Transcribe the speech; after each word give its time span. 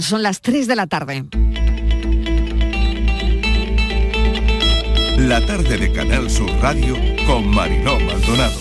Son 0.00 0.22
las 0.22 0.40
3 0.40 0.66
de 0.66 0.76
la 0.76 0.86
tarde. 0.86 1.24
La 5.16 5.44
tarde 5.46 5.78
de 5.78 5.92
Canal 5.92 6.28
Sur 6.30 6.50
Radio 6.60 6.94
con 7.26 7.48
Mariló 7.48 7.98
Maldonado. 8.00 8.60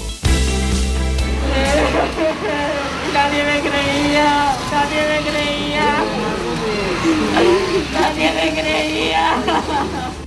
Nadie 3.13 3.43
me 3.43 3.59
creía, 3.59 4.55
nadie 4.71 5.01
me 5.09 5.29
creía. 5.29 6.03
Nadie 7.93 8.31
me 8.33 8.61
creía. 8.61 9.35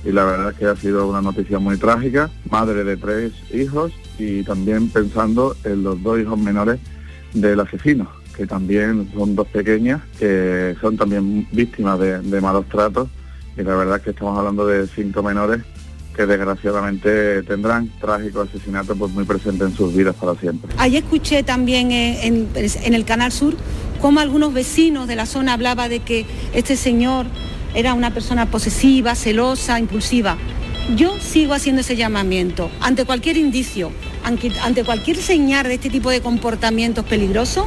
Y 0.05 0.11
la 0.11 0.23
verdad 0.25 0.51
es 0.51 0.57
que 0.57 0.65
ha 0.65 0.75
sido 0.75 1.07
una 1.07 1.21
noticia 1.21 1.57
muy 1.59 1.77
trágica, 1.77 2.29
madre 2.49 2.83
de 2.83 2.97
tres 2.97 3.33
hijos 3.51 3.91
y 4.19 4.43
también 4.43 4.89
pensando 4.89 5.55
en 5.63 5.83
los 5.83 6.01
dos 6.03 6.19
hijos 6.19 6.37
menores 6.37 6.79
del 7.33 7.59
asesino, 7.59 8.09
que 8.39 8.47
también 8.47 9.11
son 9.13 9.35
dos 9.35 9.47
pequeñas, 9.49 9.99
que 10.17 10.73
son 10.79 10.95
también 10.95 11.45
víctimas 11.51 11.99
de, 11.99 12.39
malos 12.39 12.65
tratos. 12.69 13.09
Y 13.57 13.63
la 13.63 13.75
verdad 13.75 13.97
es 13.97 14.03
que 14.03 14.09
estamos 14.11 14.37
hablando 14.37 14.65
de 14.65 14.87
cinco 14.87 15.21
menores 15.21 15.61
que 16.15 16.25
desgraciadamente 16.25 17.43
tendrán 17.43 17.89
trágico 17.99 18.39
asesinato 18.39 18.95
pues 18.95 19.11
muy 19.11 19.25
presente 19.25 19.65
en 19.65 19.75
sus 19.75 19.93
vidas 19.93 20.15
para 20.15 20.35
siempre. 20.35 20.71
Ayer 20.77 21.03
escuché 21.03 21.43
también 21.43 21.91
en, 21.91 22.47
en- 22.55 22.71
en 22.83 22.93
el 22.93 23.03
Canal 23.03 23.33
Sur 23.33 23.55
cómo 23.99 24.21
algunos 24.21 24.53
vecinos 24.53 25.09
de 25.09 25.17
la 25.17 25.25
zona 25.25 25.51
hablaba 25.53 25.89
de 25.89 25.99
que 25.99 26.25
este 26.53 26.77
señor 26.77 27.25
era 27.75 27.93
una 27.93 28.13
persona 28.13 28.45
posesiva, 28.49 29.15
celosa, 29.15 29.77
impulsiva. 29.81 30.37
Yo 30.95 31.17
sigo 31.19 31.53
haciendo 31.53 31.81
ese 31.81 31.97
llamamiento. 31.97 32.71
Ante 32.79 33.03
cualquier 33.03 33.35
indicio, 33.35 33.91
ante 34.23 34.83
cualquier 34.85 35.17
señal 35.17 35.65
de 35.67 35.73
este 35.75 35.89
tipo 35.89 36.09
de 36.09 36.21
comportamientos 36.21 37.03
peligrosos, 37.05 37.65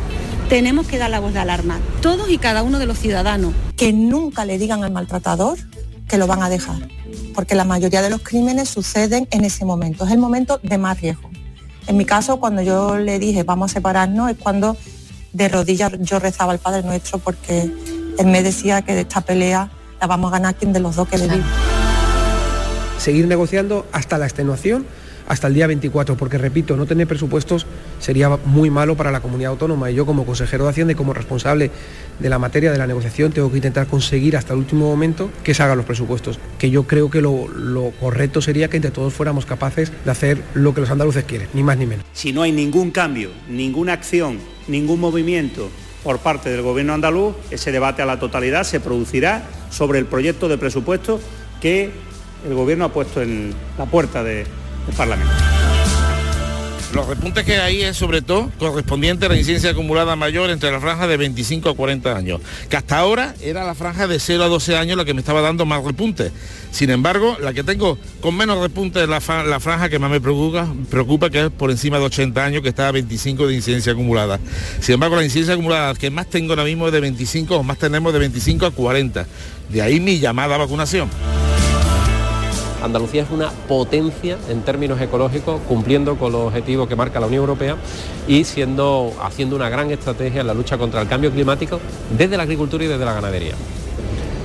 tenemos 0.53 0.87
que 0.87 0.99
dar 0.99 1.09
la 1.09 1.19
voz 1.19 1.33
de 1.33 1.39
alarma, 1.39 1.81
todos 2.03 2.29
y 2.29 2.37
cada 2.37 2.63
uno 2.63 2.79
de 2.79 2.85
los 2.85 2.99
ciudadanos. 2.99 3.55
que 3.75 3.95
nunca 3.95 4.45
le 4.45 4.59
digan 4.59 4.85
al 4.85 4.93
maltratador 4.93 5.57
que 6.07 6.19
lo 6.19 6.27
van 6.27 6.43
a 6.43 6.51
dejar, 6.51 6.91
porque 7.35 7.55
la 7.55 7.65
mayoría 7.65 8.03
de 8.03 8.11
los 8.11 8.21
crímenes 8.21 8.69
suceden 8.69 9.27
en 9.31 9.47
ese 9.47 9.65
momento, 9.65 10.05
es 10.05 10.11
el 10.11 10.19
momento 10.19 10.61
de 10.63 10.77
más 10.77 11.01
riesgo. 11.01 11.31
En 11.87 11.97
mi 11.97 12.05
caso, 12.05 12.39
cuando 12.39 12.61
yo 12.61 12.99
le 12.99 13.19
dije 13.19 13.45
vamos 13.45 13.71
a 13.71 13.75
separarnos, 13.77 14.31
es 14.31 14.37
cuando 14.37 14.77
de 15.33 15.49
rodillas 15.49 15.93
yo 16.01 16.19
rezaba 16.19 16.53
al 16.53 16.59
Padre 16.59 16.83
Nuestro 16.83 17.19
porque 17.19 17.73
él 18.19 18.27
me 18.27 18.43
decía 18.43 18.83
que 18.83 18.95
de 18.95 19.01
esta 19.01 19.23
pelea 19.23 19.71
la 20.03 20.07
vamos 20.07 20.31
a 20.33 20.37
ganar 20.37 20.55
quien 20.55 20.75
de 20.75 20.81
los 20.81 20.97
dos 20.97 21.09
que 21.09 21.17
le 21.17 21.29
vive. 21.29 21.45
seguir 22.99 23.27
negociando 23.27 23.87
hasta 23.91 24.19
la 24.19 24.27
extenuación, 24.27 24.85
hasta 25.33 25.47
el 25.47 25.55
día 25.55 25.67
24, 25.67 26.15
porque 26.15 26.37
repito, 26.37 26.77
no 26.77 26.85
tener 26.85 27.07
presupuestos 27.07 27.65
sería 28.01 28.29
muy 28.45 28.69
malo 28.69 28.99
para 28.99 29.11
la 29.11 29.21
comunidad 29.21 29.53
autónoma 29.53 29.91
y 29.91 29.95
yo 29.95 30.05
como 30.05 30.27
consejero 30.27 30.65
de 30.65 30.71
Hacienda 30.71 30.93
y 30.93 30.95
como 30.95 31.15
responsable 31.15 31.71
de 32.19 32.29
la 32.29 32.39
materia 32.39 32.71
de 32.71 32.77
la 32.77 32.87
negociación 32.87 33.33
tengo 33.33 33.51
que 33.51 33.57
intentar 33.57 33.87
conseguir 33.87 34.37
hasta 34.37 34.53
el 34.53 34.59
último 34.59 34.87
momento 34.87 35.31
que 35.43 35.55
se 35.55 35.63
hagan 35.63 35.79
los 35.79 35.87
presupuestos, 35.87 36.39
que 36.59 36.69
yo 36.69 36.83
creo 36.83 37.11
que 37.11 37.23
lo, 37.23 37.47
correcto 37.99 38.43
sería 38.43 38.69
que 38.69 38.77
entre 38.77 38.91
todos 38.91 39.15
fuéramos 39.15 39.47
capaces 39.47 39.91
de 40.05 40.11
hacer 40.11 40.43
lo 40.53 40.75
que 40.75 40.83
los 40.83 40.91
andaluces 40.91 41.25
quieren, 41.25 41.49
ni 41.55 41.63
más 41.63 41.79
ni 41.79 41.87
menos. 41.87 42.05
Si 42.13 42.35
no 42.35 42.43
hay 42.43 42.53
ningún 42.53 42.91
cambio, 42.91 43.31
ninguna 43.49 43.95
acción, 43.95 44.39
ningún 44.69 45.01
movimiento 45.01 45.71
por 46.05 46.19
parte 46.19 46.51
del 46.51 46.61
gobierno 46.61 46.93
andaluz, 46.93 47.35
ese 47.51 47.73
debate 47.73 48.03
a 48.03 48.07
la 48.07 48.21
totalidad 48.21 48.65
se 48.65 48.81
producirá 48.81 49.45
sobre 49.71 49.99
el 49.99 50.05
proyecto 50.05 50.47
de 50.49 50.59
presupuesto 50.59 51.21
que 51.63 51.91
el 52.47 52.53
gobierno 52.55 52.85
ha 52.85 52.93
puesto 52.93 53.23
en 53.23 53.55
la 53.79 53.87
puerta 53.87 54.23
de- 54.23 54.45
del 54.87 54.97
Parlamento. 54.97 55.33
Los 56.95 57.07
repuntes 57.07 57.45
que 57.45 57.57
hay 57.57 57.81
es 57.81 57.97
sobre 57.97 58.21
todo 58.21 58.51
correspondiente 58.59 59.25
a 59.25 59.31
la 59.31 59.37
incidencia 59.39 59.71
acumulada 59.71 60.15
mayor 60.15 60.51
entre 60.51 60.71
la 60.71 60.79
franja 60.79 61.07
de 61.07 61.17
25 61.17 61.71
a 61.71 61.75
40 61.75 62.15
años, 62.15 62.41
que 62.69 62.77
hasta 62.77 62.99
ahora 62.99 63.35
era 63.41 63.65
la 63.65 63.75
franja 63.75 64.07
de 64.07 64.21
0 64.21 64.45
a 64.45 64.49
12 64.49 64.77
años 64.77 64.99
la 64.99 65.07
que 65.07 65.15
me 65.15 65.21
estaba 65.21 65.41
dando 65.41 65.65
más 65.65 65.83
repuntes. 65.83 66.33
Sin 66.71 66.91
embargo, 66.91 67.39
la 67.41 67.55
que 67.55 67.65
tengo 67.65 67.97
con 68.21 68.37
menos 68.37 68.61
repuntes 68.61 69.05
es 69.05 69.09
la, 69.09 69.21
franja 69.21 69.89
que 69.89 69.99
más 69.99 70.11
me 70.11 70.21
preocupa, 70.21 70.69
preocupa, 70.91 71.31
que 71.31 71.47
es 71.47 71.51
por 71.51 71.71
encima 71.71 71.99
de 71.99 72.05
80 72.05 72.45
años, 72.45 72.63
que 72.63 72.69
está 72.69 72.89
a 72.89 72.93
25 72.93 73.47
de 73.47 73.55
incidencia 73.55 73.93
acumulada. 73.93 74.39
Sin 74.81 74.95
embargo, 74.95 75.17
la 75.17 75.25
incidencia 75.25 75.55
acumulada 75.55 75.95
que 75.95 76.11
más 76.11 76.29
tengo 76.29 76.53
ahora 76.53 76.65
mismo 76.65 76.89
es 76.89 76.93
de 76.93 77.01
25 77.01 77.57
o 77.57 77.63
más 77.63 77.79
tenemos 77.79 78.13
de 78.13 78.19
25 78.19 78.67
a 78.67 78.71
40. 78.71 79.27
De 79.71 79.81
ahí 79.81 79.99
mi 79.99 80.19
llamada 80.19 80.57
a 80.57 80.59
vacunación. 80.59 81.09
Andalucía 82.83 83.23
es 83.23 83.31
una 83.31 83.51
potencia 83.69 84.37
en 84.49 84.63
términos 84.63 85.01
ecológicos, 85.01 85.61
cumpliendo 85.69 86.17
con 86.17 86.33
los 86.33 86.49
objetivos 86.49 86.89
que 86.89 86.97
marca 86.97 87.21
la 87.21 87.27
Unión 87.27 87.43
Europea 87.43 87.77
y 88.27 88.45
siendo, 88.45 89.13
haciendo 89.23 89.57
una 89.57 89.69
gran 89.69 89.91
estrategia 89.91 90.41
en 90.41 90.47
la 90.47 90.55
lucha 90.55 90.79
contra 90.79 91.01
el 91.01 91.09
cambio 91.09 91.31
climático 91.31 91.81
desde 92.17 92.37
la 92.37 92.43
agricultura 92.43 92.85
y 92.85 92.89
desde 92.89 93.05
la 93.05 93.15
ganadería. 93.15 93.55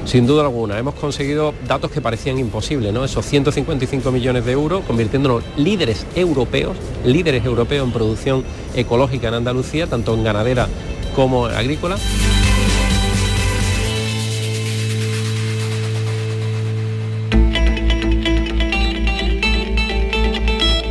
Sin 0.06 0.26
duda 0.26 0.44
alguna, 0.44 0.80
hemos 0.80 0.94
conseguido 0.94 1.54
datos 1.68 1.92
que 1.92 2.00
parecían 2.00 2.38
imposibles, 2.38 2.94
¿no? 2.94 3.04
Esos 3.04 3.26
155 3.26 4.10
millones 4.10 4.46
de 4.46 4.54
euros, 4.54 4.86
convirtiéndonos 4.86 5.44
líderes 5.58 6.06
europeos, 6.16 6.78
líderes 7.04 7.44
europeos 7.44 7.86
en 7.86 7.92
producción 7.92 8.44
ecológica 8.74 9.28
en 9.28 9.34
Andalucía, 9.34 9.86
tanto 9.88 10.14
en 10.14 10.24
ganadera 10.24 10.70
como 11.14 11.48
agrícola. 11.48 11.98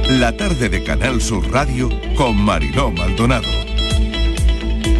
La 0.08 0.36
tarde 0.36 0.68
de 0.68 0.84
Canal 0.84 1.20
Sur 1.20 1.50
Radio 1.50 1.90
con 2.14 2.36
Mariló 2.36 2.92
Maldonado. 2.92 3.48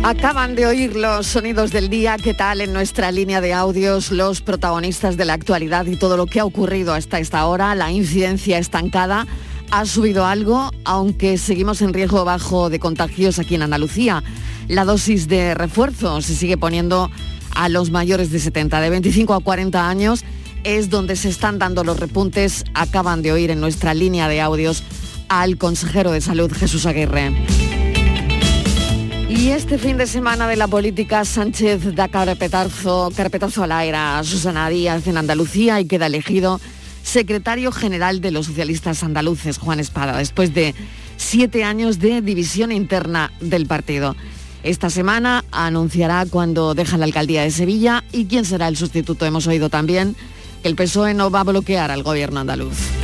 Acaban 0.02 0.56
de 0.56 0.66
oír 0.66 0.96
los 0.96 1.28
sonidos 1.28 1.70
del 1.70 1.88
día, 1.88 2.16
¿qué 2.16 2.34
tal 2.34 2.60
en 2.60 2.72
nuestra 2.72 3.12
línea 3.12 3.40
de 3.40 3.54
audios 3.54 4.10
los 4.10 4.40
protagonistas 4.40 5.16
de 5.16 5.24
la 5.24 5.34
actualidad 5.34 5.86
y 5.86 5.94
todo 5.94 6.16
lo 6.16 6.26
que 6.26 6.40
ha 6.40 6.44
ocurrido 6.44 6.92
hasta 6.92 7.20
esta 7.20 7.46
hora? 7.46 7.76
La 7.76 7.92
incidencia 7.92 8.58
estancada 8.58 9.28
ha 9.70 9.86
subido 9.86 10.26
algo, 10.26 10.72
aunque 10.84 11.38
seguimos 11.38 11.82
en 11.82 11.94
riesgo 11.94 12.24
bajo 12.24 12.68
de 12.68 12.80
contagios 12.80 13.38
aquí 13.38 13.54
en 13.54 13.62
Andalucía. 13.62 14.24
La 14.66 14.84
dosis 14.84 15.28
de 15.28 15.54
refuerzo 15.54 16.20
se 16.20 16.34
sigue 16.34 16.58
poniendo 16.58 17.12
a 17.54 17.68
los 17.68 17.92
mayores 17.92 18.32
de 18.32 18.40
70, 18.40 18.80
de 18.80 18.90
25 18.90 19.34
a 19.34 19.40
40 19.40 19.88
años, 19.88 20.24
es 20.64 20.90
donde 20.90 21.14
se 21.14 21.28
están 21.28 21.60
dando 21.60 21.84
los 21.84 22.00
repuntes. 22.00 22.64
Acaban 22.74 23.22
de 23.22 23.30
oír 23.30 23.52
en 23.52 23.60
nuestra 23.60 23.94
línea 23.94 24.26
de 24.26 24.40
audios 24.40 24.82
al 25.28 25.58
consejero 25.58 26.12
de 26.12 26.20
salud 26.20 26.52
Jesús 26.52 26.86
Aguirre. 26.86 27.32
Y 29.28 29.48
este 29.48 29.76
fin 29.76 29.96
de 29.96 30.06
semana 30.06 30.46
de 30.46 30.56
la 30.56 30.68
política, 30.68 31.24
Sánchez 31.24 31.94
da 31.94 32.08
carpetazo, 32.08 33.10
carpetazo 33.14 33.64
al 33.64 33.72
aire 33.72 33.96
a 33.96 34.22
Susana 34.24 34.68
Díaz 34.68 35.06
en 35.08 35.16
Andalucía 35.16 35.80
y 35.80 35.86
queda 35.86 36.06
elegido 36.06 36.60
secretario 37.02 37.70
general 37.72 38.20
de 38.20 38.30
los 38.30 38.46
socialistas 38.46 39.02
andaluces, 39.02 39.58
Juan 39.58 39.80
Espada, 39.80 40.18
después 40.18 40.54
de 40.54 40.74
siete 41.16 41.64
años 41.64 41.98
de 41.98 42.22
división 42.22 42.72
interna 42.72 43.32
del 43.40 43.66
partido. 43.66 44.16
Esta 44.62 44.90
semana 44.90 45.44
anunciará 45.52 46.26
cuando 46.26 46.74
deja 46.74 46.98
la 46.98 47.04
alcaldía 47.04 47.42
de 47.42 47.50
Sevilla 47.50 48.02
y 48.12 48.26
quién 48.26 48.44
será 48.44 48.68
el 48.68 48.76
sustituto. 48.76 49.24
Hemos 49.24 49.46
oído 49.46 49.70
también 49.70 50.16
que 50.62 50.68
el 50.68 50.76
PSOE 50.76 51.14
no 51.14 51.30
va 51.30 51.40
a 51.40 51.44
bloquear 51.44 51.90
al 51.90 52.02
gobierno 52.02 52.40
andaluz. 52.40 52.95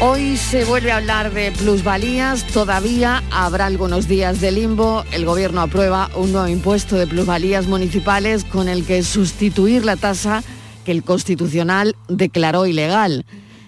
Hoy 0.00 0.36
se 0.36 0.64
vuelve 0.64 0.90
a 0.90 0.96
hablar 0.96 1.32
de 1.32 1.52
plusvalías, 1.52 2.44
todavía 2.48 3.22
habrá 3.30 3.66
algunos 3.66 4.08
días 4.08 4.40
de 4.40 4.50
limbo. 4.50 5.04
El 5.12 5.24
Gobierno 5.24 5.60
aprueba 5.60 6.10
un 6.16 6.32
nuevo 6.32 6.48
impuesto 6.48 6.96
de 6.96 7.06
plusvalías 7.06 7.68
municipales 7.68 8.44
con 8.44 8.68
el 8.68 8.84
que 8.84 9.02
sustituir 9.04 9.84
la 9.84 9.96
tasa 9.96 10.42
que 10.84 10.90
el 10.90 11.04
Constitucional 11.04 11.94
declaró 12.08 12.66
ilegal. 12.66 13.24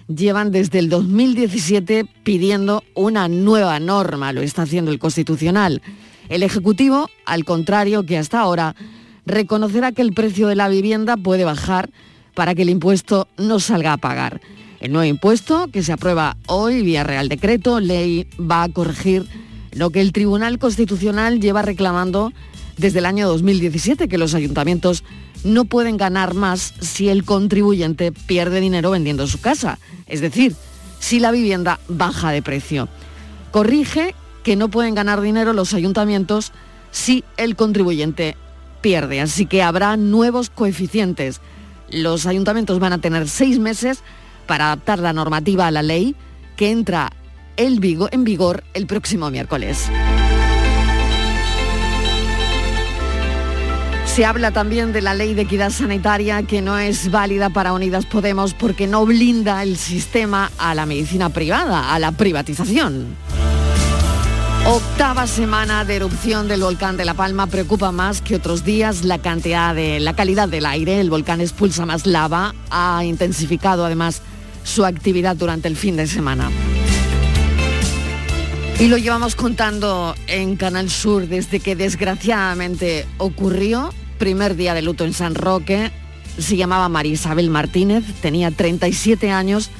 Llevan 0.08 0.50
desde 0.50 0.80
el 0.80 0.88
2017 0.88 2.04
pidiendo 2.24 2.82
una 2.94 3.28
nueva 3.28 3.78
norma, 3.78 4.32
lo 4.32 4.42
está 4.42 4.62
haciendo 4.62 4.90
el 4.90 4.98
Constitucional. 4.98 5.80
El 6.28 6.42
Ejecutivo, 6.42 7.08
al 7.24 7.44
contrario 7.44 8.04
que 8.04 8.18
hasta 8.18 8.40
ahora, 8.40 8.74
reconocerá 9.26 9.92
que 9.92 10.02
el 10.02 10.12
precio 10.12 10.48
de 10.48 10.56
la 10.56 10.68
vivienda 10.68 11.16
puede 11.16 11.44
bajar 11.44 11.90
para 12.34 12.54
que 12.54 12.62
el 12.62 12.70
impuesto 12.70 13.28
no 13.38 13.60
salga 13.60 13.94
a 13.94 13.96
pagar. 13.96 14.40
El 14.80 14.92
nuevo 14.92 15.08
impuesto, 15.08 15.68
que 15.72 15.82
se 15.82 15.92
aprueba 15.92 16.36
hoy 16.46 16.82
vía 16.82 17.04
Real 17.04 17.28
Decreto, 17.28 17.80
ley, 17.80 18.28
va 18.38 18.62
a 18.62 18.68
corregir 18.68 19.26
lo 19.72 19.90
que 19.90 20.00
el 20.00 20.12
Tribunal 20.12 20.58
Constitucional 20.58 21.40
lleva 21.40 21.62
reclamando 21.62 22.32
desde 22.76 22.98
el 22.98 23.06
año 23.06 23.26
2017, 23.28 24.08
que 24.08 24.18
los 24.18 24.34
ayuntamientos 24.34 25.02
no 25.44 25.64
pueden 25.64 25.96
ganar 25.96 26.34
más 26.34 26.74
si 26.80 27.08
el 27.08 27.24
contribuyente 27.24 28.12
pierde 28.12 28.60
dinero 28.60 28.90
vendiendo 28.90 29.26
su 29.26 29.40
casa, 29.40 29.78
es 30.06 30.20
decir, 30.20 30.54
si 30.98 31.20
la 31.20 31.30
vivienda 31.30 31.78
baja 31.88 32.30
de 32.30 32.42
precio. 32.42 32.88
Corrige 33.50 34.14
que 34.42 34.56
no 34.56 34.68
pueden 34.68 34.94
ganar 34.94 35.20
dinero 35.20 35.52
los 35.52 35.72
ayuntamientos 35.74 36.52
si 36.90 37.24
el 37.36 37.56
contribuyente 37.56 38.36
pierde, 38.80 39.20
así 39.20 39.46
que 39.46 39.62
habrá 39.62 39.96
nuevos 39.96 40.50
coeficientes. 40.50 41.40
Los 41.90 42.26
ayuntamientos 42.26 42.78
van 42.78 42.92
a 42.92 43.00
tener 43.00 43.28
seis 43.28 43.58
meses 43.58 44.02
para 44.46 44.66
adaptar 44.66 44.98
la 44.98 45.12
normativa 45.12 45.66
a 45.66 45.70
la 45.70 45.82
ley 45.82 46.14
que 46.56 46.70
entra 46.70 47.10
el 47.56 47.80
vigo- 47.80 48.08
en 48.12 48.24
vigor 48.24 48.64
el 48.74 48.86
próximo 48.86 49.30
miércoles. 49.30 49.88
Se 54.04 54.24
habla 54.24 54.50
también 54.50 54.94
de 54.94 55.02
la 55.02 55.12
ley 55.12 55.34
de 55.34 55.42
equidad 55.42 55.70
sanitaria 55.70 56.42
que 56.42 56.62
no 56.62 56.78
es 56.78 57.10
válida 57.10 57.50
para 57.50 57.74
Unidas 57.74 58.06
Podemos 58.06 58.54
porque 58.54 58.86
no 58.86 59.04
blinda 59.04 59.62
el 59.62 59.76
sistema 59.76 60.50
a 60.56 60.74
la 60.74 60.86
medicina 60.86 61.28
privada, 61.28 61.92
a 61.92 61.98
la 61.98 62.12
privatización. 62.12 63.14
Octava 64.66 65.26
semana 65.26 65.84
de 65.84 65.96
erupción 65.96 66.48
del 66.48 66.62
volcán 66.62 66.96
de 66.96 67.04
La 67.04 67.14
Palma 67.14 67.46
preocupa 67.46 67.92
más 67.92 68.20
que 68.22 68.34
otros 68.34 68.64
días 68.64 69.04
la 69.04 69.18
cantidad 69.18 69.74
de 69.74 70.00
la 70.00 70.16
calidad 70.16 70.48
del 70.48 70.66
aire. 70.66 70.98
El 70.98 71.10
volcán 71.10 71.40
expulsa 71.42 71.86
más 71.86 72.06
lava, 72.06 72.54
ha 72.70 73.04
intensificado 73.04 73.84
además 73.84 74.22
su 74.66 74.84
actividad 74.84 75.36
durante 75.36 75.68
el 75.68 75.76
fin 75.76 75.96
de 75.96 76.06
semana. 76.06 76.50
Y 78.78 78.88
lo 78.88 78.98
llevamos 78.98 79.36
contando 79.36 80.14
en 80.26 80.56
Canal 80.56 80.90
Sur 80.90 81.28
desde 81.28 81.60
que 81.60 81.76
desgraciadamente 81.76 83.06
ocurrió 83.16 83.90
primer 84.18 84.56
día 84.56 84.74
de 84.74 84.82
luto 84.82 85.04
en 85.04 85.12
San 85.12 85.34
Roque, 85.34 85.92
se 86.38 86.56
llamaba 86.56 86.88
María 86.88 87.12
Isabel 87.12 87.48
Martínez, 87.50 88.04
tenía 88.20 88.50
37 88.50 89.30
años, 89.30 89.70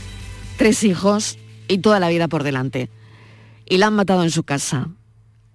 tres 0.56 0.84
hijos 0.84 1.38
y 1.68 1.78
toda 1.78 2.00
la 2.00 2.08
vida 2.08 2.28
por 2.28 2.42
delante. 2.42 2.88
Y 3.66 3.78
la 3.78 3.88
han 3.88 3.94
matado 3.94 4.22
en 4.22 4.30
su 4.30 4.44
casa. 4.44 4.88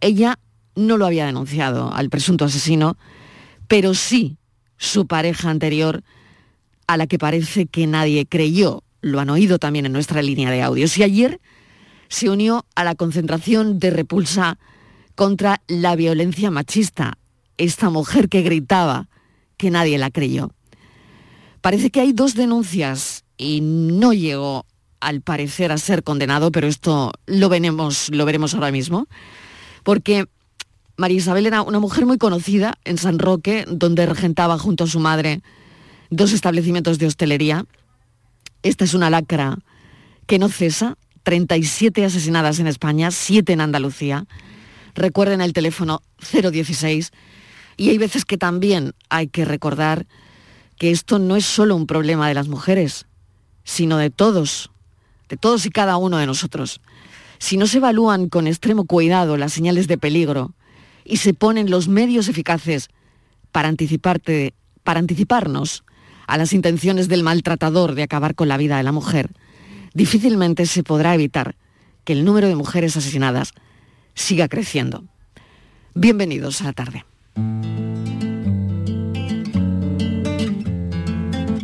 Ella 0.01 0.38
no 0.75 0.98
lo 0.98 1.06
había 1.06 1.25
denunciado 1.25 1.94
al 1.94 2.10
presunto 2.10 2.45
asesino, 2.45 2.98
pero 3.68 3.94
sí 3.94 4.38
su 4.77 5.07
pareja 5.07 5.50
anterior, 5.50 6.04
a 6.88 6.98
la 6.98 7.07
que 7.07 7.18
parece 7.18 7.68
que 7.68 7.88
nadie 7.88 8.25
creyó. 8.25 8.84
Lo 9.01 9.19
han 9.19 9.30
oído 9.30 9.59
también 9.59 9.86
en 9.86 9.94
nuestra 9.94 10.21
línea 10.21 10.51
de 10.51 10.62
audios. 10.62 10.98
Y 10.98 11.03
ayer 11.03 11.39
se 12.07 12.30
unió 12.30 12.65
a 12.75 12.83
la 12.83 12.95
concentración 12.95 13.80
de 13.80 13.89
repulsa 13.89 14.57
contra 15.15 15.62
la 15.68 15.95
violencia 15.95 16.51
machista 16.51 17.18
esta 17.57 17.89
mujer 17.89 18.27
que 18.30 18.42
gritaba 18.42 19.07
que 19.57 19.69
nadie 19.69 19.98
la 19.98 20.09
creyó. 20.09 20.51
Parece 21.62 21.92
que 21.92 22.01
hay 22.01 22.12
dos 22.12 22.33
denuncias 22.33 23.24
y 23.38 23.62
no 23.62 24.13
llegó 24.13 24.65
al 25.00 25.21
parecer 25.21 25.71
a 25.71 25.77
ser 25.77 26.03
condenado, 26.03 26.51
pero 26.51 26.68
esto 26.68 27.12
lo 27.27 27.50
veremos, 27.50 28.09
lo 28.09 28.25
veremos 28.25 28.53
ahora 28.53 28.71
mismo, 28.71 29.07
porque 29.83 30.25
María 30.98 31.18
Isabel 31.18 31.45
era 31.45 31.62
una 31.62 31.80
mujer 31.80 32.06
muy 32.06 32.18
conocida 32.18 32.77
en 32.83 32.98
San 32.98 33.19
Roque, 33.19 33.65
donde 33.68 34.06
regentaba 34.06 34.57
junto 34.57 34.83
a 34.83 34.88
su 34.88 35.00
madre 35.00 35.42
dos 36.09 36.33
establecimientos 36.33 37.00
de 37.00 37.07
hostelería. 37.07 37.65
Esta 38.63 38.86
es 38.86 38.94
una 38.94 39.10
lacra 39.10 39.58
que 40.28 40.38
no 40.38 40.50
cesa, 40.50 40.98
37 41.24 42.06
asesinadas 42.06 42.60
en 42.60 42.68
España, 42.68 43.12
7 43.12 43.54
en 43.54 43.62
Andalucía. 43.62 44.25
Recuerden 44.94 45.42
el 45.42 45.54
teléfono 45.54 46.02
016 46.31 47.12
y 47.78 47.90
hay 47.90 47.98
veces 47.98 48.25
que 48.25 48.38
también 48.38 48.94
hay 49.10 49.28
que 49.28 49.46
recordar 49.46 50.06
que 50.78 50.92
esto 50.92 51.19
no 51.19 51.36
es 51.36 51.46
solo 51.46 51.75
un 51.75 51.88
problema 51.88 52.28
de 52.28 52.34
las 52.34 52.48
mujeres, 52.48 53.08
sino 53.63 53.98
de 53.98 54.10
todos, 54.10 54.72
de 55.30 55.38
todos 55.38 55.66
y 55.66 55.69
cada 55.69 55.98
uno 55.98 56.18
de 56.18 56.28
nosotros. 56.28 56.81
Si 57.40 57.58
no 57.58 57.66
se 57.66 57.78
evalúan 57.78 58.30
con 58.30 58.46
extremo 58.46 58.86
cuidado 58.86 59.38
las 59.38 59.54
señales 59.54 59.88
de 59.88 59.98
peligro 59.98 60.54
y 61.04 61.18
se 61.18 61.34
ponen 61.34 61.72
los 61.72 61.88
medios 61.88 62.28
eficaces 62.28 62.90
para, 63.52 63.69
anticiparte, 63.69 64.54
para 64.84 65.00
anticiparnos 65.00 65.84
a 66.31 66.38
las 66.38 66.54
intenciones 66.54 67.10
del 67.10 67.24
maltratador 67.24 67.94
de 67.94 68.04
acabar 68.04 68.36
con 68.36 68.48
la 68.48 68.56
vida 68.56 68.78
de 68.78 68.83
la 68.83 68.94
mujer, 68.94 69.31
difícilmente 69.94 70.66
se 70.66 70.81
podrá 70.81 71.13
evitar 71.13 71.57
que 72.06 72.13
el 72.13 72.24
número 72.24 72.48
de 72.48 72.56
mujeres 72.56 72.95
asesinadas 72.95 73.51
siga 74.13 74.48
creciendo. 74.48 75.04
Bienvenidos 75.94 76.62
a 76.62 76.63
la 76.63 76.72
tarde. 76.72 77.06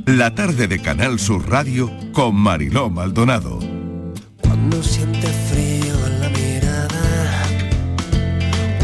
La 0.05 0.35
tarde 0.35 0.67
de 0.67 0.81
Canal 0.81 1.17
Sur 1.17 1.49
Radio 1.49 1.89
con 2.11 2.35
Mariló 2.35 2.89
Maldonado. 2.89 3.59
Cuando 4.41 4.83
sientes 4.83 5.33
frío 5.49 5.95
en 6.07 6.19
la 6.19 6.29
mirada, 6.29 7.43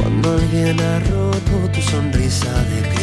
cuando 0.01 0.31
alguien 0.31 0.79
ha 0.79 0.99
roto 1.01 1.71
tu 1.73 1.81
sonrisa 1.81 2.53
de 2.63 3.02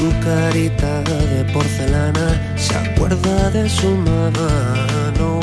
tu 0.00 0.08
carita 0.20 1.02
de 1.02 1.44
porcelana 1.52 2.28
se 2.56 2.74
acuerda 2.74 3.50
de 3.50 3.68
su 3.68 3.90
mano, 4.08 5.40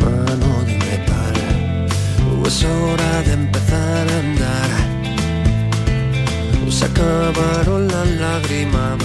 mano 0.00 0.50
de 0.66 0.74
metal. 0.88 1.36
Es 2.46 2.64
hora 2.64 3.22
de 3.26 3.32
empezar 3.32 4.04
a 4.14 4.18
andar 4.24 4.70
se 6.70 6.84
acabaron 6.84 7.88
las 7.88 8.08
lágrimas. 8.22 8.98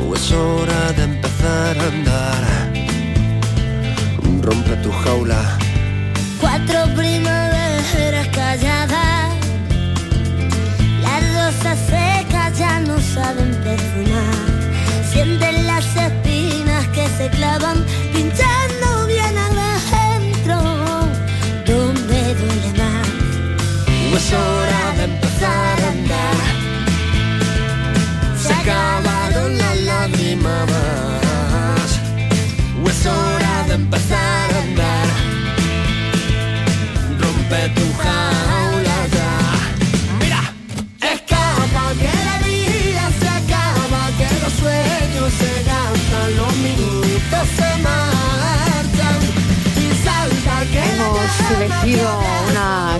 O 0.00 0.14
es 0.14 0.30
hora 0.32 0.92
de 0.96 1.02
empezar 1.04 1.76
a 1.78 1.86
andar. 1.94 2.42
Rompe 4.42 4.76
tu 4.84 4.90
jaula. 4.92 5.58
Cuatro 6.40 6.80
primaveras 6.94 8.28
calladas. 8.28 9.13
Se 17.16 17.28
clavan 17.30 17.84
pinchando 18.12 19.06
bien 19.06 19.36
adentro. 19.38 20.56
Donde 21.64 22.34
duele 22.34 22.72
más. 22.78 23.08
O 24.12 24.16
es 24.16 24.32
hora 24.32 24.92
de 24.96 25.04
empezar 25.04 25.80
a 25.80 25.88
andar. 25.88 26.36
Se 28.36 28.52
acabaron 28.52 29.13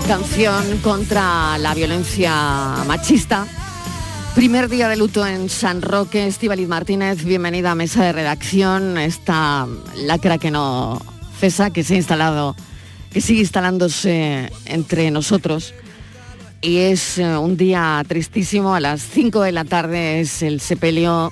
canción 0.07 0.77
contra 0.79 1.57
la 1.57 1.73
violencia 1.73 2.31
machista. 2.85 3.47
Primer 4.35 4.69
día 4.69 4.87
de 4.87 4.97
luto 4.97 5.25
en 5.25 5.49
San 5.49 5.81
Roque. 5.81 6.27
Estíbaliz 6.27 6.67
Martínez, 6.67 7.23
bienvenida 7.23 7.71
a 7.71 7.75
mesa 7.75 8.03
de 8.03 8.11
redacción. 8.11 8.99
Esta 8.99 9.67
lacra 9.95 10.37
que 10.37 10.51
no 10.51 11.01
cesa, 11.39 11.71
que 11.71 11.83
se 11.83 11.95
ha 11.95 11.97
instalado, 11.97 12.55
que 13.11 13.19
sigue 13.19 13.39
instalándose 13.39 14.51
entre 14.65 15.09
nosotros. 15.09 15.73
Y 16.61 16.77
es 16.77 17.17
eh, 17.17 17.37
un 17.37 17.57
día 17.57 18.03
tristísimo. 18.07 18.75
A 18.75 18.79
las 18.79 19.01
5 19.01 19.41
de 19.41 19.51
la 19.53 19.65
tarde 19.65 20.19
es 20.19 20.43
el 20.43 20.61
sepelio 20.61 21.31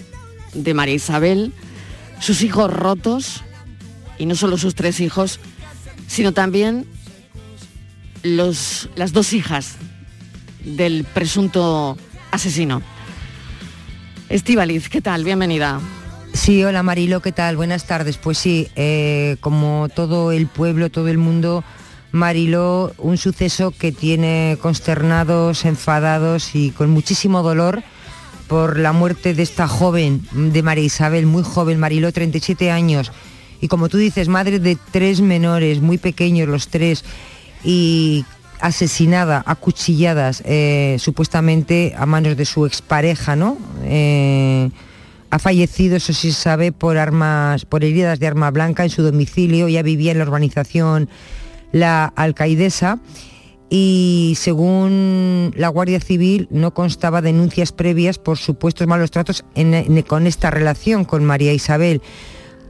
de 0.53 0.73
María 0.73 0.95
Isabel, 0.95 1.53
sus 2.19 2.41
hijos 2.41 2.73
rotos, 2.73 3.43
y 4.17 4.25
no 4.25 4.33
solo 4.33 4.57
sus 4.57 4.73
tres 4.73 4.99
hijos, 4.99 5.39
sino 6.07 6.31
también 6.31 6.87
los, 8.23 8.89
las 8.95 9.13
dos 9.13 9.33
hijas 9.33 9.75
del 10.63 11.03
presunto 11.03 11.97
asesino. 12.31 12.81
Estíbaliz, 14.29 14.89
¿qué 14.89 15.01
tal? 15.01 15.23
Bienvenida. 15.23 15.79
Sí, 16.33 16.63
hola 16.63 16.81
Marilo, 16.81 17.21
¿qué 17.21 17.31
tal? 17.31 17.57
Buenas 17.57 17.85
tardes. 17.85 18.17
Pues 18.17 18.37
sí, 18.37 18.69
eh, 18.75 19.37
como 19.39 19.87
todo 19.93 20.31
el 20.31 20.47
pueblo, 20.47 20.89
todo 20.89 21.09
el 21.09 21.19
mundo, 21.19 21.63
Marilo, 22.11 22.93
un 22.97 23.17
suceso 23.17 23.71
que 23.71 23.91
tiene 23.91 24.57
consternados, 24.61 25.65
enfadados 25.65 26.55
y 26.55 26.71
con 26.71 26.89
muchísimo 26.89 27.43
dolor 27.43 27.83
por 28.47 28.79
la 28.79 28.93
muerte 28.93 29.33
de 29.33 29.43
esta 29.43 29.67
joven, 29.67 30.25
de 30.31 30.63
María 30.63 30.83
Isabel, 30.83 31.25
muy 31.25 31.43
joven, 31.43 31.79
Marilo, 31.79 32.11
37 32.11 32.71
años. 32.71 33.11
Y 33.61 33.67
como 33.67 33.87
tú 33.87 33.97
dices, 33.97 34.27
madre 34.27 34.59
de 34.59 34.77
tres 34.91 35.21
menores, 35.21 35.81
muy 35.81 35.97
pequeños 35.97 36.49
los 36.49 36.67
tres, 36.67 37.05
y 37.63 38.25
asesinada, 38.59 39.43
acuchilladas, 39.45 40.41
eh, 40.45 40.95
supuestamente 40.99 41.93
a 41.97 42.05
manos 42.05 42.37
de 42.37 42.45
su 42.45 42.65
expareja, 42.65 43.35
¿no? 43.35 43.57
Eh, 43.83 44.69
ha 45.29 45.39
fallecido, 45.39 45.97
eso 45.97 46.13
sí 46.13 46.31
se 46.31 46.41
sabe, 46.41 46.71
por 46.71 46.97
armas, 46.97 47.65
por 47.65 47.83
heridas 47.83 48.19
de 48.19 48.27
arma 48.27 48.51
blanca 48.51 48.83
en 48.83 48.89
su 48.89 49.03
domicilio, 49.03 49.67
ya 49.67 49.81
vivía 49.81 50.11
en 50.11 50.19
la 50.19 50.25
urbanización 50.25 51.09
La 51.71 52.05
Alcaidesa 52.05 52.99
y 53.69 54.35
según 54.37 55.51
la 55.57 55.69
Guardia 55.69 55.99
Civil 55.99 56.47
no 56.51 56.75
constaba 56.75 57.23
denuncias 57.23 57.71
previas 57.71 58.19
por 58.19 58.37
supuestos 58.37 58.85
malos 58.85 59.09
tratos 59.09 59.43
con 60.07 60.27
esta 60.27 60.51
relación 60.51 61.03
con 61.03 61.25
María 61.25 61.51
Isabel. 61.51 62.03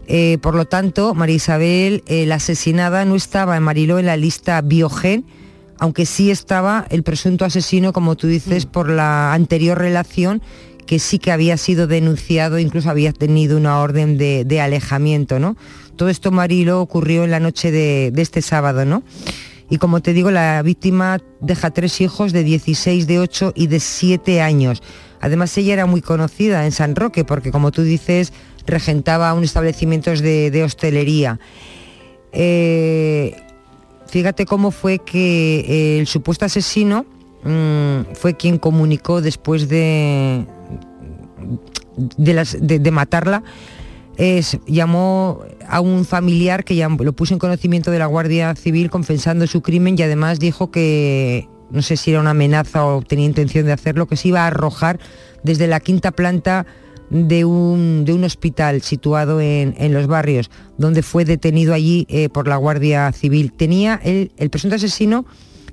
Eh, 0.07 0.37
por 0.41 0.55
lo 0.55 0.65
tanto, 0.65 1.13
María 1.13 1.35
Isabel, 1.35 2.03
eh, 2.07 2.25
la 2.25 2.35
asesinada, 2.35 3.05
no 3.05 3.15
estaba 3.15 3.55
en 3.55 3.63
Mariló 3.63 3.99
en 3.99 4.05
la 4.05 4.17
lista 4.17 4.61
Biogen, 4.61 5.25
aunque 5.79 6.05
sí 6.05 6.31
estaba 6.31 6.85
el 6.89 7.03
presunto 7.03 7.45
asesino, 7.45 7.93
como 7.93 8.15
tú 8.15 8.27
dices, 8.27 8.65
por 8.65 8.89
la 8.89 9.33
anterior 9.33 9.77
relación 9.77 10.41
que 10.85 10.99
sí 10.99 11.17
que 11.19 11.31
había 11.31 11.57
sido 11.57 11.87
denunciado, 11.87 12.59
incluso 12.59 12.89
había 12.89 13.13
tenido 13.13 13.57
una 13.57 13.79
orden 13.79 14.17
de, 14.17 14.43
de 14.45 14.59
alejamiento, 14.59 15.39
¿no? 15.39 15.55
Todo 15.95 16.09
esto, 16.09 16.31
Marilo, 16.31 16.81
ocurrió 16.81 17.23
en 17.23 17.31
la 17.31 17.39
noche 17.39 17.71
de, 17.71 18.11
de 18.11 18.21
este 18.21 18.41
sábado, 18.41 18.83
¿no? 18.83 19.03
Y 19.69 19.77
como 19.77 20.01
te 20.01 20.13
digo, 20.13 20.29
la 20.29 20.61
víctima 20.61 21.19
deja 21.39 21.71
tres 21.71 22.01
hijos 22.01 22.33
de 22.33 22.43
16, 22.43 23.07
de 23.07 23.19
8 23.19 23.53
y 23.55 23.67
de 23.67 23.79
7 23.79 24.41
años. 24.41 24.83
Además, 25.23 25.57
ella 25.57 25.71
era 25.71 25.85
muy 25.85 26.01
conocida 26.01 26.65
en 26.65 26.73
San 26.73 26.97
Roque 26.97 27.23
porque, 27.23 27.49
como 27.49 27.71
tú 27.71 27.81
dices, 27.83 28.33
regentaba 28.67 29.33
un 29.33 29.45
establecimiento 29.45 30.11
de, 30.11 30.51
de 30.51 30.63
hostelería. 30.65 31.39
Eh, 32.33 33.33
fíjate 34.07 34.45
cómo 34.45 34.71
fue 34.71 34.99
que 34.99 35.97
el 35.99 36.07
supuesto 36.07 36.43
asesino 36.43 37.05
mm, 37.45 38.13
fue 38.15 38.35
quien 38.35 38.57
comunicó 38.57 39.21
después 39.21 39.69
de, 39.69 40.45
de, 42.17 42.91
matarla, 42.91 43.43
llamó 44.67 45.39
a 45.69 45.79
un 45.79 46.03
familiar 46.03 46.65
que 46.65 46.75
llam- 46.75 47.01
lo 47.01 47.13
puso 47.13 47.33
en 47.33 47.39
conocimiento 47.39 47.91
de 47.91 47.99
la 47.99 48.07
Guardia 48.07 48.53
Civil 48.55 48.89
confesando 48.89 49.47
su 49.47 49.61
crimen 49.61 49.95
y 49.97 50.01
además 50.01 50.37
dijo 50.39 50.69
que, 50.69 51.47
no 51.71 51.81
sé 51.81 51.97
si 51.97 52.11
era 52.11 52.19
una 52.19 52.31
amenaza 52.31 52.85
o 52.85 53.01
tenía 53.01 53.25
intención 53.25 53.65
de 53.65 53.73
hacerlo, 53.73 54.07
que 54.07 54.17
se 54.17 54.29
iba 54.29 54.43
a 54.43 54.47
arrojar 54.47 54.99
desde 55.43 55.67
la 55.67 55.79
quinta 55.79 56.11
planta 56.11 56.65
de 57.09 57.45
un, 57.45 58.05
de 58.05 58.13
un 58.13 58.23
hospital 58.23 58.81
situado 58.81 59.39
en, 59.39 59.75
en 59.77 59.93
los 59.93 60.07
barrios, 60.07 60.49
donde 60.77 61.03
fue 61.03 61.25
detenido 61.25 61.73
allí 61.73 62.05
eh, 62.09 62.29
por 62.29 62.47
la 62.47 62.57
Guardia 62.57 63.11
Civil. 63.11 63.53
Tenía 63.53 63.99
el, 64.03 64.31
el 64.37 64.49
presunto 64.49 64.75
asesino, 64.75 65.25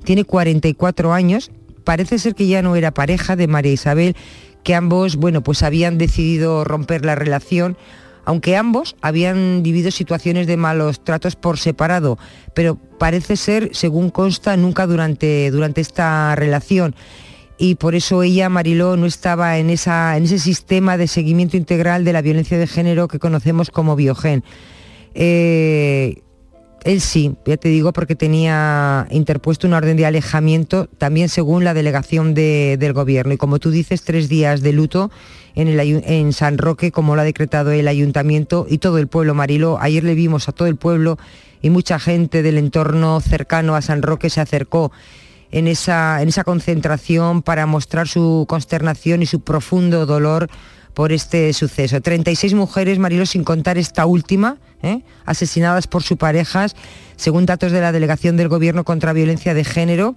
tiene 0.05 0.25
44 0.25 1.13
años, 1.13 1.51
parece 1.85 2.19
ser 2.19 2.35
que 2.35 2.47
ya 2.47 2.63
no 2.63 2.77
era 2.77 2.93
pareja 2.93 3.37
de 3.37 3.49
María 3.49 3.73
Isabel, 3.73 4.17
que 4.63 4.75
ambos, 4.75 5.17
bueno, 5.17 5.43
pues 5.43 5.63
habían 5.63 5.99
decidido 5.99 6.65
romper 6.65 7.05
la 7.05 7.15
relación, 7.15 7.77
aunque 8.25 8.57
ambos 8.57 8.97
habían 9.01 9.63
vivido 9.63 9.91
situaciones 9.91 10.47
de 10.47 10.57
malos 10.57 11.03
tratos 11.03 11.37
por 11.37 11.59
separado, 11.59 12.19
pero 12.55 12.77
parece 12.99 13.37
ser, 13.37 13.71
según 13.73 14.11
consta, 14.11 14.57
nunca 14.57 14.87
durante, 14.87 15.51
durante 15.51 15.81
esta 15.81 16.35
relación. 16.37 16.95
Y 17.59 17.75
por 17.75 17.95
eso 17.95 18.23
ella, 18.23 18.49
Mariló, 18.49 18.97
no 18.97 19.05
estaba 19.07 19.59
en, 19.59 19.69
esa, 19.69 20.17
en 20.17 20.25
ese 20.25 20.39
sistema 20.39 20.97
de 20.97 21.07
seguimiento 21.07 21.57
integral 21.59 22.05
de 22.05 22.15
la 22.15 22.23
violencia 22.23 22.59
de 22.59 22.67
género 22.67 23.07
que 23.07 23.19
conocemos 23.19 23.71
como 23.71 23.97
Biogen. 23.97 24.45
Eh, 25.15 26.23
él 26.85 27.01
sí, 27.01 27.37
ya 27.47 27.57
te 27.57 27.69
digo, 27.69 27.93
porque 27.93 28.17
tenía 28.17 29.07
interpuesto 29.11 29.67
una 29.67 29.77
orden 29.79 29.97
de 29.97 30.07
alejamiento, 30.07 30.87
también 30.99 31.29
según 31.29 31.65
la 31.65 31.75
delegación 31.75 32.33
de- 32.35 32.77
del 32.79 32.93
gobierno. 32.93 33.33
Y 33.35 33.37
como 33.37 33.59
tú 33.59 33.71
dices, 33.71 34.03
tres 34.03 34.29
días 34.29 34.63
de 34.63 34.73
luto 34.73 35.11
en, 35.55 35.69
el 35.69 35.81
en 35.81 36.33
San 36.33 36.59
Roque, 36.59 36.91
como 36.93 37.15
lo 37.17 37.23
ha 37.23 37.25
decretado 37.25 37.71
el 37.73 37.89
ayuntamiento 37.89 38.67
y 38.69 38.79
todo 38.79 38.99
el 38.99 39.09
pueblo 39.09 39.35
Mariló. 39.35 39.79
Ayer 39.81 40.05
le 40.05 40.15
vimos 40.15 40.49
a 40.49 40.53
todo 40.53 40.69
el 40.69 40.77
pueblo 40.77 41.19
y 41.63 41.71
mucha 41.71 41.99
gente 41.99 42.43
del 42.43 42.57
entorno 42.57 43.21
cercano 43.21 43.75
a 43.77 43.83
San 43.83 44.01
Roque 44.03 44.31
se 44.31 44.41
acercó 44.41 44.91
en 45.53 45.67
esa, 45.67 46.23
en 46.23 46.29
esa 46.29 46.45
concentración 46.45 47.43
para 47.43 47.67
mostrar 47.67 48.07
su 48.09 48.47
consternación 48.49 49.23
y 49.23 49.27
su 49.27 49.41
profundo 49.41 50.07
dolor 50.07 50.49
por 50.95 51.13
este 51.13 51.53
suceso. 51.53 52.01
36 52.01 52.55
mujeres, 52.55 52.99
Marilo, 52.99 53.27
sin 53.27 53.45
contar 53.45 53.77
esta 53.77 54.07
última, 54.07 54.59
¿eh? 54.83 55.03
asesinadas 55.25 55.87
por 55.87 56.03
sus 56.03 56.17
parejas, 56.19 56.77
según 57.17 57.47
datos 57.47 57.73
de 57.73 57.81
la 57.81 57.93
Delegación 57.93 58.37
del 58.37 58.49
Gobierno 58.49 58.85
contra 58.85 59.13
Violencia 59.13 59.55
de 59.55 59.65
Género, 59.65 60.17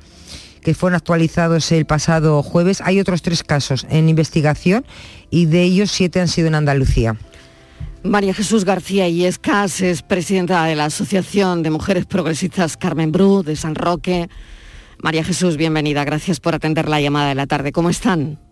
que 0.62 0.74
fueron 0.74 0.96
actualizados 0.96 1.72
el 1.72 1.86
pasado 1.86 2.42
jueves. 2.42 2.82
Hay 2.82 3.00
otros 3.00 3.22
tres 3.22 3.44
casos 3.44 3.86
en 3.90 4.10
investigación 4.10 4.86
y 5.30 5.46
de 5.46 5.64
ellos 5.64 5.92
siete 5.92 6.22
han 6.22 6.28
sido 6.28 6.48
en 6.48 6.56
Andalucía. 6.56 7.18
María 8.04 8.34
Jesús 8.34 8.66
García 8.66 9.08
Illescas 9.08 9.80
es 9.80 10.02
presidenta 10.02 10.66
de 10.66 10.76
la 10.76 10.86
Asociación 10.86 11.64
de 11.64 11.70
Mujeres 11.70 12.06
Progresistas 12.06 12.76
Carmen 12.76 13.14
Bru 13.14 13.44
de 13.44 13.56
San 13.56 13.76
Roque. 13.76 14.30
María 15.02 15.24
Jesús, 15.24 15.56
bienvenida. 15.56 16.04
Gracias 16.04 16.40
por 16.40 16.54
atender 16.54 16.90
la 16.90 17.00
llamada 17.00 17.30
de 17.30 17.36
la 17.36 17.48
tarde. 17.48 17.72
¿Cómo 17.72 17.90
están? 17.90 18.43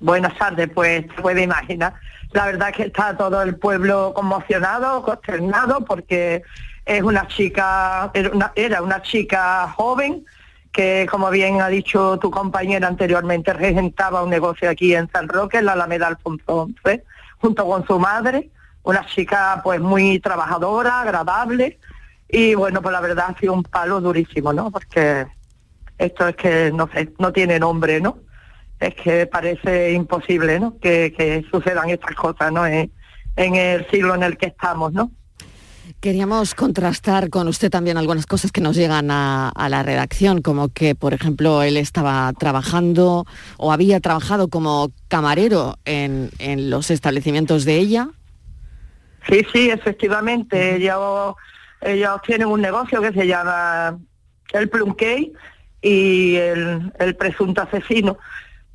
Buenas 0.00 0.36
tardes, 0.38 0.68
pues 0.74 1.04
se 1.14 1.22
puede 1.22 1.42
imaginar. 1.42 1.94
La 2.32 2.46
verdad 2.46 2.70
es 2.70 2.76
que 2.76 2.82
está 2.84 3.16
todo 3.16 3.42
el 3.42 3.56
pueblo 3.56 4.12
conmocionado, 4.14 5.02
consternado, 5.02 5.84
porque 5.84 6.42
es 6.86 7.02
una 7.02 7.26
chica, 7.28 8.10
era 8.14 8.30
una, 8.30 8.52
era 8.54 8.82
una 8.82 9.02
chica 9.02 9.68
joven 9.76 10.24
que, 10.72 11.06
como 11.10 11.30
bien 11.30 11.60
ha 11.60 11.68
dicho 11.68 12.18
tu 12.18 12.30
compañera 12.30 12.88
anteriormente, 12.88 13.52
regentaba 13.52 14.22
un 14.22 14.30
negocio 14.30 14.70
aquí 14.70 14.94
en 14.94 15.10
San 15.10 15.28
Roque, 15.28 15.58
en 15.58 15.66
la 15.66 15.72
Alameda 15.72 16.06
Alfonso 16.06 16.68
XI, 16.84 17.02
junto 17.38 17.66
con 17.66 17.86
su 17.86 17.98
madre, 17.98 18.50
una 18.82 19.04
chica 19.06 19.60
pues 19.62 19.80
muy 19.80 20.18
trabajadora, 20.20 21.02
agradable, 21.02 21.78
y 22.28 22.54
bueno, 22.54 22.80
pues 22.80 22.92
la 22.92 23.00
verdad 23.00 23.34
ha 23.34 23.38
sido 23.38 23.52
un 23.52 23.64
palo 23.64 24.00
durísimo, 24.00 24.52
¿no? 24.52 24.70
Porque 24.70 25.26
esto 25.98 26.28
es 26.28 26.36
que, 26.36 26.72
no 26.72 26.88
sé, 26.92 27.12
no 27.18 27.32
tiene 27.32 27.58
nombre, 27.58 28.00
¿no? 28.00 28.18
Es 28.80 28.94
que 28.94 29.26
parece 29.26 29.92
imposible 29.92 30.58
¿no? 30.58 30.78
que, 30.78 31.12
que 31.16 31.44
sucedan 31.50 31.90
estas 31.90 32.16
cosas 32.16 32.50
¿no? 32.50 32.66
en, 32.66 32.90
en 33.36 33.54
el 33.54 33.88
siglo 33.90 34.14
en 34.14 34.22
el 34.22 34.38
que 34.38 34.46
estamos. 34.46 34.92
¿no? 34.92 35.10
Queríamos 36.00 36.54
contrastar 36.54 37.28
con 37.28 37.46
usted 37.46 37.70
también 37.70 37.98
algunas 37.98 38.24
cosas 38.24 38.52
que 38.52 38.62
nos 38.62 38.74
llegan 38.74 39.10
a, 39.10 39.50
a 39.50 39.68
la 39.68 39.82
redacción, 39.82 40.40
como 40.40 40.70
que, 40.70 40.94
por 40.94 41.12
ejemplo, 41.12 41.62
él 41.62 41.76
estaba 41.76 42.32
trabajando 42.32 43.26
o 43.58 43.70
había 43.70 44.00
trabajado 44.00 44.48
como 44.48 44.90
camarero 45.08 45.76
en, 45.84 46.30
en 46.38 46.70
los 46.70 46.90
establecimientos 46.90 47.66
de 47.66 47.76
ella. 47.76 48.08
Sí, 49.28 49.44
sí, 49.52 49.68
efectivamente. 49.68 50.76
ellos, 50.76 51.34
ellos 51.82 52.22
tienen 52.26 52.48
un 52.48 52.62
negocio 52.62 53.02
que 53.02 53.12
se 53.12 53.26
llama 53.26 53.98
el 54.54 54.70
Plum 54.70 54.94
Cake 54.94 55.32
y 55.82 56.36
el, 56.36 56.92
el 56.98 57.16
presunto 57.16 57.60
asesino 57.60 58.16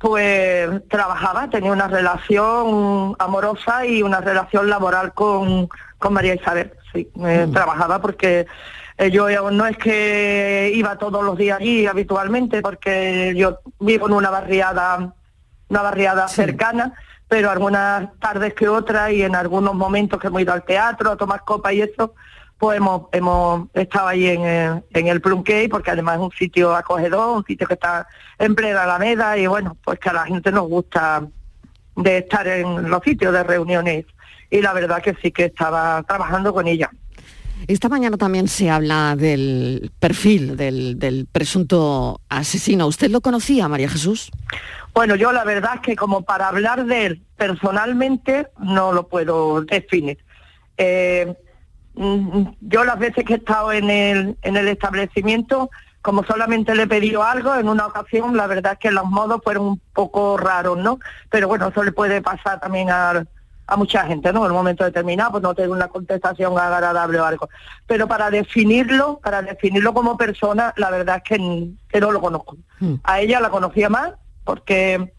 pues 0.06 0.86
trabajaba, 0.86 1.50
tenía 1.50 1.72
una 1.72 1.88
relación 1.88 3.16
amorosa 3.18 3.84
y 3.84 4.04
una 4.04 4.20
relación 4.20 4.70
laboral 4.70 5.12
con, 5.14 5.68
con 5.98 6.12
María 6.12 6.36
Isabel. 6.36 6.74
Sí, 6.92 7.10
eh, 7.24 7.48
trabajaba 7.52 8.00
porque 8.00 8.46
eh, 8.98 9.10
yo 9.10 9.50
no 9.50 9.66
es 9.66 9.76
que 9.76 10.70
iba 10.72 10.96
todos 10.96 11.24
los 11.24 11.36
días 11.36 11.58
allí 11.60 11.88
habitualmente, 11.88 12.62
porque 12.62 13.34
yo 13.36 13.58
vivo 13.80 14.06
en 14.06 14.12
una 14.12 14.30
barriada, 14.30 15.12
una 15.70 15.82
barriada 15.82 16.28
cercana, 16.28 16.94
pero 17.26 17.50
algunas 17.50 18.16
tardes 18.20 18.54
que 18.54 18.68
otras 18.68 19.10
y 19.10 19.24
en 19.24 19.34
algunos 19.34 19.74
momentos 19.74 20.20
que 20.20 20.28
hemos 20.28 20.40
ido 20.40 20.52
al 20.52 20.62
teatro 20.62 21.10
a 21.10 21.16
tomar 21.16 21.42
copa 21.44 21.72
y 21.72 21.80
eso, 21.80 22.14
pues 22.58 22.78
hemos, 22.78 23.02
hemos 23.12 23.68
estado 23.74 24.08
ahí 24.08 24.26
en 24.26 24.42
el, 24.42 24.82
en 24.94 25.08
el 25.08 25.20
Plum 25.20 25.42
Cake, 25.42 25.68
porque 25.70 25.90
además 25.90 26.16
es 26.16 26.22
un 26.22 26.32
sitio 26.32 26.74
acogedor, 26.74 27.36
un 27.36 27.44
sitio 27.44 27.66
que 27.66 27.74
está 27.74 28.06
en 28.38 28.54
plena 28.54 28.84
Alameda 28.84 29.36
y 29.36 29.46
bueno, 29.46 29.76
pues 29.84 29.98
que 29.98 30.08
a 30.08 30.14
la 30.14 30.24
gente 30.24 30.50
nos 30.50 30.68
gusta 30.68 31.26
de 31.96 32.18
estar 32.18 32.46
en 32.46 32.90
los 32.90 33.02
sitios 33.02 33.32
de 33.32 33.42
reuniones 33.42 34.06
y 34.50 34.62
la 34.62 34.72
verdad 34.72 35.02
que 35.02 35.14
sí 35.22 35.30
que 35.30 35.46
estaba 35.46 36.02
trabajando 36.04 36.52
con 36.54 36.66
ella. 36.66 36.90
Esta 37.68 37.88
mañana 37.88 38.16
también 38.16 38.48
se 38.48 38.70
habla 38.70 39.16
del 39.16 39.90
perfil 39.98 40.56
del, 40.56 40.98
del 40.98 41.26
presunto 41.26 42.20
asesino. 42.28 42.86
¿Usted 42.86 43.10
lo 43.10 43.22
conocía, 43.22 43.66
María 43.66 43.88
Jesús? 43.88 44.30
Bueno, 44.94 45.16
yo 45.16 45.32
la 45.32 45.44
verdad 45.44 45.76
es 45.76 45.80
que 45.80 45.96
como 45.96 46.22
para 46.22 46.48
hablar 46.48 46.84
de 46.84 47.06
él 47.06 47.22
personalmente 47.36 48.48
no 48.58 48.92
lo 48.92 49.08
puedo 49.08 49.62
definir. 49.62 50.18
Eh, 50.78 51.34
yo 51.96 52.84
las 52.84 52.98
veces 52.98 53.24
que 53.24 53.34
he 53.34 53.36
estado 53.36 53.72
en 53.72 53.90
el, 53.90 54.36
en 54.42 54.56
el 54.56 54.68
establecimiento, 54.68 55.70
como 56.02 56.24
solamente 56.24 56.74
le 56.74 56.84
he 56.84 56.86
pedido 56.86 57.22
algo, 57.22 57.54
en 57.54 57.68
una 57.68 57.86
ocasión 57.86 58.36
la 58.36 58.46
verdad 58.46 58.74
es 58.74 58.78
que 58.78 58.90
los 58.90 59.06
modos 59.06 59.40
fueron 59.42 59.66
un 59.66 59.80
poco 59.92 60.36
raros, 60.36 60.78
¿no? 60.78 60.98
Pero 61.30 61.48
bueno, 61.48 61.68
eso 61.68 61.82
le 61.82 61.92
puede 61.92 62.20
pasar 62.22 62.60
también 62.60 62.90
a, 62.90 63.24
a 63.66 63.76
mucha 63.76 64.06
gente, 64.06 64.32
¿no? 64.32 64.44
En 64.44 64.52
un 64.52 64.58
momento 64.58 64.84
determinado, 64.84 65.32
pues 65.32 65.42
no 65.42 65.54
tener 65.54 65.70
una 65.70 65.88
contestación 65.88 66.56
agradable 66.58 67.18
o 67.18 67.24
algo. 67.24 67.48
Pero 67.86 68.06
para 68.06 68.30
definirlo, 68.30 69.18
para 69.22 69.42
definirlo 69.42 69.94
como 69.94 70.16
persona, 70.16 70.72
la 70.76 70.90
verdad 70.90 71.16
es 71.16 71.22
que, 71.24 71.70
que 71.88 72.00
no 72.00 72.12
lo 72.12 72.20
conozco. 72.20 72.56
A 73.02 73.20
ella 73.20 73.40
la 73.40 73.50
conocía 73.50 73.88
más 73.88 74.12
porque 74.44 75.12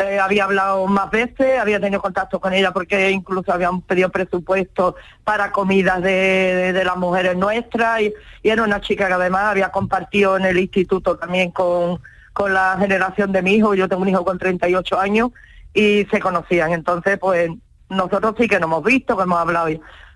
eh, 0.00 0.18
había 0.18 0.44
hablado 0.44 0.86
más 0.86 1.10
veces, 1.10 1.58
había 1.60 1.78
tenido 1.80 2.00
contacto 2.02 2.40
con 2.40 2.52
ella 2.52 2.72
porque 2.72 3.10
incluso 3.10 3.52
habían 3.52 3.82
pedido 3.82 4.08
presupuesto 4.10 4.96
para 5.24 5.52
comidas 5.52 6.02
de, 6.02 6.72
de- 6.72 6.84
las 6.84 6.96
mujeres 6.96 7.36
nuestras 7.36 8.00
y, 8.02 8.12
era 8.42 8.62
una 8.62 8.80
chica 8.80 9.06
que 9.06 9.12
además 9.12 9.42
había 9.44 9.70
compartido 9.70 10.36
en 10.36 10.44
el 10.46 10.58
instituto 10.58 11.16
también 11.16 11.50
con, 11.50 12.00
con 12.32 12.54
la 12.54 12.76
generación 12.78 13.32
de 13.32 13.42
mi 13.42 13.52
hijo, 13.54 13.74
yo 13.74 13.88
tengo 13.88 14.02
un 14.02 14.08
hijo 14.08 14.24
con 14.24 14.38
38 14.38 14.98
años 14.98 15.30
y 15.74 16.06
se 16.10 16.18
conocían, 16.20 16.72
entonces 16.72 17.18
pues 17.18 17.50
nosotros 17.90 18.34
sí 18.38 18.48
que 18.48 18.58
nos 18.58 18.68
hemos 18.68 18.82
visto, 18.84 19.16
que 19.16 19.22
hemos 19.24 19.38
hablado, 19.38 19.68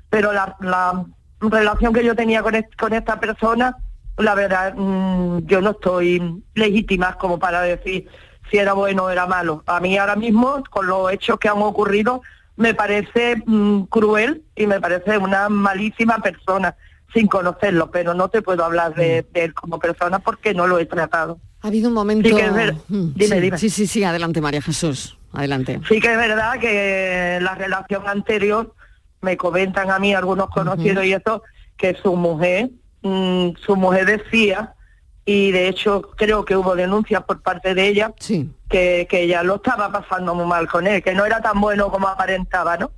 pero 0.08 0.32
la, 0.32 0.56
la 0.60 1.04
relación 1.40 1.92
que 1.92 2.04
yo 2.04 2.14
tenía 2.16 2.42
con, 2.42 2.54
est- 2.54 2.74
con 2.76 2.92
esta 2.94 3.20
persona 3.20 3.76
la 4.16 4.34
verdad, 4.36 4.74
mm, 4.76 5.38
yo 5.46 5.60
no 5.60 5.70
estoy 5.70 6.40
legítima 6.54 7.14
como 7.18 7.38
para 7.40 7.62
decir 7.62 8.08
si 8.50 8.58
era 8.58 8.72
bueno 8.72 9.04
o 9.04 9.10
era 9.10 9.26
malo. 9.26 9.62
A 9.66 9.80
mí 9.80 9.96
ahora 9.98 10.16
mismo, 10.16 10.62
con 10.70 10.86
los 10.86 11.10
hechos 11.12 11.38
que 11.38 11.48
han 11.48 11.60
ocurrido, 11.62 12.22
me 12.56 12.74
parece 12.74 13.42
mm, 13.46 13.84
cruel 13.84 14.42
y 14.54 14.66
me 14.66 14.80
parece 14.80 15.18
una 15.18 15.48
malísima 15.48 16.18
persona 16.18 16.76
sin 17.12 17.26
conocerlo, 17.26 17.90
pero 17.90 18.12
no 18.14 18.28
te 18.28 18.42
puedo 18.42 18.64
hablar 18.64 18.94
de, 18.94 19.24
de 19.32 19.44
él 19.44 19.54
como 19.54 19.78
persona 19.78 20.18
porque 20.18 20.52
no 20.54 20.66
lo 20.66 20.78
he 20.78 20.86
tratado. 20.86 21.38
Ha 21.62 21.68
habido 21.68 21.88
un 21.88 21.94
momento... 21.94 22.28
Sí, 22.28 22.34
que 22.34 22.44
es 22.46 22.54
ver- 22.54 22.74
Mm, 22.88 23.12
Dime, 23.14 23.36
sí, 23.36 23.40
dime. 23.40 23.58
sí, 23.58 23.70
sí, 23.70 23.86
sí, 23.86 24.04
adelante 24.04 24.40
María 24.40 24.60
Jesús, 24.60 25.16
adelante. 25.32 25.80
Sí 25.88 26.00
que 26.00 26.10
es 26.12 26.16
verdad 26.18 26.58
que 26.60 27.38
la 27.40 27.54
relación 27.54 28.06
anterior, 28.08 28.74
me 29.22 29.36
comentan 29.38 29.90
a 29.90 29.98
mí 29.98 30.12
algunos 30.14 30.48
conocidos 30.50 31.04
y 31.06 31.12
eso, 31.14 31.42
que 31.78 31.94
su 32.02 32.14
mujer, 32.16 32.68
mm, 33.02 33.50
su 33.64 33.74
mujer 33.76 34.04
decía, 34.06 34.74
y 35.24 35.52
de 35.52 35.68
hecho 35.68 36.02
creo 36.16 36.44
que 36.44 36.56
hubo 36.56 36.76
denuncias 36.76 37.22
por 37.24 37.40
parte 37.40 37.74
de 37.74 37.88
ella, 37.88 38.12
que, 38.68 39.06
que 39.08 39.22
ella 39.22 39.42
lo 39.42 39.56
estaba 39.56 39.90
pasando 39.90 40.34
muy 40.34 40.46
mal 40.46 40.68
con 40.68 40.86
él, 40.86 41.02
que 41.02 41.14
no 41.14 41.24
era 41.24 41.40
tan 41.40 41.60
bueno 41.60 41.90
como 41.90 42.08
aparentaba, 42.08 42.76
¿no? 42.76 42.90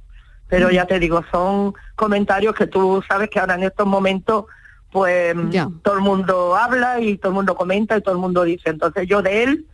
Pero 0.49 0.71
ya 0.71 0.87
te 0.87 0.99
digo, 0.99 1.25
son 1.31 1.75
comentarios 1.95 2.55
que 2.55 2.67
tú 2.67 3.03
sabes 3.09 3.31
que 3.31 3.41
ahora 3.41 3.55
en 3.55 3.65
estos 3.65 3.87
momentos 3.87 4.47
pues 4.91 5.35
todo 5.83 5.95
el 5.95 6.01
mundo 6.01 6.57
habla 6.57 7.01
y 7.01 7.19
todo 7.19 7.31
el 7.31 7.35
mundo 7.35 7.55
comenta 7.55 7.97
y 7.97 8.01
todo 8.01 8.15
el 8.15 8.21
mundo 8.21 8.45
dice. 8.45 8.71
Entonces 8.71 9.07
yo 9.07 9.21
de 9.21 9.43
él 9.43 9.67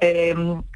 eh, 0.00 0.34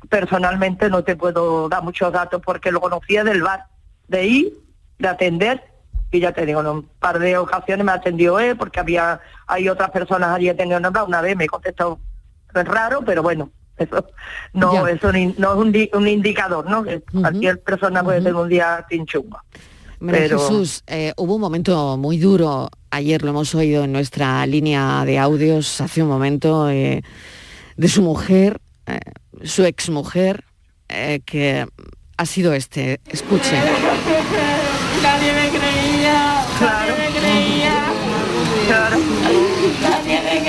personalmente 0.09 0.88
no 0.88 1.04
te 1.04 1.16
puedo 1.16 1.69
dar 1.69 1.83
muchos 1.83 2.12
datos 2.12 2.43
porque 2.45 2.73
lo 2.73 2.81
conocía 2.81 3.23
del 3.23 3.43
bar, 3.43 3.66
de 4.09 4.26
ir, 4.26 4.52
de 4.99 5.09
atender 5.09 5.62
y 6.16 6.21
ya 6.21 6.33
te 6.33 6.47
digo, 6.47 6.61
en 6.61 6.66
un 6.66 6.83
par 7.00 7.18
de 7.18 7.37
ocasiones 7.38 7.85
me 7.85 7.92
atendió 7.92 8.38
él 8.38 8.56
porque 8.56 8.80
había 8.80 9.21
hay 9.47 9.68
otras 9.68 9.90
personas 9.90 10.30
allí 10.35 10.49
atendiendo 10.49 10.90
una 11.06 11.21
vez 11.21 11.37
me 11.37 11.47
contestó 11.47 11.99
es 12.54 12.64
raro, 12.66 13.02
pero 13.04 13.23
bueno, 13.23 13.50
eso 13.78 14.06
no 14.52 14.73
Ya. 14.87 14.90
es 14.92 15.02
un, 15.02 15.35
no 15.38 15.52
es 15.54 15.59
un, 15.59 15.73
di- 15.73 15.90
un 15.92 16.06
indicador, 16.06 16.68
¿no? 16.71 16.85
Que 16.85 17.00
Cualquier 17.02 17.61
persona 17.62 18.02
puede 18.04 18.18
tener 18.18 18.35
un 18.37 18.49
día 18.49 18.87
sin. 18.88 19.04
María 20.00 20.21
Pero- 20.23 20.38
Jesús, 20.38 20.83
eh, 20.87 21.12
hubo 21.16 21.35
un 21.37 21.40
momento 21.40 21.97
muy 21.97 22.18
duro, 22.18 22.68
ayer 22.90 23.23
lo 23.23 23.30
hemos 23.30 23.54
oído 23.54 23.85
en 23.85 23.92
nuestra 23.92 24.47
línea 24.47 25.04
de 25.04 25.18
audios 25.18 25.80
hace 25.80 26.02
un 26.02 26.09
momento, 26.09 26.68
eh, 26.71 27.02
de 27.76 27.88
su 27.88 28.02
mujer, 28.02 28.61
eh, 28.87 29.00
su 29.42 29.64
exmujer, 29.64 30.44
eh, 30.88 31.21
que 31.25 31.66
ha 32.16 32.26
sido 32.26 32.52
este. 32.52 33.00
Escuche. 33.09 33.56
Nadie 35.02 35.33
me 35.33 35.49
creía, 35.49 35.63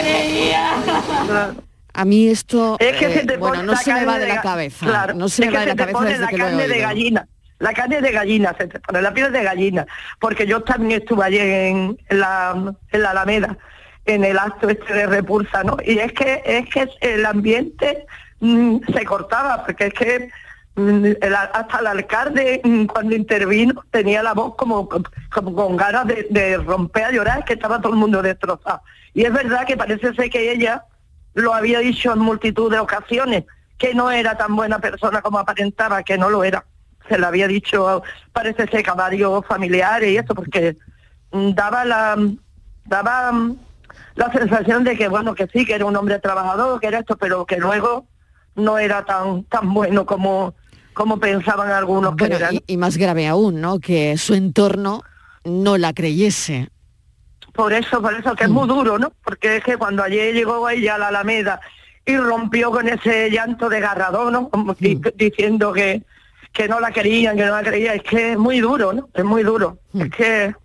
creía. 0.01 1.55
A 1.93 2.05
mí 2.05 2.27
esto, 2.27 2.75
Es 2.79 2.97
que 2.97 3.05
eh, 3.05 3.13
se 3.13 3.25
te 3.25 3.37
bueno, 3.37 3.63
no 3.63 3.75
se 3.77 3.93
me 3.93 4.05
va 4.05 4.19
de 4.19 4.27
la 4.27 4.41
cabeza, 4.41 4.85
Claro, 4.85 5.13
no 5.13 5.29
se 5.29 5.43
es 5.43 5.47
me 5.47 5.51
que 5.51 5.57
va 5.57 5.61
de 5.61 5.65
la 5.67 5.71
se 5.71 5.77
te 5.77 5.93
cabeza 5.93 6.09
desde 6.09 6.21
la 6.21 6.27
que 6.27 6.37
lo 6.37 6.45
he 6.45 6.49
carne 6.49 6.67
de 6.67 6.79
gallina. 6.79 7.27
La 7.59 7.73
carne 7.73 8.01
de 8.01 8.11
gallina, 8.11 8.55
se 8.57 8.67
te 8.67 8.79
pone 8.81 9.01
la 9.01 9.13
piel 9.13 9.31
de 9.31 9.43
gallina. 9.43 9.87
Porque 10.19 10.45
yo 10.45 10.61
también 10.61 10.99
estuve 10.99 11.23
ayer 11.23 11.47
en, 11.47 11.97
en 12.09 12.19
la, 12.19 12.73
en 12.91 13.01
la 13.01 13.11
Alameda, 13.11 13.57
en 14.05 14.25
el 14.25 14.37
acto 14.37 14.69
este 14.69 14.93
de 14.93 15.07
repulsa, 15.07 15.63
¿no? 15.63 15.77
Y 15.85 15.99
es 15.99 16.11
que, 16.11 16.43
es 16.45 16.69
que 16.69 16.89
el 16.99 17.25
ambiente 17.25 18.05
mm, 18.41 18.79
se 18.93 19.05
cortaba, 19.05 19.63
porque 19.65 19.85
es 19.87 19.93
que 19.93 20.29
el- 20.75 21.35
hasta 21.53 21.79
el 21.79 21.87
alcalde 21.87 22.61
mm, 22.63 22.85
cuando 22.85 23.15
intervino 23.15 23.83
tenía 23.91 24.21
la 24.23 24.33
voz 24.33 24.55
como, 24.55 24.89
como 25.33 25.55
con 25.55 25.77
ganas 25.77 26.05
de, 26.07 26.57
romper 26.57 27.05
a 27.05 27.11
llorar, 27.11 27.45
que 27.45 27.53
estaba 27.53 27.79
todo 27.79 27.93
el 27.93 27.99
mundo 27.99 28.21
destrozado. 28.21 28.81
Y 29.13 29.23
es 29.23 29.33
verdad 29.33 29.65
que 29.65 29.77
parece 29.77 30.13
ser 30.13 30.29
que 30.29 30.51
ella 30.51 30.83
lo 31.33 31.53
había 31.53 31.79
dicho 31.79 32.13
en 32.13 32.19
multitud 32.19 32.71
de 32.71 32.79
ocasiones, 32.79 33.45
que 33.77 33.93
no 33.93 34.11
era 34.11 34.37
tan 34.37 34.55
buena 34.55 34.79
persona 34.79 35.21
como 35.21 35.39
aparentaba, 35.39 36.03
que 36.03 36.17
no 36.17 36.29
lo 36.29 36.43
era. 36.43 36.65
Se 37.09 37.17
lo 37.17 37.27
había 37.27 37.47
dicho, 37.47 38.03
parece 38.33 38.67
ser 38.67 38.83
que 38.83 38.89
a 38.89 38.93
varios 38.93 39.45
familiares 39.45 40.09
y 40.09 40.17
eso, 40.17 40.33
porque 40.33 40.77
mm, 41.31 41.51
daba 41.51 41.85
la 41.85 42.17
daba 42.85 43.31
mm, 43.31 43.57
la 44.15 44.31
sensación 44.31 44.83
de 44.83 44.97
que 44.97 45.07
bueno 45.07 45.35
que 45.35 45.47
sí, 45.47 45.65
que 45.65 45.75
era 45.75 45.85
un 45.85 45.95
hombre 45.95 46.19
trabajador, 46.19 46.79
que 46.79 46.87
era 46.87 46.99
esto, 46.99 47.15
pero 47.17 47.45
que 47.45 47.57
luego 47.57 48.07
no 48.55 48.77
era 48.77 49.05
tan 49.05 49.43
tan 49.45 49.73
bueno 49.73 50.05
como 50.05 50.53
como 50.95 51.19
pensaban 51.19 51.69
algunos 51.71 52.15
que 52.15 52.23
Bueno, 52.23 52.35
era. 52.37 52.51
¿no? 52.51 52.57
y, 52.57 52.63
y 52.73 52.77
más 52.77 52.97
grave 52.97 53.27
aún, 53.27 53.61
¿no? 53.61 53.79
Que 53.79 54.17
su 54.17 54.33
entorno 54.33 55.03
no 55.43 55.77
la 55.77 55.93
creyese. 55.93 56.69
Por 57.53 57.71
eso, 57.73 58.01
por 58.01 58.13
eso 58.15 58.35
que 58.35 58.45
es 58.45 58.49
muy 58.49 58.67
duro, 58.67 58.97
¿no? 58.97 59.13
Porque 59.23 59.57
es 59.57 59.63
que 59.63 59.77
cuando 59.77 60.01
ayer 60.03 60.33
llegó 60.33 60.67
ella 60.69 60.95
a 60.95 60.97
la 60.97 61.07
Alameda 61.09 61.61
y 62.05 62.17
rompió 62.17 62.71
con 62.71 62.89
ese 62.89 63.29
llanto 63.29 63.69
desgarrador, 63.69 64.31
¿no? 64.31 64.49
Como 64.49 64.73
di- 64.73 64.99
diciendo 65.15 65.71
que, 65.71 66.01
que 66.51 66.67
no 66.67 66.79
la 66.79 66.91
querían, 66.91 67.37
que 67.37 67.45
no 67.45 67.51
la 67.51 67.63
querían, 67.63 67.95
es 67.97 68.03
que 68.03 68.31
es 68.33 68.37
muy 68.37 68.59
duro, 68.59 68.91
¿no? 68.93 69.07
Es 69.13 69.23
muy 69.23 69.43
duro. 69.43 69.77
Es 69.93 70.09
que 70.09 70.55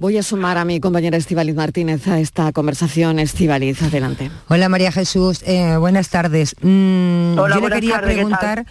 Voy 0.00 0.16
a 0.16 0.22
sumar 0.22 0.56
a 0.56 0.64
mi 0.64 0.80
compañera 0.80 1.18
Estivaliz 1.18 1.54
Martínez 1.54 2.08
a 2.08 2.18
esta 2.18 2.50
conversación. 2.52 3.18
Estivaliz, 3.18 3.82
adelante. 3.82 4.30
Hola 4.48 4.70
María 4.70 4.90
Jesús, 4.90 5.42
eh, 5.46 5.76
buenas 5.76 6.08
tardes. 6.08 6.56
Mm, 6.62 7.38
Hola, 7.38 7.56
yo 7.60 7.68
le 7.68 7.74
quería 7.74 7.94
tardes, 8.00 8.16
¿qué 8.16 8.24
tal? 8.40 8.66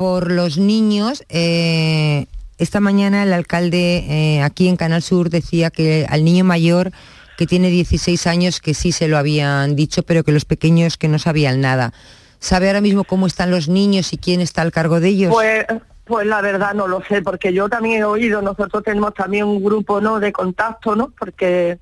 Por 0.00 0.32
los 0.32 0.56
niños. 0.56 1.22
eh, 1.28 2.24
esta 2.56 2.80
mañana 2.80 3.22
el 3.22 3.34
alcalde 3.34 3.98
eh, 4.08 4.42
aquí 4.42 4.66
en 4.66 4.76
Canal 4.76 5.02
Sur 5.02 5.28
decía 5.28 5.68
que 5.68 6.06
al 6.08 6.24
niño 6.24 6.42
mayor 6.42 6.90
que 7.36 7.46
tiene 7.46 7.68
16 7.68 8.26
años 8.26 8.60
que 8.60 8.72
sí 8.72 8.92
se 8.92 9.08
lo 9.08 9.18
habían 9.18 9.76
dicho, 9.76 10.02
pero 10.02 10.24
que 10.24 10.32
los 10.32 10.46
pequeños 10.46 10.96
que 10.96 11.08
no 11.08 11.18
sabían 11.18 11.60
nada. 11.60 11.92
¿Sabe 12.38 12.68
ahora 12.68 12.80
mismo 12.80 13.04
cómo 13.04 13.26
están 13.26 13.50
los 13.50 13.68
niños 13.68 14.14
y 14.14 14.16
quién 14.16 14.40
está 14.40 14.62
al 14.62 14.72
cargo 14.72 15.00
de 15.00 15.08
ellos? 15.08 15.34
Pues, 15.34 15.66
pues 16.06 16.26
la 16.26 16.40
verdad 16.40 16.72
no 16.72 16.88
lo 16.88 17.02
sé, 17.04 17.20
porque 17.20 17.52
yo 17.52 17.68
también 17.68 18.00
he 18.00 18.04
oído, 18.04 18.40
nosotros 18.40 18.82
tenemos 18.82 19.12
también 19.12 19.44
un 19.44 19.62
grupo 19.62 20.00
¿no? 20.00 20.18
de 20.18 20.32
contacto, 20.32 20.96
¿no? 20.96 21.12
Porque 21.18 21.78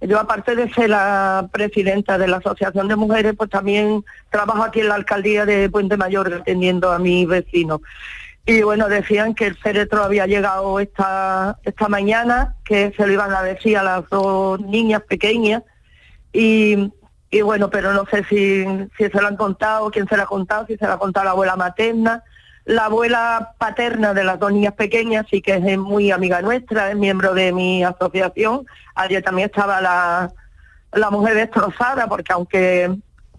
yo 0.00 0.18
aparte 0.18 0.56
de 0.56 0.72
ser 0.72 0.90
la 0.90 1.48
presidenta 1.52 2.16
de 2.16 2.28
la 2.28 2.38
Asociación 2.38 2.88
de 2.88 2.96
Mujeres, 2.96 3.34
pues 3.36 3.50
también 3.50 4.04
trabajo 4.30 4.62
aquí 4.62 4.80
en 4.80 4.88
la 4.88 4.94
alcaldía 4.94 5.44
de 5.44 5.68
Puente 5.68 5.96
Mayor 5.96 6.32
atendiendo 6.32 6.90
a 6.90 6.98
mis 6.98 7.28
vecinos. 7.28 7.80
Y 8.46 8.62
bueno, 8.62 8.88
decían 8.88 9.34
que 9.34 9.46
el 9.46 9.56
féretro 9.56 10.02
había 10.02 10.26
llegado 10.26 10.80
esta, 10.80 11.58
esta 11.62 11.88
mañana, 11.88 12.56
que 12.64 12.92
se 12.96 13.06
lo 13.06 13.12
iban 13.12 13.32
a 13.34 13.42
decir 13.42 13.76
a 13.76 13.82
las 13.82 14.08
dos 14.08 14.60
niñas 14.60 15.02
pequeñas. 15.02 15.62
Y, 16.32 16.90
y 17.30 17.42
bueno, 17.42 17.68
pero 17.68 17.92
no 17.92 18.06
sé 18.06 18.24
si, 18.24 18.64
si 18.96 19.10
se 19.10 19.20
lo 19.20 19.28
han 19.28 19.36
contado, 19.36 19.90
quién 19.90 20.08
se 20.08 20.16
lo 20.16 20.22
ha 20.22 20.26
contado, 20.26 20.66
si 20.66 20.76
se 20.76 20.86
lo 20.86 20.94
ha 20.94 20.98
contado 20.98 21.24
la 21.24 21.30
abuela 21.32 21.56
materna. 21.56 22.24
La 22.64 22.86
abuela 22.86 23.54
paterna 23.58 24.14
de 24.14 24.24
las 24.24 24.38
dos 24.38 24.52
niñas 24.52 24.74
pequeñas 24.74 25.26
sí 25.30 25.40
que 25.40 25.54
es 25.54 25.78
muy 25.78 26.10
amiga 26.10 26.42
nuestra, 26.42 26.90
es 26.90 26.96
miembro 26.96 27.34
de 27.34 27.52
mi 27.52 27.82
asociación. 27.82 28.66
Ayer 28.94 29.22
también 29.22 29.46
estaba 29.46 29.80
la, 29.80 30.30
la 30.92 31.10
mujer 31.10 31.34
destrozada, 31.34 32.06
porque 32.06 32.32
aunque 32.32 32.90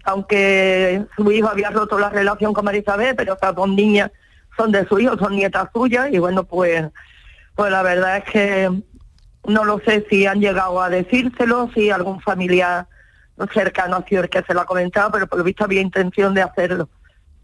aunque 0.04 1.04
su 1.16 1.30
hijo 1.30 1.48
había 1.48 1.70
roto 1.70 1.98
la 1.98 2.10
relación 2.10 2.52
con 2.52 2.64
Marisabel, 2.64 3.14
pero 3.14 3.34
esas 3.34 3.54
dos 3.54 3.68
niñas 3.68 4.10
son 4.56 4.72
de 4.72 4.86
su 4.86 4.98
hijo, 4.98 5.16
son 5.16 5.36
nietas 5.36 5.68
suyas, 5.72 6.08
y 6.10 6.18
bueno, 6.18 6.44
pues, 6.44 6.84
pues 7.54 7.70
la 7.70 7.82
verdad 7.82 8.16
es 8.18 8.24
que 8.24 8.82
no 9.46 9.64
lo 9.64 9.78
sé 9.80 10.04
si 10.10 10.26
han 10.26 10.40
llegado 10.40 10.80
a 10.80 10.90
decírselo, 10.90 11.70
si 11.74 11.90
algún 11.90 12.20
familiar 12.20 12.86
cercano 13.52 13.96
ha 13.96 14.04
sido 14.04 14.22
el 14.22 14.28
que 14.28 14.42
se 14.42 14.54
lo 14.54 14.60
ha 14.60 14.66
comentado, 14.66 15.10
pero 15.10 15.26
por 15.26 15.38
lo 15.38 15.44
visto 15.44 15.64
había 15.64 15.80
intención 15.80 16.34
de 16.34 16.42
hacerlo. 16.42 16.88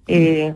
Y, 0.07 0.17
y 0.17 0.55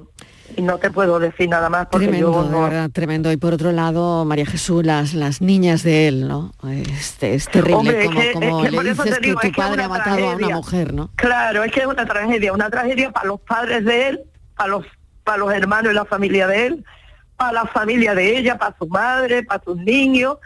no 0.61 0.79
te 0.79 0.91
puedo 0.91 1.19
decir 1.19 1.49
nada 1.49 1.69
más 1.71 1.87
porque 1.91 2.07
Tremendo, 2.09 2.33
yo 2.33 2.45
de 2.45 2.51
no- 2.51 2.63
verdad, 2.63 2.91
tremendo. 2.91 3.33
Y 3.33 3.37
por 3.37 3.55
otro 3.55 3.73
lado, 3.73 4.25
María 4.25 4.45
Jesús, 4.47 4.85
las, 4.85 5.15
las 5.15 5.41
niñas 5.41 5.83
de 5.83 6.09
él, 6.09 6.29
¿no? 6.29 6.53
Este, 6.71 7.35
es 7.35 7.49
terrible 7.49 7.75
Hombre, 7.77 8.01
es 8.01 8.07
como, 8.07 8.21
que- 8.21 8.33
como 8.33 8.59
es 8.61 8.65
que 8.67 8.71
le 8.71 8.77
por 8.77 8.87
eso 8.87 9.03
dices 9.05 9.19
que 9.21 9.27
digo, 9.27 9.41
tu 9.41 9.47
es 9.47 9.53
que 9.55 9.61
es 9.61 9.67
padre 9.67 9.83
ha 9.85 9.89
matado 9.89 10.29
a 10.31 10.35
una 10.37 10.49
mujer, 10.51 10.93
¿no? 10.95 11.11
Claro, 11.17 11.65
es 11.65 11.73
que 11.73 11.81
es 11.81 11.87
una 11.87 12.05
tragedia, 12.07 12.53
una 12.53 12.69
tragedia 12.71 13.11
para 13.11 13.27
los 13.27 13.41
padres 13.41 13.85
de 13.85 14.09
él, 14.09 14.21
para 14.57 14.69
los, 14.69 14.87
para 15.25 15.39
los 15.39 15.53
hermanos 15.53 15.93
y 15.93 15.95
la 15.95 16.05
familia 16.05 16.47
de 16.47 16.67
él, 16.67 16.85
para 17.37 17.53
la 17.53 17.67
familia 17.67 18.15
de 18.15 18.37
ella, 18.39 18.59
para 18.59 18.77
su 18.79 18.87
madre, 18.89 19.43
para 19.45 19.63
sus 19.65 19.77
niños, 19.77 20.37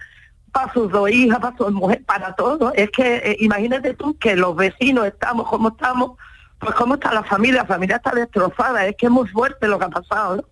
para 0.53 0.73
sus 0.73 0.91
dos 0.91 1.11
hijas, 1.11 1.39
para 1.41 1.57
su 1.57 1.71
mujer, 1.71 2.03
para 2.07 2.35
todo. 2.35 2.73
Es 2.75 2.91
que 2.91 3.17
eh, 3.17 3.37
imagínate 3.41 3.93
tú 3.95 4.17
que 4.19 4.37
los 4.37 4.57
vecinos 4.57 5.07
estamos 5.07 5.47
como 5.49 5.69
estamos, 5.69 6.13
pues 6.59 6.75
cómo 6.75 6.95
está 6.95 7.13
la 7.13 7.23
familia, 7.23 7.63
la 7.63 7.69
familia 7.69 7.97
está 7.97 8.13
destrozada, 8.13 8.87
es 8.87 8.97
que 8.97 9.07
es 9.07 9.13
muy 9.13 9.29
fuerte 9.29 9.69
lo 9.69 9.79
que 9.79 9.85
ha 9.85 9.91
pasado, 9.91 10.37
¿no? 10.37 10.45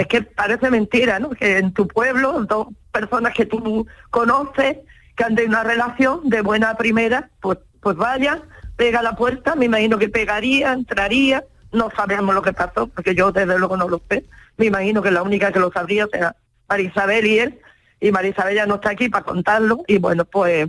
Es 0.00 0.06
que 0.06 0.22
parece 0.22 0.70
mentira, 0.70 1.18
¿no? 1.18 1.30
Que 1.30 1.58
en 1.58 1.72
tu 1.72 1.86
pueblo, 1.88 2.44
dos 2.44 2.68
personas 2.92 3.32
que 3.34 3.46
tú 3.46 3.86
conoces, 4.10 4.78
que 5.16 5.24
han 5.24 5.34
tenido 5.34 5.50
una 5.58 5.64
relación 5.64 6.28
de 6.28 6.42
buena 6.42 6.76
primera, 6.76 7.30
pues, 7.40 7.58
pues 7.80 7.96
vayan, 7.96 8.42
pega 8.76 9.02
la 9.02 9.16
puerta, 9.16 9.54
me 9.54 9.64
imagino 9.64 9.98
que 9.98 10.08
pegaría, 10.08 10.72
entraría, 10.72 11.42
no 11.72 11.90
sabemos 11.96 12.34
lo 12.34 12.42
que 12.42 12.52
pasó, 12.52 12.86
porque 12.86 13.14
yo 13.14 13.32
desde 13.32 13.58
luego 13.58 13.76
no 13.76 13.88
lo 13.88 14.00
sé. 14.08 14.24
Me 14.56 14.66
imagino 14.66 15.02
que 15.02 15.10
la 15.10 15.22
única 15.22 15.52
que 15.52 15.60
lo 15.60 15.72
sabría 15.72 16.06
será 16.10 16.36
Marisabel 16.68 17.26
y 17.26 17.38
él, 17.38 17.60
y 18.00 18.12
Marisabel 18.12 18.56
ya 18.56 18.66
no 18.66 18.76
está 18.76 18.90
aquí 18.90 19.08
para 19.08 19.24
contarlo, 19.24 19.84
y 19.86 19.98
bueno, 19.98 20.24
pues 20.24 20.68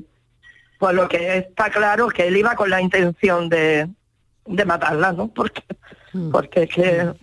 Pues 0.80 0.96
lo 0.96 1.10
que 1.10 1.38
está 1.40 1.70
claro 1.70 2.08
es 2.08 2.14
que 2.14 2.28
él 2.28 2.38
iba 2.38 2.56
con 2.56 2.70
la 2.70 2.80
intención 2.80 3.50
de, 3.50 3.90
de 4.50 4.66
matarla, 4.66 5.14
¿no? 5.14 5.28
Porque, 5.30 5.64
Mm. 6.12 6.32
porque 6.32 6.64
es 6.64 6.70
que 6.74 7.14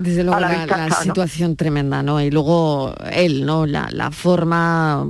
Desde 0.00 0.24
luego 0.24 0.40
la 0.40 0.48
la, 0.48 0.58
vista 0.58 0.76
la 0.76 0.86
está, 0.88 0.98
¿no? 0.98 1.04
situación 1.04 1.54
tremenda, 1.56 2.02
¿no? 2.02 2.20
Y 2.20 2.30
luego 2.30 2.92
él, 3.12 3.46
¿no? 3.46 3.64
La, 3.64 3.88
la 3.92 4.10
forma 4.10 5.06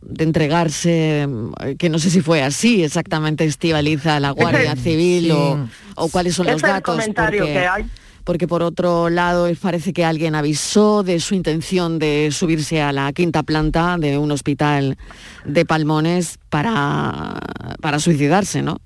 de 0.00 0.24
entregarse, 0.24 1.28
eh, 1.60 1.76
que 1.78 1.90
no 1.90 1.98
sé 1.98 2.08
si 2.08 2.22
fue 2.22 2.42
así 2.42 2.82
exactamente 2.82 3.44
Estivaliza 3.44 4.16
a 4.16 4.20
la 4.20 4.30
Guardia 4.40 4.74
Civil 4.76 5.24
Sí. 5.26 5.30
o, 5.32 5.68
o 5.96 6.08
cuáles 6.08 6.34
son 6.34 6.46
ese 6.46 6.52
los 6.54 6.62
es 6.62 6.68
el 6.68 6.74
datos. 6.74 6.94
comentario 6.96 7.40
porque, 7.40 7.52
que 7.52 7.66
hay. 7.66 7.84
porque 8.24 8.48
por 8.48 8.62
otro 8.62 9.10
lado 9.10 9.46
parece 9.60 9.92
que 9.92 10.06
alguien 10.06 10.34
avisó 10.34 11.02
de 11.02 11.20
su 11.20 11.34
intención 11.34 11.98
de 11.98 12.30
subirse 12.32 12.80
a 12.80 12.92
la 12.92 13.12
quinta 13.12 13.42
planta 13.42 13.98
de 13.98 14.16
un 14.16 14.30
hospital 14.32 14.96
de 15.44 15.66
Palmones 15.66 16.38
para, 16.48 17.38
para 17.82 17.98
suicidarse, 17.98 18.62
¿no? 18.62 18.78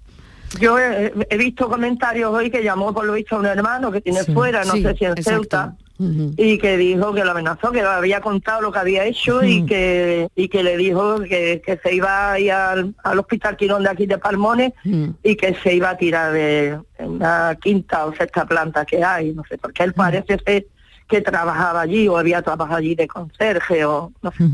Yo 0.60 0.78
he, 0.78 1.12
he 1.28 1.36
visto 1.36 1.68
comentarios 1.68 2.32
hoy 2.32 2.50
que 2.50 2.62
llamó 2.62 2.94
por 2.94 3.04
lo 3.04 3.14
visto 3.14 3.36
a 3.36 3.40
un 3.40 3.46
hermano 3.46 3.90
que 3.92 4.00
tiene 4.00 4.22
Sí, 4.22 4.32
fuera, 4.32 4.64
no 4.64 4.72
sí, 4.72 4.82
sé 4.82 4.94
si 4.96 5.04
en 5.04 5.12
exacto. 5.12 5.32
Ceuta, 5.40 5.76
y 5.98 6.58
que 6.58 6.76
dijo 6.76 7.14
que 7.14 7.24
lo 7.24 7.30
amenazó, 7.30 7.72
que 7.72 7.80
le 7.80 7.88
había 7.88 8.20
contado 8.20 8.60
lo 8.60 8.70
que 8.70 8.78
había 8.78 9.04
hecho 9.06 9.42
y 9.42 9.64
que 9.64 10.28
y 10.36 10.48
que 10.48 10.62
le 10.62 10.76
dijo 10.76 11.20
que, 11.20 11.62
que 11.64 11.78
se 11.82 11.94
iba 11.94 12.32
a 12.32 12.38
ir 12.38 12.52
al, 12.52 12.94
al 13.02 13.18
hospital 13.18 13.56
Quirón 13.56 13.82
de 13.82 13.88
aquí 13.88 14.06
de 14.06 14.18
Palmones 14.18 14.72
y 14.84 15.36
que 15.36 15.54
se 15.62 15.74
iba 15.74 15.90
a 15.90 15.96
tirar 15.96 16.32
de 16.34 16.78
una 16.98 17.56
quinta 17.62 18.04
o 18.04 18.14
sexta 18.14 18.44
planta 18.44 18.84
que 18.84 19.02
hay, 19.02 19.32
no 19.32 19.42
sé, 19.48 19.56
porque 19.56 19.84
él 19.84 19.94
parece 19.94 20.38
ser 20.44 20.66
que 21.08 21.20
trabajaba 21.20 21.82
allí 21.82 22.08
o 22.08 22.16
había 22.18 22.42
trabajado 22.42 22.78
allí 22.78 22.94
de 22.94 23.06
conserje 23.06 23.84
o 23.84 24.12
no 24.22 24.30
sé. 24.32 24.44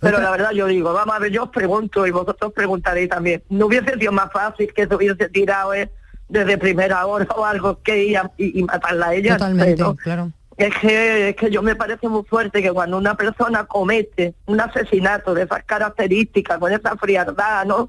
Pero 0.00 0.20
la 0.20 0.30
verdad 0.30 0.50
yo 0.52 0.66
digo, 0.66 0.92
vamos 0.92 1.14
a 1.14 1.18
ver, 1.18 1.32
yo 1.32 1.44
os 1.44 1.50
pregunto 1.50 2.06
y 2.06 2.10
vosotros 2.10 2.52
preguntaréis 2.52 3.08
también, 3.08 3.42
¿no 3.48 3.66
hubiese 3.66 3.94
sido 3.98 4.12
más 4.12 4.30
fácil 4.32 4.72
que 4.74 4.86
se 4.86 4.94
hubiese 4.94 5.28
tirado 5.30 5.72
eh, 5.74 5.90
desde 6.28 6.58
primera 6.58 7.06
hora 7.06 7.26
o 7.36 7.44
algo 7.44 7.80
que 7.82 8.04
ir 8.04 8.18
a- 8.18 8.30
y, 8.36 8.60
y 8.60 8.62
matarla 8.64 9.06
a 9.08 9.14
ella? 9.14 9.32
Totalmente, 9.38 9.76
Pero 9.76 9.94
claro. 9.96 10.30
Es 10.58 10.74
que, 10.76 11.28
es 11.30 11.36
que 11.36 11.50
yo 11.50 11.62
me 11.62 11.76
parece 11.76 12.08
muy 12.08 12.24
fuerte 12.24 12.60
que 12.60 12.72
cuando 12.72 12.98
una 12.98 13.14
persona 13.14 13.64
comete 13.64 14.34
un 14.46 14.60
asesinato 14.60 15.32
de 15.32 15.44
esas 15.44 15.62
características, 15.64 16.58
con 16.58 16.72
esa 16.72 16.96
frialdad, 16.96 17.64
¿no? 17.64 17.88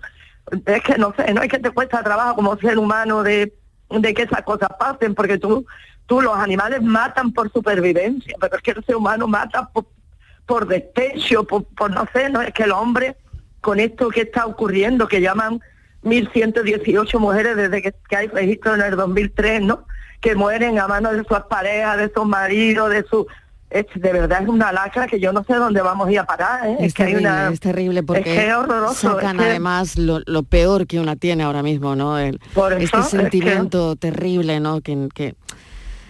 Es 0.67 0.81
que 0.83 0.97
no 0.99 1.13
sé, 1.17 1.33
no 1.33 1.41
es 1.41 1.49
que 1.49 1.57
te 1.59 1.71
cuesta 1.71 2.03
trabajo 2.03 2.35
como 2.35 2.55
ser 2.57 2.77
humano 2.77 3.23
de, 3.23 3.53
de 3.89 4.13
que 4.13 4.21
esas 4.23 4.43
cosas 4.43 4.69
pasen, 4.79 5.15
porque 5.15 5.37
tú, 5.39 5.65
tú 6.09 6.21
los 6.21 6.35
animales 6.35 6.81
matan 6.81 7.31
por 7.31 7.51
supervivencia, 7.53 8.35
pero 8.41 8.57
es 8.57 8.63
que 8.63 8.71
el 8.71 8.83
ser 8.83 8.95
humano 8.95 9.27
mata 9.27 9.69
por, 9.69 9.85
por 10.47 10.67
despecho, 10.67 11.43
por, 11.43 11.63
por 11.65 11.91
no 11.91 12.05
sé, 12.11 12.29
no 12.31 12.41
es 12.41 12.51
que 12.51 12.63
el 12.63 12.71
hombre, 12.71 13.15
con 13.61 13.79
esto 13.79 14.09
que 14.09 14.21
está 14.21 14.47
ocurriendo, 14.47 15.07
que 15.07 15.21
llaman 15.21 15.61
1.118 16.03 17.19
mujeres 17.19 17.55
desde 17.55 17.81
que, 17.83 17.93
que 18.09 18.15
hay 18.15 18.27
registro 18.27 18.73
en 18.73 18.81
el 18.81 18.95
2003, 18.95 19.61
¿no? 19.61 19.85
Que 20.19 20.33
mueren 20.35 20.79
a 20.79 20.87
manos 20.87 21.13
de 21.13 21.23
sus 21.23 21.39
parejas, 21.49 21.97
de 21.97 22.11
sus 22.13 22.25
maridos, 22.25 22.89
de 22.89 23.05
su... 23.09 23.27
Es, 23.69 23.85
de 23.93 24.11
verdad 24.11 24.41
es 24.41 24.49
una 24.49 24.71
lacra 24.71 25.05
que 25.05 25.19
yo 25.19 25.31
no 25.31 25.43
sé 25.43 25.53
dónde 25.53 25.83
vamos 25.83 26.07
a 26.07 26.11
ir 26.11 26.17
a 26.19 26.25
parar, 26.25 26.67
¿eh? 26.67 26.77
Es, 26.79 26.93
que 26.95 27.03
hay 27.03 27.11
terrible, 27.13 27.29
una... 27.29 27.49
es 27.49 27.59
terrible 27.59 28.01
porque 28.01 28.23
que 28.23 28.47
es 28.47 28.53
horroroso, 28.55 29.11
sacan 29.11 29.37
que- 29.37 29.43
además 29.43 29.95
lo, 29.95 30.21
lo 30.25 30.41
peor 30.41 30.87
que 30.87 30.99
una 30.99 31.15
tiene 31.15 31.43
ahora 31.43 31.61
mismo, 31.61 31.95
¿no? 31.95 32.17
El, 32.17 32.39
Por 32.55 32.73
eso, 32.73 32.97
este 32.97 33.17
sentimiento 33.17 33.95
terrible, 33.95 34.59
¿no? 34.59 34.81
Que, 34.81 35.07
que, 35.13 35.35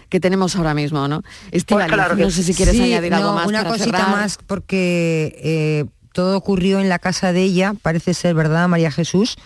que 0.09 0.19
tenemos 0.19 0.55
ahora 0.55 0.73
mismo, 0.73 1.07
¿no? 1.07 1.21
Estíbaliz, 1.51 1.93
claro 1.93 2.15
que 2.15 2.23
no 2.23 2.29
sé 2.31 2.43
si 2.43 2.53
quieres 2.53 2.75
Sí, 2.75 2.81
añadir 2.83 3.13
algo 3.13 3.29
no, 3.29 3.35
más 3.35 3.47
Una 3.47 3.59
para 3.59 3.69
cosita 3.71 3.97
cerrar. 3.99 4.11
más 4.15 4.37
porque 4.45 5.35
eh, 5.43 5.85
todo 6.13 6.35
ocurrió 6.37 6.79
en 6.79 6.89
la 6.89 6.99
casa 6.99 7.31
de 7.33 7.43
ella, 7.43 7.73
parece 7.81 8.13
ser, 8.13 8.33
¿verdad, 8.33 8.67
María 8.67 8.91
Jesús? 8.91 9.37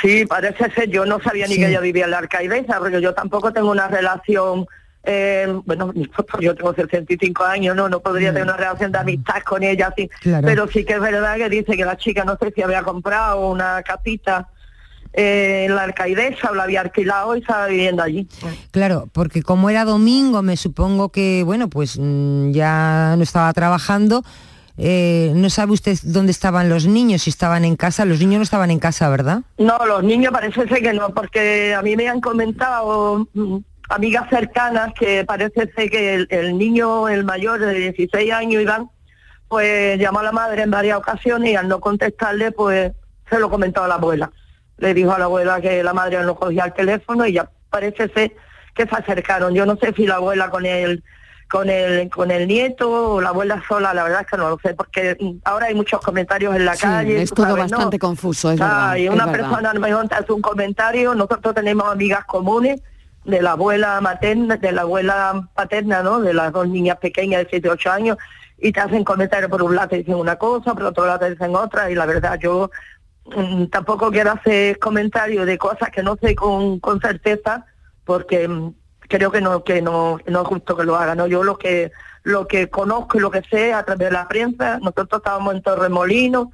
Sí, 0.00 0.24
parece 0.26 0.70
ser, 0.72 0.88
yo 0.88 1.04
no 1.04 1.20
sabía 1.20 1.46
ni 1.46 1.56
que 1.56 1.68
ella 1.68 1.80
vivía 1.80 2.04
en 2.06 2.12
la 2.12 2.18
Arcaidesa, 2.18 2.78
porque 2.78 3.02
yo 3.02 3.12
tampoco 3.12 3.52
tengo 3.52 3.70
una 3.70 3.88
relación, 3.88 4.66
eh, 5.04 5.46
bueno, 5.66 5.92
yo 6.40 6.54
tengo 6.54 6.72
65 6.74 7.44
años, 7.44 7.76
no 7.76 7.88
no 7.90 8.00
podría 8.00 8.28
tener 8.30 8.44
una 8.44 8.56
relación 8.56 8.92
de 8.92 8.98
amistad 8.98 9.42
con 9.44 9.62
ella, 9.62 9.88
así, 9.88 10.08
Claro. 10.20 10.46
pero 10.46 10.66
sí 10.68 10.84
que 10.84 10.94
es 10.94 11.00
verdad 11.00 11.36
que 11.36 11.50
dice 11.50 11.76
que 11.76 11.84
la 11.84 11.98
chica 11.98 12.24
no 12.24 12.38
sé 12.40 12.50
si 12.54 12.62
había 12.62 12.82
comprado 12.82 13.50
una 13.50 13.82
casita 13.82 14.48
eh, 15.12 15.64
en 15.66 15.74
la 15.74 15.82
Arcaidesa 15.82 16.50
o 16.50 16.54
la 16.54 16.64
había 16.64 16.82
alquilado 16.82 17.34
y 17.34 17.40
estaba 17.40 17.66
viviendo 17.66 18.02
allí. 18.02 18.28
Claro, 18.70 19.08
porque 19.12 19.42
como 19.42 19.68
era 19.68 19.84
domingo, 19.84 20.42
me 20.42 20.56
supongo 20.56 21.08
que, 21.10 21.42
bueno, 21.44 21.68
pues 21.68 21.98
mm, 21.98 22.52
ya 22.52 23.14
no 23.16 23.22
estaba 23.22 23.52
trabajando. 23.52 24.22
Eh, 24.78 25.32
no 25.34 25.50
sabe 25.50 25.72
usted 25.72 25.98
dónde 26.04 26.32
estaban 26.32 26.68
los 26.68 26.86
niños, 26.86 27.22
si 27.22 27.30
estaban 27.30 27.64
en 27.64 27.76
casa. 27.76 28.04
Los 28.04 28.20
niños 28.20 28.38
no 28.38 28.42
estaban 28.44 28.70
en 28.70 28.78
casa, 28.78 29.08
¿verdad? 29.10 29.42
No, 29.58 29.78
los 29.84 30.02
niños 30.04 30.32
parece 30.32 30.66
ser 30.68 30.80
que 30.80 30.92
no, 30.92 31.12
porque 31.12 31.74
a 31.74 31.82
mí 31.82 31.96
me 31.96 32.08
han 32.08 32.20
comentado 32.20 33.26
mm, 33.34 33.56
amigas 33.90 34.30
cercanas 34.30 34.92
que 34.98 35.24
parece 35.24 35.70
ser 35.74 35.90
que 35.90 36.14
el, 36.14 36.28
el 36.30 36.56
niño, 36.56 37.08
el 37.08 37.24
mayor 37.24 37.60
de 37.60 37.74
16 37.74 38.32
años, 38.32 38.62
Iván, 38.62 38.88
pues 39.48 39.98
llamó 39.98 40.20
a 40.20 40.22
la 40.22 40.32
madre 40.32 40.62
en 40.62 40.70
varias 40.70 40.96
ocasiones 40.96 41.50
y 41.50 41.56
al 41.56 41.66
no 41.66 41.80
contestarle, 41.80 42.52
pues 42.52 42.92
se 43.28 43.38
lo 43.40 43.50
comentó 43.50 43.82
a 43.82 43.88
la 43.88 43.96
abuela. 43.96 44.30
Le 44.80 44.92
dijo 44.94 45.12
a 45.12 45.18
la 45.18 45.26
abuela 45.26 45.60
que 45.60 45.82
la 45.82 45.92
madre 45.92 46.22
no 46.24 46.34
cogía 46.34 46.64
el 46.64 46.72
teléfono 46.72 47.26
y 47.26 47.32
ya 47.34 47.48
parece 47.70 48.08
ser 48.08 48.32
que 48.74 48.84
se 48.86 48.94
acercaron. 48.96 49.54
Yo 49.54 49.64
no 49.66 49.76
sé 49.76 49.92
si 49.94 50.06
la 50.06 50.16
abuela 50.16 50.50
con 50.50 50.66
el 50.66 51.04
con 51.50 51.68
el 51.68 52.08
con 52.10 52.30
el 52.30 52.46
nieto 52.46 53.14
o 53.14 53.20
la 53.20 53.30
abuela 53.30 53.60
sola, 53.68 53.92
la 53.92 54.04
verdad 54.04 54.20
es 54.22 54.26
que 54.28 54.36
no 54.36 54.48
lo 54.50 54.58
sé, 54.62 54.72
porque 54.74 55.16
ahora 55.44 55.66
hay 55.66 55.74
muchos 55.74 56.00
comentarios 56.00 56.54
en 56.54 56.64
la 56.64 56.74
Sí, 56.76 56.82
calle. 56.82 57.22
es 57.22 57.30
todo 57.30 57.46
sabes, 57.46 57.70
¿no? 57.70 57.76
bastante 57.76 57.98
confuso, 57.98 58.52
es 58.52 58.58
verdad. 58.60 58.94
y 58.96 59.08
una 59.08 59.26
verdad. 59.26 59.40
persona 59.40 59.70
a 59.70 59.74
lo 59.74 59.80
mejor 59.80 60.08
te 60.08 60.14
hace 60.14 60.32
un 60.32 60.40
comentario, 60.42 61.14
nosotros 61.14 61.54
tenemos 61.54 61.88
amigas 61.90 62.24
comunes 62.24 62.80
de 63.24 63.42
la 63.42 63.50
abuela 63.52 64.00
materna, 64.00 64.56
de 64.58 64.72
la 64.72 64.82
abuela 64.82 65.48
paterna, 65.54 66.02
¿no? 66.04 66.20
De 66.20 66.32
las 66.32 66.52
dos 66.52 66.68
niñas 66.68 66.96
pequeñas 66.98 67.42
de 67.42 67.48
7, 67.50 67.68
8 67.68 67.90
años, 67.90 68.16
y 68.56 68.70
te 68.72 68.78
hacen 68.80 69.02
comentarios 69.02 69.50
por 69.50 69.62
un 69.62 69.74
lado 69.74 69.88
te 69.88 69.96
dicen 69.96 70.14
una 70.14 70.36
cosa, 70.36 70.72
por 70.72 70.84
otro 70.84 71.04
lado 71.04 71.18
te 71.18 71.30
dicen 71.30 71.54
otra, 71.56 71.90
y 71.90 71.96
la 71.96 72.06
verdad 72.06 72.38
yo 72.40 72.70
tampoco 73.70 74.10
quiero 74.10 74.32
hacer 74.32 74.78
comentarios 74.78 75.46
de 75.46 75.58
cosas 75.58 75.90
que 75.90 76.02
no 76.02 76.16
sé 76.20 76.34
con, 76.34 76.80
con 76.80 77.00
certeza, 77.00 77.64
porque 78.04 78.48
mm, 78.48 78.74
creo 79.08 79.30
que 79.30 79.40
no, 79.40 79.62
que 79.64 79.82
no, 79.82 80.18
no 80.26 80.42
es 80.42 80.48
justo 80.48 80.76
que 80.76 80.84
lo 80.84 80.96
hagan, 80.96 81.18
¿no? 81.18 81.26
Yo 81.26 81.42
lo 81.44 81.56
que 81.58 81.92
lo 82.22 82.46
que 82.46 82.68
conozco 82.68 83.16
y 83.16 83.20
lo 83.20 83.30
que 83.30 83.40
sé 83.50 83.72
a 83.72 83.82
través 83.84 84.08
de 84.08 84.12
la 84.12 84.28
prensa, 84.28 84.78
nosotros 84.78 85.20
estábamos 85.20 85.54
en 85.54 85.62
Torremolinos, 85.62 86.48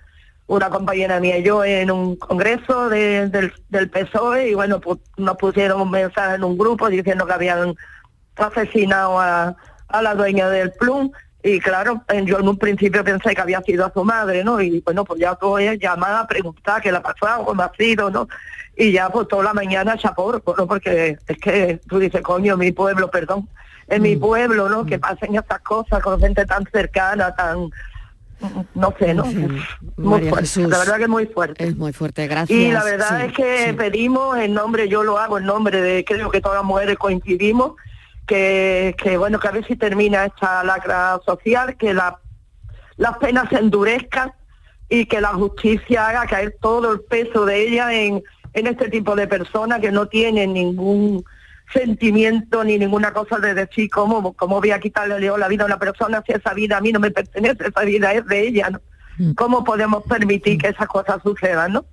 una 0.46 0.70
compañera 0.70 1.18
mía 1.18 1.38
y 1.38 1.42
yo 1.42 1.64
en 1.64 1.90
un 1.90 2.14
congreso 2.16 2.88
de- 2.88 3.28
del, 3.28 3.52
del 3.68 3.90
PSOE 3.90 4.50
y 4.50 4.54
bueno, 4.54 4.80
pues 4.80 5.00
nos 5.16 5.36
pusieron 5.36 5.80
un 5.80 5.90
mensaje 5.90 6.36
en 6.36 6.44
un 6.44 6.56
grupo 6.56 6.88
diciendo 6.88 7.26
que 7.26 7.32
habían 7.32 7.74
asesinado 8.36 9.18
a, 9.18 9.56
a 9.88 10.02
la 10.02 10.14
dueña 10.14 10.48
del 10.50 10.70
Plum 10.72 11.10
y 11.46 11.60
claro, 11.60 12.02
yo 12.24 12.38
en 12.40 12.48
un 12.48 12.58
principio 12.58 13.04
pensé 13.04 13.34
que 13.34 13.40
había 13.40 13.60
sido 13.62 13.86
a 13.86 13.92
su 13.92 14.02
madre, 14.04 14.42
¿no? 14.42 14.60
Y 14.60 14.80
bueno, 14.80 15.04
pues 15.04 15.20
ya 15.20 15.34
todo 15.36 15.58
es 15.58 15.78
llamar 15.78 16.12
a 16.14 16.26
preguntar 16.26 16.82
qué 16.82 16.90
le 16.90 16.98
ha 16.98 17.02
pasado, 17.02 17.44
cómo 17.44 17.62
ha 17.62 17.70
sido, 17.78 18.10
¿no? 18.10 18.28
Y 18.76 18.92
ya 18.92 19.08
pues 19.08 19.28
toda 19.28 19.44
la 19.44 19.54
mañana 19.54 19.96
chapor, 19.96 20.42
¿no? 20.58 20.66
Porque 20.66 21.16
es 21.26 21.38
que 21.38 21.80
tú 21.88 21.98
dices, 21.98 22.20
coño, 22.22 22.56
mi 22.56 22.72
pueblo, 22.72 23.10
perdón, 23.10 23.48
en 23.88 24.02
mi 24.02 24.16
pueblo, 24.16 24.68
¿no? 24.68 24.84
Que 24.84 24.98
pasen 24.98 25.36
estas 25.36 25.60
cosas 25.60 26.02
con 26.02 26.18
gente 26.20 26.44
tan 26.44 26.64
cercana, 26.72 27.34
tan, 27.34 27.70
no 28.74 28.94
sé, 28.98 29.14
¿no? 29.14 29.24
muy 29.96 30.20
fuerte, 30.28 30.40
Jesús, 30.40 30.68
la 30.68 30.78
verdad 30.78 30.96
que 30.96 31.02
es 31.04 31.08
muy 31.08 31.26
fuerte. 31.26 31.64
Es 31.64 31.76
muy 31.76 31.92
fuerte, 31.92 32.26
gracias. 32.26 32.58
Y 32.58 32.70
la 32.72 32.84
verdad 32.84 33.20
Sí, 33.20 33.26
es 33.26 33.32
que 33.32 33.66
sí. 33.68 33.72
pedimos 33.74 34.36
en 34.38 34.52
nombre, 34.52 34.88
yo 34.88 35.04
lo 35.04 35.18
hago 35.18 35.38
en 35.38 35.44
nombre 35.46 35.80
de, 35.80 36.04
creo 36.04 36.30
que 36.30 36.40
todas 36.40 36.58
las 36.58 36.64
mujeres 36.64 36.98
coincidimos, 36.98 37.72
que, 38.26 38.94
que 38.98 39.16
bueno, 39.16 39.38
que 39.38 39.48
a 39.48 39.52
ver 39.52 39.66
si 39.66 39.76
termina 39.76 40.24
esta 40.26 40.64
lacra 40.64 41.20
social, 41.24 41.76
que 41.76 41.94
la, 41.94 42.18
las 42.96 43.16
penas 43.18 43.48
se 43.50 43.56
endurezcan 43.58 44.32
y 44.88 45.06
que 45.06 45.20
la 45.20 45.28
justicia 45.34 46.08
haga 46.08 46.26
caer 46.26 46.56
todo 46.60 46.92
el 46.92 47.00
peso 47.00 47.44
de 47.44 47.66
ella 47.68 47.92
en, 47.92 48.22
en 48.52 48.66
este 48.66 48.88
tipo 48.88 49.14
de 49.16 49.26
personas 49.26 49.80
que 49.80 49.90
no 49.92 50.06
tienen 50.06 50.52
ningún 50.54 51.24
sentimiento 51.72 52.62
ni 52.62 52.78
ninguna 52.78 53.12
cosa 53.12 53.38
de 53.38 53.52
decir 53.54 53.90
cómo, 53.90 54.32
cómo 54.34 54.60
voy 54.60 54.70
a 54.70 54.78
quitarle 54.78 55.18
la 55.36 55.48
vida 55.48 55.64
a 55.64 55.66
una 55.66 55.78
persona 55.78 56.22
si 56.24 56.32
esa 56.32 56.54
vida 56.54 56.76
a 56.76 56.80
mí 56.80 56.92
no 56.92 57.00
me 57.00 57.10
pertenece, 57.10 57.66
esa 57.68 57.80
vida 57.82 58.12
es 58.12 58.24
de 58.26 58.40
ella, 58.46 58.70
¿no? 58.70 58.80
¿Cómo 59.34 59.64
podemos 59.64 60.04
permitir 60.04 60.58
que 60.58 60.68
esas 60.68 60.86
cosas 60.88 61.22
sucedan, 61.22 61.72
no? 61.72 61.86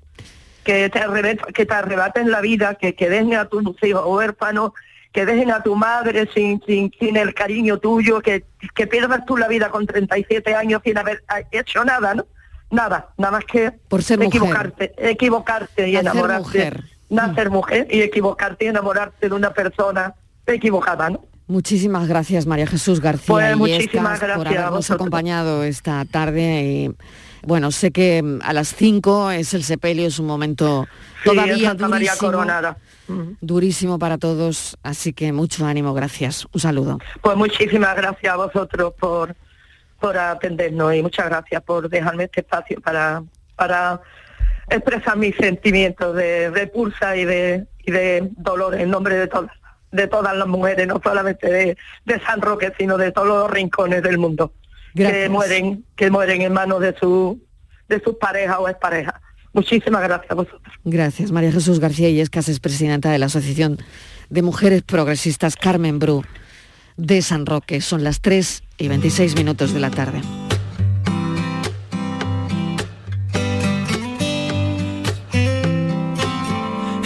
Que 0.64 0.90
te, 0.90 1.00
arrebet- 1.00 1.54
que 1.54 1.66
te 1.66 1.74
arrebaten 1.74 2.30
la 2.30 2.42
vida, 2.42 2.76
que, 2.76 2.96
que 2.96 3.10
dejen 3.10 3.36
a 3.36 3.46
tus 3.46 3.64
hijos 3.82 4.04
huérfanos, 4.06 4.72
que 5.14 5.26
dejen 5.26 5.52
a 5.52 5.62
tu 5.62 5.76
madre 5.76 6.28
sin, 6.34 6.62
sin, 6.66 6.92
sin 7.00 7.16
el 7.16 7.34
cariño 7.34 7.78
tuyo, 7.78 8.20
que, 8.22 8.44
que 8.74 8.88
pierdas 8.88 9.26
tú 9.26 9.38
la 9.38 9.48
vida 9.48 9.70
con 9.70 9.86
37 9.86 10.56
años 10.56 10.82
sin 10.84 10.98
haber 10.98 11.24
ah, 11.28 11.42
hecho 11.52 11.86
nada, 11.86 12.16
¿no? 12.16 12.26
Nada, 12.72 13.10
nada 13.18 13.32
más 13.32 13.46
que 13.46 13.72
Por 13.88 14.02
ser 14.02 14.18
mujer. 14.18 14.30
equivocarte, 14.36 14.94
equivocarte 14.98 15.88
y 15.88 15.96
enamorarte. 15.96 16.40
mujer. 16.40 16.84
Nacer 17.10 17.52
mujer 17.52 17.88
y 17.92 18.02
equivocarte 18.02 18.66
y 18.66 18.70
enamorarte 18.70 19.30
de 19.30 19.36
una 19.36 19.54
persona 19.54 20.16
equivocada, 20.48 21.12
¿no? 21.12 21.24
Muchísimas 21.46 22.08
gracias, 22.08 22.48
María 22.48 22.66
Jesús 22.66 23.00
García 23.00 23.28
Pues 23.28 23.58
muchísimas 23.58 24.20
por 24.20 24.28
gracias 24.28 24.58
a 24.58 24.62
habernos 24.62 24.92
acompañado 24.92 25.64
esta 25.64 26.04
tarde 26.06 26.64
y 26.64 26.96
Bueno, 27.46 27.72
sé 27.72 27.92
que 27.92 28.24
mm, 28.24 28.40
a 28.44 28.54
las 28.54 28.74
5 28.74 29.32
es 29.32 29.54
el 29.54 29.64
sepelio, 29.64 30.08
es 30.08 30.18
un 30.18 30.26
momento 30.26 30.88
Sí, 31.24 31.30
todavía 31.30 31.70
Santa 31.70 31.88
María 31.88 32.14
durísimo, 33.42 34.00
para 34.00 34.18
todos, 34.18 34.78
así 34.84 35.14
que 35.14 35.32
mucho 35.32 35.66
ánimo, 35.66 35.94
gracias. 35.94 36.48
Un 36.54 36.60
saludo. 36.60 37.00
Pues 37.22 37.38
muchísimas 37.38 37.96
gracias 37.96 38.34
a 38.34 38.38
vosotros 38.38 38.94
por, 39.00 39.36
por 40.00 40.18
atendernos 40.18 40.96
y 40.96 41.02
muchas 41.02 41.28
gracias 41.28 41.62
por 41.64 41.90
dejarme 41.90 42.26
este 42.26 42.42
espacio 42.42 42.82
para, 42.82 43.24
para 43.56 44.02
expresar 44.70 45.18
mis 45.18 45.36
sentimientos 45.36 46.16
de 46.16 46.50
repulsa 46.50 47.16
y 47.16 47.26
de, 47.26 47.68
y 47.86 47.92
de 47.92 48.30
dolor 48.38 48.76
en 48.76 48.90
nombre 48.90 49.16
de 49.16 49.28
todas 49.28 49.52
de 49.94 50.08
todas 50.08 50.36
las 50.36 50.48
mujeres, 50.48 50.88
no 50.88 51.00
solamente 51.04 51.48
de, 51.48 51.78
de 52.06 52.20
San 52.22 52.42
Roque, 52.42 52.74
sino 52.80 52.98
de 52.98 53.12
todos 53.12 53.28
los 53.28 53.52
rincones 53.52 54.02
del 54.02 54.18
mundo 54.18 54.52
que 54.96 55.30
mueren, 55.30 55.86
que 55.96 56.10
mueren 56.10 56.42
en 56.42 56.54
manos 56.54 56.82
de 56.82 56.96
su 57.00 57.40
de 57.88 58.02
sus 58.02 58.16
parejas 58.16 58.58
o 58.60 58.68
exparejas. 58.68 59.16
Muchísimas 59.54 60.02
gracias 60.02 60.32
a 60.32 60.36
vosotros. 60.36 60.74
Gracias, 60.84 61.32
María 61.32 61.52
Jesús 61.52 61.80
García 61.80 62.10
Illescas 62.10 62.50
es 62.50 62.60
presidenta 62.60 63.12
de 63.12 63.20
la 63.20 63.28
Asociación 63.28 63.78
de 64.30 64.42
Mujeres 64.42 64.82
Progresistas 64.82 65.56
Carmen 65.56 66.00
Bru 66.00 66.24
de 66.98 67.22
San 67.22 67.46
Roque. 67.46 67.80
Son 67.82 68.04
las 68.04 68.20
3 68.22 68.64
y 68.80 68.88
26 68.88 69.36
minutos 69.36 69.74
de 69.74 69.80
la 69.80 69.92
tarde. 69.92 70.22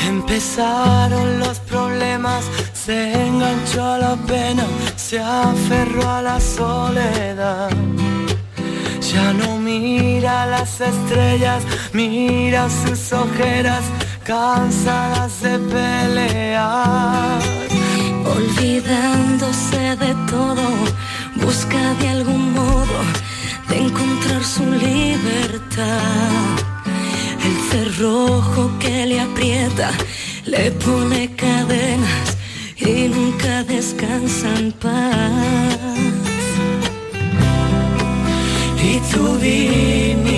Empezaron 0.07 1.39
los 1.39 1.59
problemas, 1.59 2.45
se 2.73 3.11
enganchó 3.27 3.83
a 3.83 3.97
la 3.97 4.15
pena, 4.15 4.65
se 4.95 5.19
aferró 5.19 6.09
a 6.09 6.21
la 6.21 6.39
soledad. 6.39 7.69
Ya 9.13 9.31
no 9.31 9.57
mira 9.57 10.45
las 10.47 10.81
estrellas, 10.81 11.63
mira 11.93 12.67
sus 12.69 13.13
ojeras, 13.13 13.83
cansadas 14.25 15.41
de 15.41 15.57
pelear. 15.59 17.39
Olvidándose 18.25 19.95
de 19.95 20.13
todo, 20.29 20.65
busca 21.35 21.93
de 22.01 22.09
algún 22.09 22.51
modo 22.51 22.97
de 23.69 23.77
encontrar 23.77 24.43
su 24.43 24.65
libertad. 24.65 26.41
El 27.45 27.55
cerrojo 27.71 28.71
que 28.77 29.05
le 29.05 29.21
aprieta, 29.21 29.91
le 30.45 30.71
pone 30.71 31.33
cadenas 31.33 32.37
y 32.75 33.07
nunca 33.07 33.63
descansa 33.63 34.49
en 34.59 34.71
paz. 34.73 35.96
Y 39.07 39.13
tu 39.13 40.36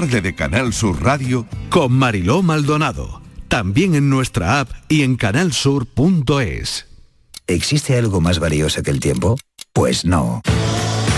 tarde 0.00 0.20
de 0.20 0.34
Canal 0.34 0.74
Sur 0.74 1.02
Radio 1.02 1.46
con 1.70 1.90
Mariló 1.90 2.42
Maldonado. 2.42 3.22
También 3.48 3.94
en 3.94 4.10
nuestra 4.10 4.60
app 4.60 4.68
y 4.90 5.04
en 5.04 5.16
canalsur.es. 5.16 6.86
¿Existe 7.46 7.96
algo 7.96 8.20
más 8.20 8.38
valioso 8.38 8.82
que 8.82 8.90
el 8.90 9.00
tiempo? 9.00 9.38
Pues 9.72 10.04
no. 10.04 10.42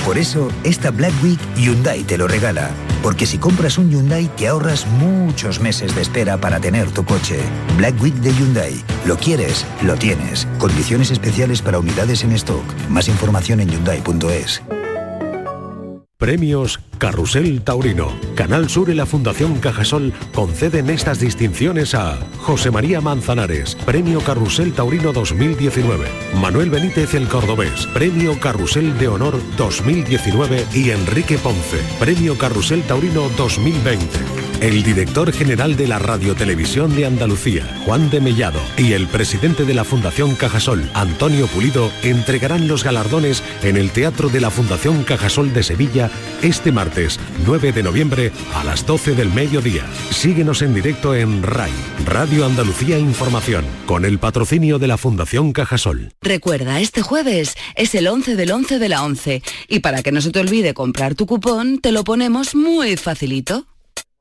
Por 0.05 0.17
eso, 0.17 0.49
esta 0.63 0.93
Black 0.93 1.13
Week 1.25 1.41
Hyundai 1.57 2.05
te 2.05 2.17
lo 2.17 2.29
regala. 2.29 2.71
Porque 3.03 3.27
si 3.27 3.39
compras 3.39 3.79
un 3.79 3.91
Hyundai 3.91 4.31
te 4.37 4.47
ahorras 4.47 4.87
muchos 4.87 5.59
meses 5.59 5.97
de 5.97 6.03
espera 6.03 6.41
para 6.41 6.61
tener 6.61 6.89
tu 6.93 7.05
coche. 7.05 7.41
Black 7.77 8.01
Week 8.01 8.15
de 8.15 8.33
Hyundai. 8.33 8.75
Lo 9.05 9.17
quieres, 9.17 9.67
lo 9.83 9.97
tienes. 9.97 10.47
Condiciones 10.61 11.11
especiales 11.11 11.63
para 11.63 11.81
unidades 11.81 12.23
en 12.23 12.31
stock. 12.31 12.63
Más 12.89 13.09
información 13.09 13.59
en 13.59 13.71
hyundai.es. 13.71 14.63
Premios 16.21 16.81
Carrusel 16.99 17.63
Taurino. 17.63 18.13
Canal 18.35 18.69
Sur 18.69 18.91
y 18.91 18.95
la 18.95 19.07
Fundación 19.07 19.61
Cajasol 19.61 20.13
conceden 20.35 20.91
estas 20.91 21.21
distinciones 21.21 21.95
a 21.95 22.19
José 22.41 22.73
María 22.73 23.01
Manzanares, 23.01 23.77
Premio 23.87 24.21
Carrusel 24.21 24.73
Taurino 24.73 25.13
2019, 25.13 26.09
Manuel 26.41 26.71
Benítez 26.71 27.15
el 27.15 27.29
Cordobés, 27.29 27.87
Premio 27.95 28.37
Carrusel 28.41 28.99
de 28.99 29.07
Honor 29.07 29.41
2019 29.57 30.67
y 30.75 30.91
Enrique 30.91 31.39
Ponce, 31.39 31.79
Premio 32.01 32.37
Carrusel 32.37 32.83
Taurino 32.83 33.29
2020. 33.37 34.48
El 34.61 34.83
director 34.83 35.33
general 35.33 35.77
de 35.77 35.87
la 35.87 36.01
Radiotelevisión 36.01 36.97
de 36.97 37.07
Andalucía, 37.07 37.63
Juan 37.85 38.11
de 38.11 38.21
Mellado, 38.21 38.59
y 38.77 38.93
el 38.93 39.07
presidente 39.07 39.65
de 39.65 39.73
la 39.73 39.85
Fundación 39.85 40.35
Cajasol, 40.35 40.91
Antonio 40.95 41.47
Pulido, 41.47 41.93
entregarán 42.03 42.67
los 42.67 42.83
galardones 42.83 43.45
en 43.63 43.77
el 43.77 43.93
Teatro 43.93 44.29
de 44.29 44.41
la 44.41 44.51
Fundación 44.51 45.05
Cajasol 45.05 45.53
de 45.53 45.63
Sevilla 45.63 46.11
este 46.43 46.73
martes 46.73 47.21
9 47.47 47.71
de 47.71 47.85
noviembre 47.85 48.33
a 48.53 48.65
las 48.65 48.85
12 48.85 49.15
del 49.15 49.33
mediodía. 49.33 49.87
Síguenos 50.11 50.61
en 50.63 50.75
directo 50.75 51.15
en 51.15 51.45
RAI, 51.45 51.71
Radio 52.05 52.45
Andalucía 52.45 52.99
Información, 52.99 53.65
con 53.87 54.05
el 54.05 54.19
patrocinio 54.19 54.81
de 54.81 54.89
la 54.89 54.97
Fundación 54.97 55.53
Cajasol. 55.53 56.15
Recuerda, 56.21 56.81
este 56.81 57.03
jueves 57.03 57.55
es 57.77 57.95
el 57.95 58.09
11 58.09 58.35
del 58.35 58.51
11 58.51 58.81
de 58.81 58.89
la 58.89 59.05
11 59.05 59.41
y 59.69 59.79
para 59.79 60.03
que 60.03 60.11
no 60.11 60.21
se 60.21 60.33
te 60.33 60.41
olvide 60.41 60.75
comprar 60.75 61.15
tu 61.15 61.27
cupón, 61.27 61.79
te 61.79 61.93
lo 61.93 62.03
ponemos 62.03 62.57
muy 62.57 62.97
facilito. 62.97 63.69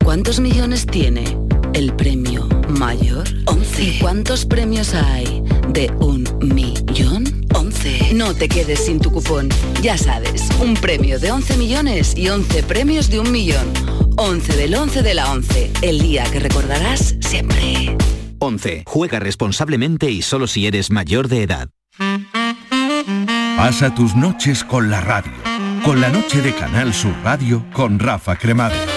¿Cuántos 0.08 0.40
millones 0.40 0.86
tiene 0.86 1.38
el 1.74 1.94
premio 1.94 2.48
mayor? 2.70 3.28
11. 3.44 3.84
¿Y 3.84 4.00
cuántos 4.00 4.46
premios 4.46 4.94
hay 4.94 5.44
de 5.68 5.92
un 6.00 6.24
millón? 6.42 7.46
11. 7.54 8.14
No 8.14 8.34
te 8.34 8.48
quedes 8.48 8.86
sin 8.86 9.02
tu 9.02 9.12
cupón. 9.12 9.50
Ya 9.82 9.98
sabes, 9.98 10.48
un 10.62 10.76
premio 10.76 11.20
de 11.20 11.30
11 11.30 11.58
millones 11.58 12.16
y 12.16 12.30
11 12.30 12.64
premios 12.64 13.10
de 13.10 13.20
un 13.20 13.34
millón. 13.34 13.68
11 14.16 14.56
del 14.56 14.76
11 14.76 15.04
de 15.04 15.14
la 15.14 15.30
11. 15.30 15.72
El 15.82 16.00
día 16.00 16.24
que 16.32 16.40
recordarás 16.40 17.18
siempre. 17.20 17.98
11. 18.40 18.84
Juega 18.88 19.20
responsablemente 19.20 20.10
y 20.10 20.22
solo 20.22 20.48
si 20.48 20.68
eres 20.68 20.90
mayor 20.90 21.28
de 21.28 21.44
edad. 21.44 21.70
Pasa 23.58 23.94
tus 23.94 24.16
noches 24.16 24.64
con 24.64 24.90
la 24.90 25.02
radio. 25.02 25.34
Con 25.84 26.00
la 26.00 26.08
noche 26.08 26.42
de 26.42 26.56
Canal 26.56 26.94
Sur 26.94 27.14
Radio 27.26 27.66
con 27.74 28.00
Rafa 28.00 28.38
Cremades. 28.38 28.97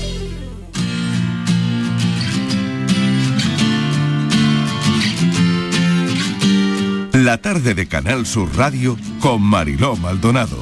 La 7.23 7.37
tarde 7.37 7.75
de 7.75 7.87
Canal 7.87 8.25
Sur 8.25 8.49
Radio 8.57 8.97
con 9.19 9.43
Mariló 9.43 9.95
Maldonado. 9.95 10.57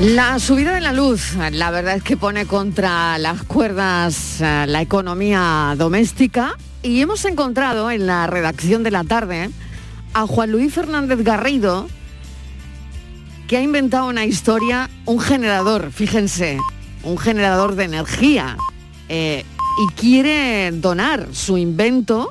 La 0.00 0.38
subida 0.38 0.74
de 0.74 0.82
la 0.82 0.92
luz, 0.92 1.36
la 1.50 1.70
verdad 1.70 1.96
es 1.96 2.02
que 2.02 2.18
pone 2.18 2.44
contra 2.44 3.16
las 3.16 3.44
cuerdas 3.44 4.42
eh, 4.42 4.66
la 4.68 4.82
economía 4.82 5.74
doméstica 5.78 6.54
y 6.82 7.00
hemos 7.00 7.24
encontrado 7.24 7.90
en 7.90 8.06
la 8.06 8.26
redacción 8.26 8.82
de 8.82 8.90
la 8.90 9.04
tarde 9.04 9.48
a 10.12 10.26
Juan 10.26 10.52
Luis 10.52 10.74
Fernández 10.74 11.22
Garrido 11.22 11.88
que 13.48 13.56
ha 13.56 13.62
inventado 13.62 14.06
una 14.06 14.26
historia, 14.26 14.90
un 15.06 15.18
generador, 15.18 15.90
fíjense, 15.90 16.58
un 17.02 17.16
generador 17.16 17.76
de 17.76 17.84
energía, 17.84 18.58
eh, 19.08 19.42
y 19.82 19.92
quiere 19.94 20.70
donar 20.70 21.28
su 21.32 21.56
invento, 21.56 22.30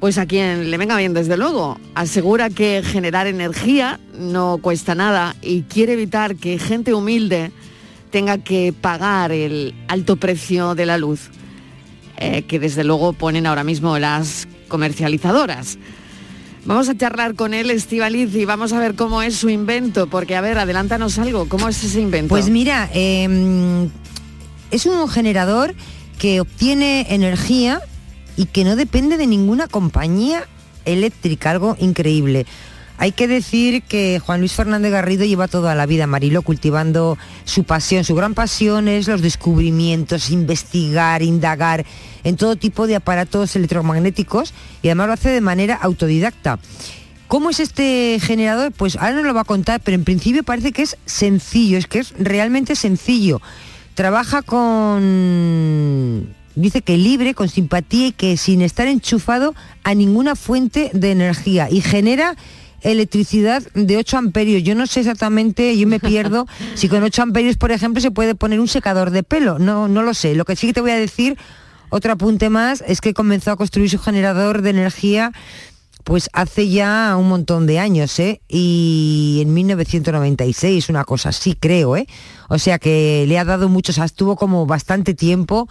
pues 0.00 0.18
a 0.18 0.26
quien 0.26 0.72
le 0.72 0.76
venga 0.76 0.96
bien 0.96 1.14
desde 1.14 1.36
luego. 1.36 1.78
Asegura 1.94 2.50
que 2.50 2.82
generar 2.84 3.28
energía 3.28 4.00
no 4.18 4.58
cuesta 4.60 4.96
nada 4.96 5.36
y 5.40 5.62
quiere 5.62 5.92
evitar 5.92 6.34
que 6.34 6.58
gente 6.58 6.94
humilde 6.94 7.52
tenga 8.10 8.38
que 8.38 8.74
pagar 8.78 9.30
el 9.30 9.72
alto 9.86 10.16
precio 10.16 10.74
de 10.74 10.86
la 10.86 10.98
luz, 10.98 11.30
eh, 12.16 12.42
que 12.42 12.58
desde 12.58 12.82
luego 12.82 13.12
ponen 13.12 13.46
ahora 13.46 13.62
mismo 13.62 13.96
las 14.00 14.48
comercializadoras. 14.66 15.78
Vamos 16.64 16.88
a 16.88 16.96
charlar 16.96 17.34
con 17.34 17.54
él, 17.54 17.70
Estivaliz, 17.70 18.34
y 18.36 18.44
vamos 18.44 18.72
a 18.72 18.78
ver 18.78 18.94
cómo 18.94 19.22
es 19.22 19.36
su 19.36 19.48
invento, 19.48 20.06
porque 20.06 20.36
a 20.36 20.40
ver, 20.40 20.58
adelántanos 20.58 21.18
algo, 21.18 21.48
¿cómo 21.48 21.68
es 21.68 21.82
ese 21.82 22.00
invento? 22.00 22.28
Pues 22.28 22.50
mira, 22.50 22.88
eh, 22.94 23.88
es 24.70 24.86
un 24.86 25.08
generador 25.08 25.74
que 26.18 26.40
obtiene 26.40 27.06
energía 27.10 27.82
y 28.36 28.46
que 28.46 28.62
no 28.62 28.76
depende 28.76 29.16
de 29.16 29.26
ninguna 29.26 29.66
compañía 29.66 30.46
eléctrica, 30.84 31.50
algo 31.50 31.76
increíble. 31.80 32.46
Hay 33.02 33.10
que 33.10 33.26
decir 33.26 33.82
que 33.82 34.20
Juan 34.24 34.38
Luis 34.38 34.52
Fernández 34.52 34.92
Garrido 34.92 35.24
lleva 35.24 35.48
toda 35.48 35.74
la 35.74 35.86
vida, 35.86 36.06
Marilo, 36.06 36.42
cultivando 36.42 37.18
su 37.44 37.64
pasión. 37.64 38.04
Su 38.04 38.14
gran 38.14 38.34
pasión 38.34 38.86
es 38.86 39.08
los 39.08 39.22
descubrimientos, 39.22 40.30
investigar, 40.30 41.20
indagar 41.20 41.84
en 42.22 42.36
todo 42.36 42.54
tipo 42.54 42.86
de 42.86 42.94
aparatos 42.94 43.56
electromagnéticos 43.56 44.54
y 44.82 44.86
además 44.86 45.08
lo 45.08 45.12
hace 45.14 45.30
de 45.30 45.40
manera 45.40 45.74
autodidacta. 45.74 46.60
¿Cómo 47.26 47.50
es 47.50 47.58
este 47.58 48.20
generador? 48.22 48.70
Pues 48.70 48.94
ahora 48.94 49.14
no 49.14 49.24
lo 49.24 49.34
va 49.34 49.40
a 49.40 49.46
contar, 49.46 49.80
pero 49.80 49.96
en 49.96 50.04
principio 50.04 50.44
parece 50.44 50.70
que 50.70 50.82
es 50.82 50.96
sencillo, 51.04 51.78
es 51.78 51.88
que 51.88 51.98
es 51.98 52.14
realmente 52.20 52.76
sencillo. 52.76 53.42
Trabaja 53.96 54.42
con 54.42 56.28
dice 56.54 56.82
que 56.82 56.96
libre, 56.96 57.34
con 57.34 57.48
simpatía 57.48 58.08
y 58.08 58.12
que 58.12 58.36
sin 58.36 58.62
estar 58.62 58.86
enchufado 58.86 59.56
a 59.82 59.92
ninguna 59.94 60.36
fuente 60.36 60.90
de 60.92 61.10
energía 61.10 61.68
y 61.68 61.80
genera 61.80 62.36
electricidad 62.82 63.62
de 63.74 63.96
8 63.96 64.18
amperios. 64.18 64.62
Yo 64.62 64.74
no 64.74 64.86
sé 64.86 65.00
exactamente, 65.00 65.76
yo 65.76 65.86
me 65.86 66.00
pierdo 66.00 66.46
si 66.74 66.88
con 66.88 67.02
8 67.02 67.22
amperios, 67.22 67.56
por 67.56 67.72
ejemplo, 67.72 68.00
se 68.00 68.10
puede 68.10 68.34
poner 68.34 68.60
un 68.60 68.68
secador 68.68 69.10
de 69.10 69.22
pelo. 69.22 69.58
No, 69.58 69.88
no 69.88 70.02
lo 70.02 70.14
sé. 70.14 70.34
Lo 70.34 70.44
que 70.44 70.56
sí 70.56 70.66
que 70.66 70.72
te 70.72 70.80
voy 70.80 70.90
a 70.90 70.96
decir, 70.96 71.36
otro 71.88 72.12
apunte 72.12 72.50
más, 72.50 72.82
es 72.86 73.00
que 73.00 73.14
comenzó 73.14 73.50
a 73.50 73.56
construir 73.56 73.90
su 73.90 73.98
generador 73.98 74.62
de 74.62 74.70
energía 74.70 75.32
pues 76.04 76.28
hace 76.32 76.68
ya 76.68 77.16
un 77.16 77.28
montón 77.28 77.66
de 77.66 77.78
años, 77.78 78.18
¿eh? 78.18 78.40
Y 78.48 79.40
en 79.42 79.54
1996, 79.54 80.88
una 80.88 81.04
cosa 81.04 81.28
así, 81.28 81.54
creo, 81.54 81.96
¿eh? 81.96 82.06
O 82.48 82.58
sea 82.58 82.78
que 82.78 83.24
le 83.28 83.38
ha 83.38 83.44
dado 83.44 83.68
muchos, 83.68 83.98
estuvo 83.98 84.36
como 84.36 84.66
bastante 84.66 85.14
tiempo, 85.14 85.68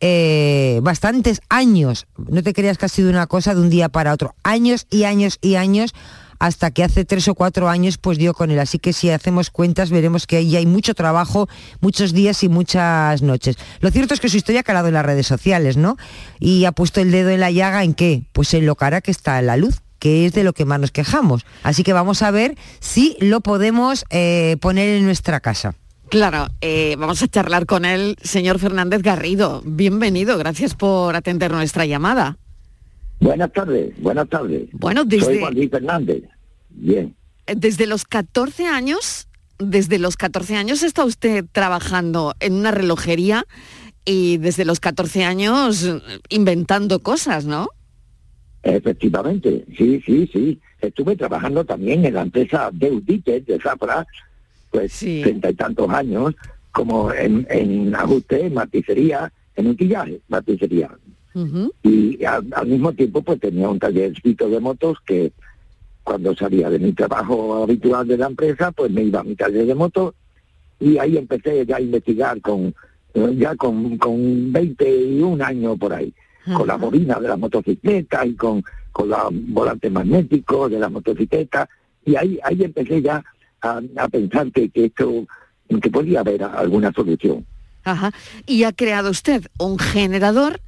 eh, 0.00 0.80
bastantes 0.82 1.40
años, 1.48 2.06
no 2.16 2.42
te 2.42 2.52
creas 2.52 2.78
que 2.78 2.86
ha 2.86 2.88
sido 2.88 3.10
una 3.10 3.26
cosa 3.26 3.54
de 3.54 3.60
un 3.60 3.70
día 3.70 3.88
para 3.88 4.12
otro, 4.12 4.34
años 4.42 4.86
y 4.90 5.04
años 5.04 5.38
y 5.40 5.56
años 5.56 5.94
hasta 6.42 6.72
que 6.72 6.82
hace 6.82 7.04
tres 7.04 7.28
o 7.28 7.36
cuatro 7.36 7.68
años 7.68 7.98
pues 7.98 8.18
dio 8.18 8.34
con 8.34 8.50
él. 8.50 8.58
Así 8.58 8.80
que 8.80 8.92
si 8.92 9.10
hacemos 9.10 9.50
cuentas 9.50 9.90
veremos 9.90 10.26
que 10.26 10.38
ahí 10.38 10.56
hay 10.56 10.66
mucho 10.66 10.92
trabajo, 10.92 11.48
muchos 11.80 12.12
días 12.12 12.42
y 12.42 12.48
muchas 12.48 13.22
noches. 13.22 13.56
Lo 13.78 13.92
cierto 13.92 14.12
es 14.12 14.18
que 14.18 14.28
su 14.28 14.38
historia 14.38 14.62
ha 14.62 14.64
calado 14.64 14.88
en 14.88 14.94
las 14.94 15.06
redes 15.06 15.28
sociales, 15.28 15.76
¿no? 15.76 15.96
Y 16.40 16.64
ha 16.64 16.72
puesto 16.72 17.00
el 17.00 17.12
dedo 17.12 17.30
en 17.30 17.38
la 17.38 17.52
llaga 17.52 17.84
en 17.84 17.94
qué? 17.94 18.24
Pues 18.32 18.54
en 18.54 18.66
lo 18.66 18.74
cara 18.74 19.00
que 19.00 19.12
está 19.12 19.40
la 19.40 19.56
luz 19.56 19.82
que 20.00 20.26
es 20.26 20.32
de 20.32 20.42
lo 20.42 20.52
que 20.52 20.64
más 20.64 20.80
nos 20.80 20.90
quejamos. 20.90 21.46
Así 21.62 21.84
que 21.84 21.92
vamos 21.92 22.22
a 22.22 22.32
ver 22.32 22.56
si 22.80 23.16
lo 23.20 23.40
podemos 23.40 24.04
eh, 24.10 24.56
poner 24.60 24.88
en 24.88 25.04
nuestra 25.04 25.38
casa. 25.38 25.76
Claro, 26.08 26.48
eh, 26.60 26.96
vamos 26.98 27.22
a 27.22 27.28
charlar 27.28 27.66
con 27.66 27.84
él, 27.84 28.16
señor 28.20 28.58
Fernández 28.58 29.02
Garrido. 29.02 29.62
Bienvenido, 29.64 30.38
gracias 30.38 30.74
por 30.74 31.14
atender 31.14 31.52
nuestra 31.52 31.86
llamada. 31.86 32.36
Buenas 33.20 33.52
tardes, 33.52 33.94
buenas 34.02 34.28
tardes. 34.28 34.68
Bueno, 34.72 35.04
desde... 35.04 35.26
Soy 35.26 35.38
Juan 35.38 35.54
Luis 35.54 35.70
Fernández. 35.70 36.24
Bien. 36.74 37.14
Desde 37.46 37.86
los 37.86 38.04
14 38.04 38.66
años, 38.66 39.28
desde 39.58 39.98
los 39.98 40.16
14 40.16 40.56
años 40.56 40.82
está 40.82 41.04
usted 41.04 41.44
trabajando 41.52 42.34
en 42.40 42.54
una 42.54 42.70
relojería 42.70 43.44
y 44.04 44.38
desde 44.38 44.64
los 44.64 44.80
14 44.80 45.24
años 45.24 45.88
inventando 46.28 47.00
cosas, 47.00 47.44
¿no? 47.44 47.68
Efectivamente, 48.62 49.64
sí, 49.76 50.00
sí, 50.04 50.28
sí. 50.32 50.60
Estuve 50.80 51.16
trabajando 51.16 51.64
también 51.64 52.04
en 52.04 52.14
la 52.14 52.22
empresa 52.22 52.70
Deudite 52.72 53.40
de 53.40 53.58
Zafra, 53.60 54.06
pues 54.70 54.98
treinta 54.98 55.50
y 55.50 55.54
tantos 55.54 55.90
años, 55.90 56.34
como 56.70 57.12
en, 57.12 57.46
en 57.50 57.94
ajuste, 57.94 58.46
en 58.46 58.54
maticería, 58.54 59.32
en 59.56 59.68
utillaje, 59.68 60.20
maticería. 60.28 60.90
Y 61.82 62.24
al, 62.24 62.46
al, 62.52 62.66
mismo 62.66 62.92
tiempo 62.92 63.22
pues 63.22 63.40
tenía 63.40 63.68
un 63.68 63.78
tallercito 63.78 64.50
de 64.50 64.60
motos 64.60 64.98
que 65.06 65.32
cuando 66.02 66.34
salía 66.34 66.68
de 66.70 66.78
mi 66.78 66.92
trabajo 66.92 67.62
habitual 67.62 68.06
de 68.06 68.16
la 68.16 68.26
empresa, 68.26 68.72
pues 68.72 68.90
me 68.90 69.02
iba 69.02 69.20
a 69.20 69.24
mi 69.24 69.36
taller 69.36 69.66
de 69.66 69.74
motos 69.74 70.14
y 70.80 70.98
ahí 70.98 71.16
empecé 71.16 71.64
ya 71.64 71.76
a 71.76 71.80
investigar 71.80 72.40
con 72.40 72.74
ya 73.36 73.54
con, 73.56 73.98
con 73.98 74.52
21 74.52 75.44
años 75.44 75.78
por 75.78 75.92
ahí 75.92 76.12
con 76.54 76.66
la 76.66 76.76
bobina 76.76 77.20
de 77.20 77.28
la 77.28 77.36
motocicleta 77.36 78.26
y 78.26 78.34
con, 78.34 78.64
con 78.90 79.08
los 79.08 79.18
volantes 79.30 79.90
magnéticos 79.90 80.70
de 80.70 80.78
la 80.78 80.88
motocicleta. 80.88 81.68
Y 82.04 82.16
ahí, 82.16 82.38
ahí 82.42 82.62
empecé 82.62 83.00
ya 83.00 83.24
a, 83.60 83.80
a 83.96 84.08
pensar 84.08 84.50
que, 84.50 84.68
que 84.70 84.86
esto, 84.86 85.26
que 85.80 85.90
podía 85.90 86.20
haber 86.20 86.42
alguna 86.42 86.92
solución. 86.92 87.46
Ajá. 87.84 88.12
Y 88.46 88.64
ha 88.64 88.72
creado 88.72 89.10
usted 89.10 89.46
un 89.58 89.78
generador 89.78 90.60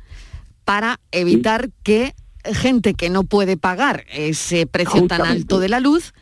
para 0.64 1.00
evitar 1.10 1.70
que 1.82 2.14
gente 2.52 2.94
que 2.94 3.10
no 3.10 3.24
puede 3.24 3.56
pagar 3.56 4.04
ese 4.12 4.66
precio 4.66 5.06
tan 5.06 5.22
alto 5.22 5.60
de 5.60 5.68
la 5.68 5.80
luz, 5.80 6.12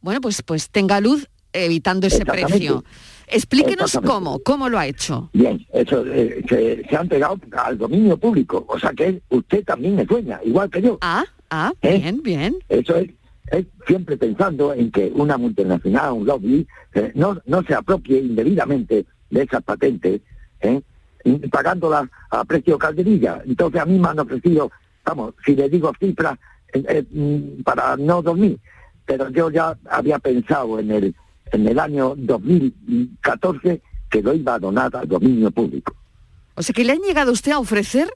bueno, 0.00 0.20
pues, 0.20 0.42
pues 0.42 0.70
tenga 0.70 1.00
luz 1.00 1.28
evitando 1.52 2.06
ese 2.06 2.24
precio. 2.24 2.84
Explíquenos 3.26 3.98
cómo, 4.04 4.38
cómo 4.40 4.68
lo 4.68 4.78
ha 4.78 4.86
hecho. 4.86 5.30
Bien, 5.32 5.64
eso 5.72 6.04
eh, 6.06 6.44
se, 6.48 6.84
se, 6.88 6.96
han 6.96 7.08
pegado 7.08 7.38
al 7.56 7.78
dominio 7.78 8.18
público, 8.18 8.64
o 8.68 8.78
sea 8.78 8.92
que 8.92 9.22
usted 9.30 9.64
también 9.64 9.98
es 9.98 10.06
dueña, 10.06 10.40
igual 10.44 10.70
que 10.70 10.82
yo. 10.82 10.98
Ah, 11.00 11.24
ah, 11.50 11.72
¿Eh? 11.80 11.98
bien, 11.98 12.22
bien. 12.22 12.58
Eso 12.68 12.96
es, 12.96 13.10
es, 13.50 13.66
siempre 13.86 14.18
pensando 14.18 14.74
en 14.74 14.90
que 14.90 15.10
una 15.14 15.38
multinacional, 15.38 16.12
un 16.12 16.26
lobby, 16.26 16.66
eh, 16.92 17.12
no, 17.14 17.40
no 17.46 17.62
se 17.62 17.74
apropie 17.74 18.18
indebidamente 18.18 19.06
de 19.30 19.42
esas 19.42 19.62
patentes, 19.62 20.20
¿eh? 20.60 20.82
pagándolas 21.50 22.08
a 22.30 22.44
precio 22.44 22.78
calderilla. 22.78 23.42
Entonces 23.46 23.80
a 23.80 23.86
mí 23.86 23.98
me 23.98 24.08
han 24.08 24.18
ofrecido, 24.18 24.70
vamos, 25.04 25.34
si 25.44 25.54
le 25.54 25.68
digo 25.68 25.92
cifras, 25.98 26.38
mm, 26.72 27.62
para 27.62 27.96
no 27.96 28.22
dormir, 28.22 28.58
pero 29.04 29.28
yo 29.30 29.50
ya 29.50 29.76
había 29.90 30.18
pensado 30.18 30.78
en 30.78 30.90
el 30.90 31.14
en 31.52 31.68
el 31.68 31.78
año 31.78 32.14
2014 32.16 33.80
que 34.10 34.22
lo 34.22 34.34
iba 34.34 34.54
a 34.54 34.58
donar 34.58 34.94
al 34.96 35.08
dominio 35.08 35.50
público. 35.50 35.94
O 36.54 36.62
sea 36.62 36.72
que 36.72 36.84
le 36.84 36.92
han 36.92 37.00
llegado 37.00 37.30
a 37.30 37.32
usted 37.32 37.52
a 37.52 37.58
ofrecer 37.58 38.08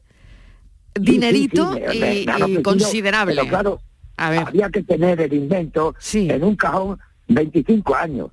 dinerito 0.95 1.73
sí, 1.75 1.81
sí, 1.93 1.99
me, 2.01 2.21
y, 2.21 2.27
me 2.27 2.51
y 2.51 2.63
considerable. 2.63 3.35
Pero 3.37 3.49
claro, 3.49 3.81
a 4.17 4.31
ver. 4.31 4.41
había 4.47 4.71
que 4.71 4.83
tener 4.83 5.21
el 5.21 5.33
invento 5.33 5.95
en 6.13 6.45
un 6.45 6.57
cajón 6.57 6.99
25 7.29 7.95
años 7.95 8.31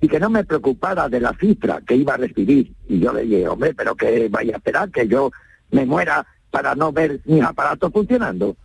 y 0.00 0.08
que 0.08 0.20
no 0.20 0.30
me 0.30 0.44
preocupara 0.44 1.08
de 1.08 1.20
la 1.20 1.34
cifra 1.38 1.80
que 1.86 1.96
iba 1.96 2.14
a 2.14 2.18
recibir. 2.18 2.72
Y 2.88 3.00
yo 3.00 3.12
le 3.12 3.22
dije, 3.22 3.48
hombre, 3.48 3.74
pero 3.74 3.94
que 3.94 4.28
vaya 4.28 4.54
a 4.54 4.58
esperar 4.58 4.90
que 4.90 5.08
yo 5.08 5.30
me 5.70 5.84
muera 5.84 6.26
para 6.50 6.74
no 6.74 6.92
ver 6.92 7.20
mis 7.24 7.42
aparatos 7.42 7.92
funcionando. 7.92 8.56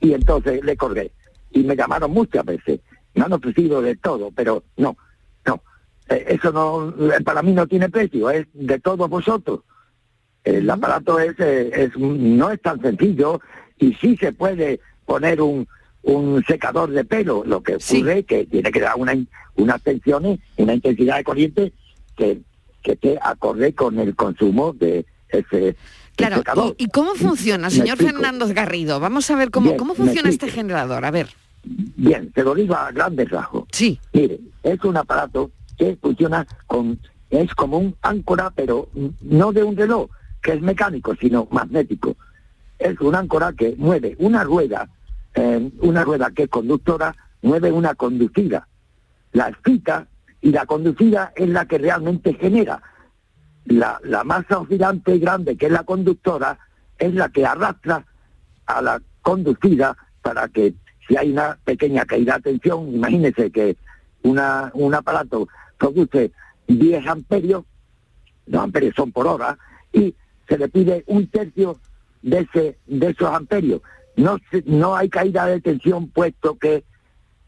Y 0.00 0.12
entonces 0.12 0.64
le 0.64 0.76
colgué. 0.76 1.12
Y 1.50 1.62
me 1.64 1.76
llamaron 1.76 2.10
muchas 2.10 2.44
veces. 2.44 2.80
Me 3.14 3.24
han 3.24 3.32
ofrecido 3.32 3.80
de 3.80 3.96
todo, 3.96 4.30
pero 4.34 4.62
no, 4.76 4.96
no. 5.44 5.62
Eh, 6.08 6.24
eso 6.28 6.52
no, 6.52 6.94
para 7.24 7.42
mí 7.42 7.52
no 7.52 7.66
tiene 7.66 7.88
precio, 7.88 8.30
es 8.30 8.46
de 8.52 8.78
todos 8.78 9.08
vosotros. 9.08 9.60
El 10.44 10.68
aparato 10.70 11.18
es, 11.18 11.34
eh, 11.40 11.70
es, 11.72 11.96
no 11.98 12.50
es 12.50 12.60
tan 12.60 12.80
sencillo 12.80 13.40
y 13.78 13.94
sí 13.94 14.16
se 14.16 14.32
puede 14.32 14.80
poner 15.04 15.40
un, 15.40 15.66
un 16.02 16.44
secador 16.44 16.90
de 16.90 17.04
pelo, 17.04 17.42
lo 17.44 17.62
que 17.62 17.76
ocurre 17.76 18.20
es 18.20 18.26
que 18.26 18.46
tiene 18.46 18.70
que 18.70 18.80
dar 18.80 18.94
una, 18.96 19.12
unas 19.56 19.82
tensiones, 19.82 20.38
una 20.56 20.74
intensidad 20.74 21.16
de 21.16 21.24
corriente 21.24 21.72
que, 22.16 22.42
que 22.82 22.92
esté 22.92 23.18
acorde 23.20 23.74
con 23.74 23.98
el 23.98 24.14
consumo 24.14 24.72
de 24.72 25.04
ese 25.28 25.76
Claro. 26.16 26.74
¿y, 26.78 26.88
cómo 26.88 27.14
funciona, 27.14 27.70
señor. 27.70 27.98
Fernández 27.98 28.52
Garrido? 28.52 28.98
Vamos 28.98 29.30
a 29.30 29.36
ver 29.36 29.50
cómo, 29.50 29.66
Bien, 29.66 29.78
cómo 29.78 29.94
funciona 29.94 30.30
este 30.30 30.48
generador. 30.48 31.04
A 31.04 31.10
ver. 31.10 31.28
Bien, 31.62 32.32
te 32.32 32.42
lo 32.42 32.54
digo 32.54 32.74
a 32.74 32.90
grandes 32.90 33.28
rasgos. 33.28 33.64
Sí. 33.70 34.00
Mire, 34.12 34.40
es 34.62 34.82
un 34.84 34.96
aparato 34.96 35.50
que 35.76 35.96
funciona 36.00 36.46
con, 36.66 36.98
es 37.30 37.54
como 37.54 37.78
un 37.78 37.94
áncora, 38.02 38.50
pero 38.50 38.88
no 39.20 39.52
de 39.52 39.62
un 39.62 39.76
reloj, 39.76 40.08
que 40.42 40.52
es 40.52 40.62
mecánico, 40.62 41.14
sino 41.16 41.48
magnético. 41.50 42.16
Es 42.78 42.98
un 43.00 43.14
áncora 43.14 43.52
que 43.52 43.74
mueve 43.76 44.16
una 44.18 44.44
rueda, 44.44 44.88
eh, 45.34 45.70
una 45.80 46.04
rueda 46.04 46.30
que 46.30 46.44
es 46.44 46.48
conductora, 46.48 47.14
mueve 47.42 47.72
una 47.72 47.94
conducida. 47.94 48.66
la 49.32 49.48
excita 49.48 50.06
y 50.40 50.50
la 50.50 50.64
conducida 50.64 51.32
es 51.36 51.48
la 51.48 51.66
que 51.66 51.78
realmente 51.78 52.32
genera. 52.34 52.80
La, 53.66 54.00
masa 54.24 54.58
oscilante 54.58 55.18
grande, 55.18 55.56
que 55.56 55.66
es 55.66 55.72
la 55.72 55.82
conductora, 55.82 56.58
es 56.98 57.14
la 57.14 57.28
que 57.28 57.44
arrastra 57.44 58.04
a 58.66 58.82
la 58.82 59.02
conducida 59.22 59.96
para 60.22 60.48
que 60.48 60.74
si 61.06 61.16
hay 61.16 61.32
una 61.32 61.58
pequeña 61.64 62.04
caída 62.04 62.36
de 62.36 62.52
tensión, 62.52 62.94
imagínese 62.94 63.50
que 63.50 63.76
una, 64.22 64.70
un 64.74 64.94
aparato 64.94 65.48
produce 65.78 66.32
10 66.68 67.06
amperios, 67.06 67.64
los 68.46 68.62
amperios 68.62 68.94
son 68.96 69.12
por 69.12 69.26
hora, 69.26 69.58
y 69.92 70.14
se 70.48 70.58
le 70.58 70.68
pide 70.68 71.04
un 71.06 71.26
tercio 71.28 71.78
de, 72.22 72.40
ese, 72.40 72.78
de 72.86 73.10
esos 73.10 73.30
amperios. 73.30 73.82
No, 74.16 74.38
no 74.64 74.96
hay 74.96 75.08
caída 75.08 75.46
de 75.46 75.60
tensión 75.60 76.08
puesto 76.08 76.56
que 76.56 76.84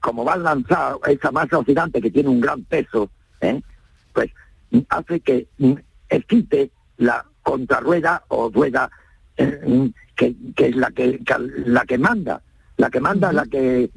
como 0.00 0.24
va 0.24 0.36
lanzado 0.36 1.00
esa 1.06 1.30
masa 1.32 1.58
oscilante 1.58 2.00
que 2.00 2.10
tiene 2.10 2.28
un 2.28 2.40
gran 2.40 2.62
peso, 2.64 3.10
¿eh? 3.40 3.60
pues 4.12 4.30
hace 4.88 5.20
que 5.20 5.48
excite 6.08 6.70
la 6.98 7.24
contrarrueda 7.42 8.24
o 8.28 8.50
rueda 8.50 8.90
eh, 9.36 9.90
que, 10.16 10.34
que 10.56 10.66
es 10.68 10.76
la 10.76 10.90
que, 10.90 11.18
que- 11.20 11.34
la 11.66 11.84
que 11.86 11.98
manda, 11.98 12.42
la 12.76 12.90
que 12.90 13.00
manda, 13.00 13.32
la 13.32 13.44
que 13.46 13.90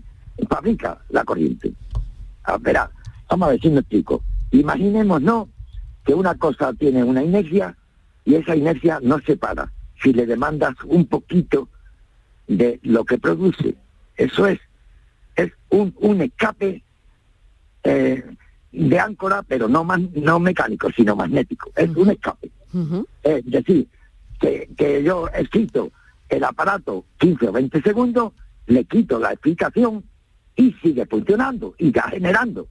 fabrica 0.49 0.99
la 1.09 1.24
corriente. 1.24 1.72
Ah, 2.43 2.57
verá, 2.59 2.89
vamos 3.30 3.47
a 3.47 3.51
ver 3.51 3.62
si 3.62 3.70
me 3.70 3.80
explico. 3.80 4.24
Imaginemos, 4.51 5.22
¿no?, 5.22 5.49
que 6.03 6.14
una 6.16 6.34
cosa 6.36 6.74
tiene 6.74 7.03
una 7.03 7.24
inercia 7.24 7.76
y 8.26 8.36
esa 8.36 8.55
inercia 8.55 8.99
no 9.03 9.20
se 9.20 9.38
para. 9.38 9.72
Si 10.01 10.14
le 10.14 10.26
demandas 10.26 10.74
un 10.86 11.05
poquito 11.05 11.70
de 12.47 12.80
lo 12.84 13.05
que 13.05 13.20
produce, 13.20 13.76
eso 14.16 14.47
es, 14.47 14.59
es 15.36 15.51
un, 15.70 15.93
un 15.99 16.22
escape 16.22 16.84
eh, 17.84 18.24
de 18.72 18.99
áncora, 18.99 19.43
pero 19.43 19.67
no, 19.67 19.84
man- 19.84 20.09
no 20.13 20.39
mecánico, 20.39 20.89
sino 20.95 21.15
magnético. 21.15 21.72
Es 21.76 21.89
un 21.95 22.09
escape. 22.11 22.51
Es 23.24 23.45
decir, 23.45 23.88
que, 24.39 24.69
que 24.78 25.03
yo 25.03 25.28
excito 25.34 25.91
el 26.30 26.43
aparato 26.43 27.05
15 27.17 27.49
o 27.49 27.51
20 27.51 27.82
segundos, 27.82 28.34
le 28.67 28.86
quito 28.86 29.19
la 29.19 29.32
explicación 29.34 30.03
y 30.55 30.72
sigue 30.82 31.05
funcionando 31.05 31.76
y 31.78 31.91
ya 31.91 32.03
generando. 32.03 32.67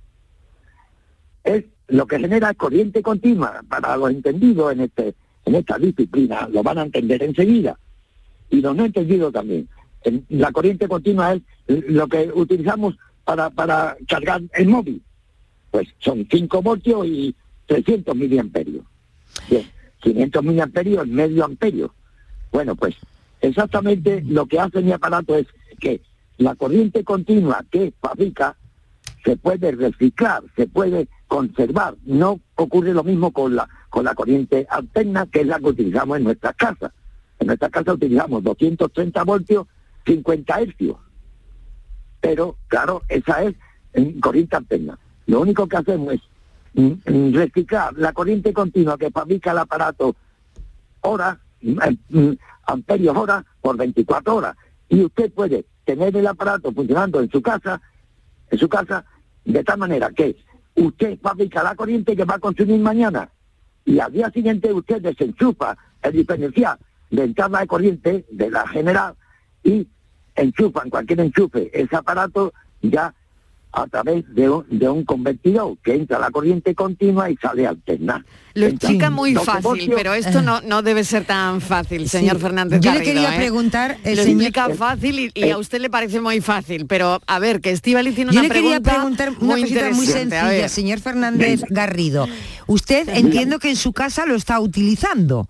Es 1.44 1.64
lo 1.88 2.07
que 2.07 2.18
genera 2.18 2.55
corriente 2.55 3.03
continua. 3.03 3.62
Para 3.68 3.96
los 3.96 4.11
entendidos 4.11 4.72
en 4.72 4.80
este 4.80 5.14
en 5.46 5.55
esta 5.55 5.78
disciplina 5.78 6.48
lo 6.53 6.62
van 6.62 6.78
a 6.78 6.82
entender 6.82 7.22
enseguida. 7.22 7.78
Y 8.51 8.61
los 8.61 8.76
no 8.76 8.84
entendidos 8.84 9.32
también. 9.32 9.68
La 10.28 10.53
corriente 10.53 10.88
continua 10.88 11.34
es 11.34 11.42
lo 11.66 12.07
que 12.09 12.30
utilizamos 12.34 12.96
para, 13.24 13.51
para 13.51 13.96
cargar 14.09 14.42
el 14.55 14.68
móvil. 14.68 15.03
Pues 15.71 15.89
son 15.99 16.27
5 16.31 16.62
voltios 16.62 17.07
y 17.07 17.35
300 17.66 18.16
miliamperios. 18.16 18.85
Bien, 19.49 19.64
500 20.01 20.43
miliamperios, 20.43 21.07
medio 21.07 21.45
amperio. 21.45 21.95
Bueno, 22.51 22.75
pues 22.75 22.97
exactamente 23.41 24.23
lo 24.27 24.47
que 24.47 24.59
hace 24.59 24.81
mi 24.81 24.93
aparato 24.93 25.37
es 25.37 25.47
que 25.79 26.01
la 26.39 26.55
corriente 26.55 27.05
continua 27.05 27.64
que 27.71 27.93
fabrica 28.01 28.57
se 29.25 29.37
puede 29.37 29.73
reciclar, 29.73 30.43
se 30.57 30.66
puede 30.66 31.09
conservar. 31.29 31.95
No 32.05 32.41
ocurre 32.57 32.93
lo 32.93 33.05
mismo 33.05 33.31
con 33.31 33.55
la, 33.55 33.68
con 33.89 34.05
la 34.05 34.14
corriente 34.14 34.66
alterna, 34.71 35.27
que 35.27 35.41
es 35.41 35.47
la 35.47 35.59
que 35.59 35.66
utilizamos 35.66 36.18
en 36.18 36.25
nuestras 36.25 36.57
casas. 36.57 36.93
En 37.39 37.47
nuestras 37.47 37.71
casas 37.71 37.95
utilizamos 37.95 38.43
230 38.43 39.23
voltios, 39.25 39.66
50 40.07 40.61
hercios. 40.61 40.97
Pero, 42.21 42.57
claro, 42.68 43.03
esa 43.09 43.43
es 43.45 43.55
corriente 44.21 44.57
alterna. 44.57 44.99
Lo 45.31 45.43
único 45.43 45.68
que 45.68 45.76
hacemos 45.76 46.14
es 46.14 46.20
mm, 46.74 46.93
mm, 47.07 47.35
reciclar 47.35 47.95
la 47.97 48.12
corriente 48.12 48.53
continua 48.53 48.99
que 48.99 49.12
fabrica 49.12 49.53
el 49.53 49.59
aparato 49.59 50.16
horas, 51.03 51.39
mm, 51.62 51.78
mm, 52.09 52.33
amperios 52.66 53.16
hora 53.16 53.45
por 53.61 53.76
24 53.76 54.35
horas. 54.35 54.57
Y 54.89 55.05
usted 55.05 55.33
puede 55.33 55.64
tener 55.85 56.16
el 56.16 56.26
aparato 56.26 56.72
funcionando 56.72 57.20
en 57.20 57.31
su 57.31 57.41
casa, 57.41 57.81
en 58.51 58.59
su 58.59 58.68
casa, 58.68 59.05
de 59.45 59.62
tal 59.62 59.78
manera 59.78 60.11
que 60.11 60.37
usted 60.74 61.16
fabrica 61.20 61.62
la 61.62 61.76
corriente 61.76 62.16
que 62.16 62.24
va 62.24 62.35
a 62.35 62.41
consumir 62.41 62.81
mañana 62.81 63.31
y 63.85 64.01
al 64.01 64.12
día 64.12 64.31
siguiente 64.31 64.72
usted 64.72 65.01
desenchufa 65.01 65.76
el 66.03 66.12
diferencial 66.12 66.76
de 67.09 67.22
entrada 67.22 67.61
de 67.61 67.66
corriente 67.68 68.26
de 68.33 68.51
la 68.51 68.66
general 68.66 69.14
y 69.62 69.87
enchufa 70.35 70.83
en 70.83 70.91
cualquier 70.91 71.20
enchufe 71.20 71.70
ese 71.72 71.95
aparato 71.95 72.53
ya 72.83 73.14
a 73.73 73.87
través 73.87 74.25
de 74.35 74.49
un, 74.51 74.64
de 74.68 74.89
un 74.89 75.05
convertidor 75.05 75.77
que 75.85 75.95
entra 75.95 76.18
la 76.18 76.31
corriente 76.31 76.75
continua 76.75 77.31
y 77.31 77.37
sale 77.37 77.66
alterna. 77.66 78.25
Lo 78.55 78.66
explica 78.66 79.11
muy 79.11 79.33
12 79.33 79.47
fácil, 79.47 79.62
voltios. 79.62 79.95
pero 79.97 80.12
esto 80.14 80.43
no, 80.43 80.61
no 80.62 80.83
debe 80.83 81.05
ser 81.05 81.25
tan 81.25 81.61
fácil, 81.61 82.09
señor 82.09 82.37
Sí. 82.37 82.43
Fernández 82.43 82.81
Yo 82.81 82.93
le 82.93 83.03
quería 83.03 83.35
¿eh? 83.35 83.39
preguntar, 83.39 83.99
el 84.03 84.16
Lo 84.16 84.23
señor- 84.25 84.43
explica 84.47 84.71
fácil 84.75 85.18
y, 85.21 85.31
y 85.35 85.51
a 85.51 85.59
usted 85.59 85.81
le 85.81 85.89
parece 85.89 86.21
muy 86.21 86.41
fácil, 86.41 86.87
pero 86.87 87.21
a 87.27 87.39
ver, 87.39 87.61
que 87.61 87.71
Estivali 87.71 88.11
tiene 88.12 88.33
Yo 88.33 88.41
una 88.41 88.49
le 88.49 88.55
quería 88.55 88.81
pregunta 88.81 88.91
preguntar 88.93 89.29
una 89.41 89.53
muy 89.55 89.62
cosita 89.62 89.91
muy 89.91 90.07
sencilla, 90.07 90.68
señor 90.68 90.99
Fernández 91.01 91.62
Garrido. 91.71 92.27
Usted 92.66 93.09
entiendo 93.11 93.59
que 93.61 93.71
en 93.71 93.77
su 93.77 93.93
casa 93.93 94.27
lo 94.27 94.35
está 94.35 94.59
utilizando. 94.61 95.49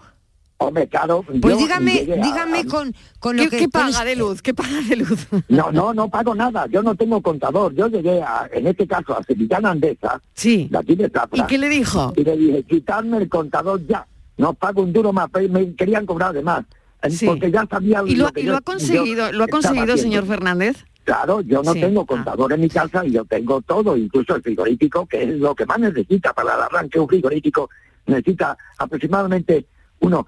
Hombre, 0.62 0.86
claro. 0.88 1.24
Pues 1.40 1.56
dígame, 1.56 1.92
a- 2.00 2.16
dígame 2.22 2.58
a- 2.60 2.64
con, 2.66 2.94
con 3.18 3.34
lo 3.34 3.44
¿Qué, 3.44 3.48
que 3.48 3.58
qué 3.60 3.68
paga 3.70 4.04
de 4.04 4.14
luz? 4.14 4.42
¿Qué 4.42 4.52
paga 4.52 4.78
de 4.86 4.96
luz? 4.96 5.26
No, 5.48 5.72
no, 5.72 5.94
no 5.94 6.10
pago 6.10 6.34
nada. 6.34 6.66
Yo 6.66 6.82
no 6.82 6.94
tengo 6.94 7.22
contador. 7.22 7.74
Yo 7.74 7.88
llegué, 7.88 8.20
a, 8.22 8.46
en 8.52 8.66
este 8.66 8.86
caso, 8.86 9.16
a 9.16 9.22
Sevillana 9.22 9.70
Andesa, 9.70 10.20
sí. 10.34 10.68
de 10.70 10.78
aquí 10.78 10.94
de 10.96 11.08
Zafra, 11.08 11.42
¿Y 11.44 11.46
qué 11.46 11.56
le 11.56 11.70
dijo? 11.70 12.12
Y 12.14 12.24
le 12.24 12.36
dije, 12.36 12.62
quitarme 12.64 13.16
el 13.16 13.28
contador 13.30 13.80
ya. 13.86 14.06
No 14.36 14.52
pago 14.52 14.82
un 14.82 14.92
duro 14.92 15.14
más, 15.14 15.28
me 15.48 15.74
querían 15.74 16.04
cobrar 16.04 16.34
de 16.34 16.42
más. 16.42 16.62
Sí. 17.08 17.24
Porque 17.24 17.50
ya 17.50 17.64
sabía 17.70 18.02
¿Y 18.06 18.16
lo, 18.16 18.28
que 18.30 18.42
y 18.42 18.44
yo- 18.44 18.52
lo 18.52 18.58
ha 18.58 18.60
conseguido, 18.60 19.32
lo 19.32 19.44
ha 19.44 19.48
conseguido, 19.48 19.84
haciendo. 19.94 20.02
señor 20.02 20.26
Fernández? 20.26 20.84
Claro, 21.04 21.40
yo 21.40 21.62
no 21.62 21.72
Sí. 21.72 21.80
tengo 21.80 22.04
contador 22.04 22.52
en 22.52 22.60
mi 22.60 22.68
casa 22.68 23.06
y 23.06 23.12
yo 23.12 23.24
tengo 23.24 23.62
todo, 23.62 23.96
incluso 23.96 24.36
el 24.36 24.42
frigorífico, 24.42 25.06
que 25.06 25.22
es 25.22 25.38
lo 25.38 25.54
que 25.54 25.64
más 25.64 25.78
necesita 25.78 26.34
para 26.34 26.54
el 26.54 26.60
arranque. 26.60 27.00
Un 27.00 27.08
frigorífico 27.08 27.70
necesita 28.06 28.58
aproximadamente 28.76 29.64
unos 30.00 30.26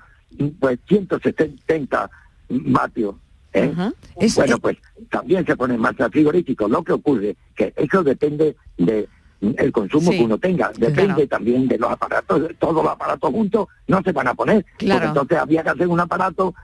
pues 0.58 0.78
170 0.88 2.10
vatios. 2.48 3.14
¿eh? 3.54 3.72
bueno, 4.36 4.58
pues 4.58 4.76
también 5.10 5.44
se 5.46 5.56
pone 5.56 5.74
en 5.74 5.80
marcha 5.80 6.08
frigorífico. 6.10 6.68
Lo 6.68 6.82
que 6.82 6.92
ocurre 6.92 7.36
que 7.54 7.72
eso 7.76 8.02
depende 8.02 8.56
de 8.78 9.08
el 9.40 9.72
consumo 9.72 10.12
Sí, 10.12 10.18
que 10.18 10.24
uno 10.24 10.38
tenga, 10.38 10.70
depende 10.78 11.14
claro. 11.14 11.28
también 11.28 11.66
de 11.66 11.76
los 11.76 11.90
aparatos, 11.90 12.42
todos 12.60 12.76
los 12.84 12.86
aparatos 12.92 13.28
juntos 13.30 13.66
no 13.88 14.00
se 14.02 14.12
van 14.12 14.28
a 14.28 14.34
poner, 14.34 14.64
Claro. 14.78 15.00
porque 15.00 15.08
entonces 15.08 15.38
había 15.38 15.62
que 15.64 15.70
hacer 15.70 15.88
un 15.88 15.98
aparato 15.98 16.54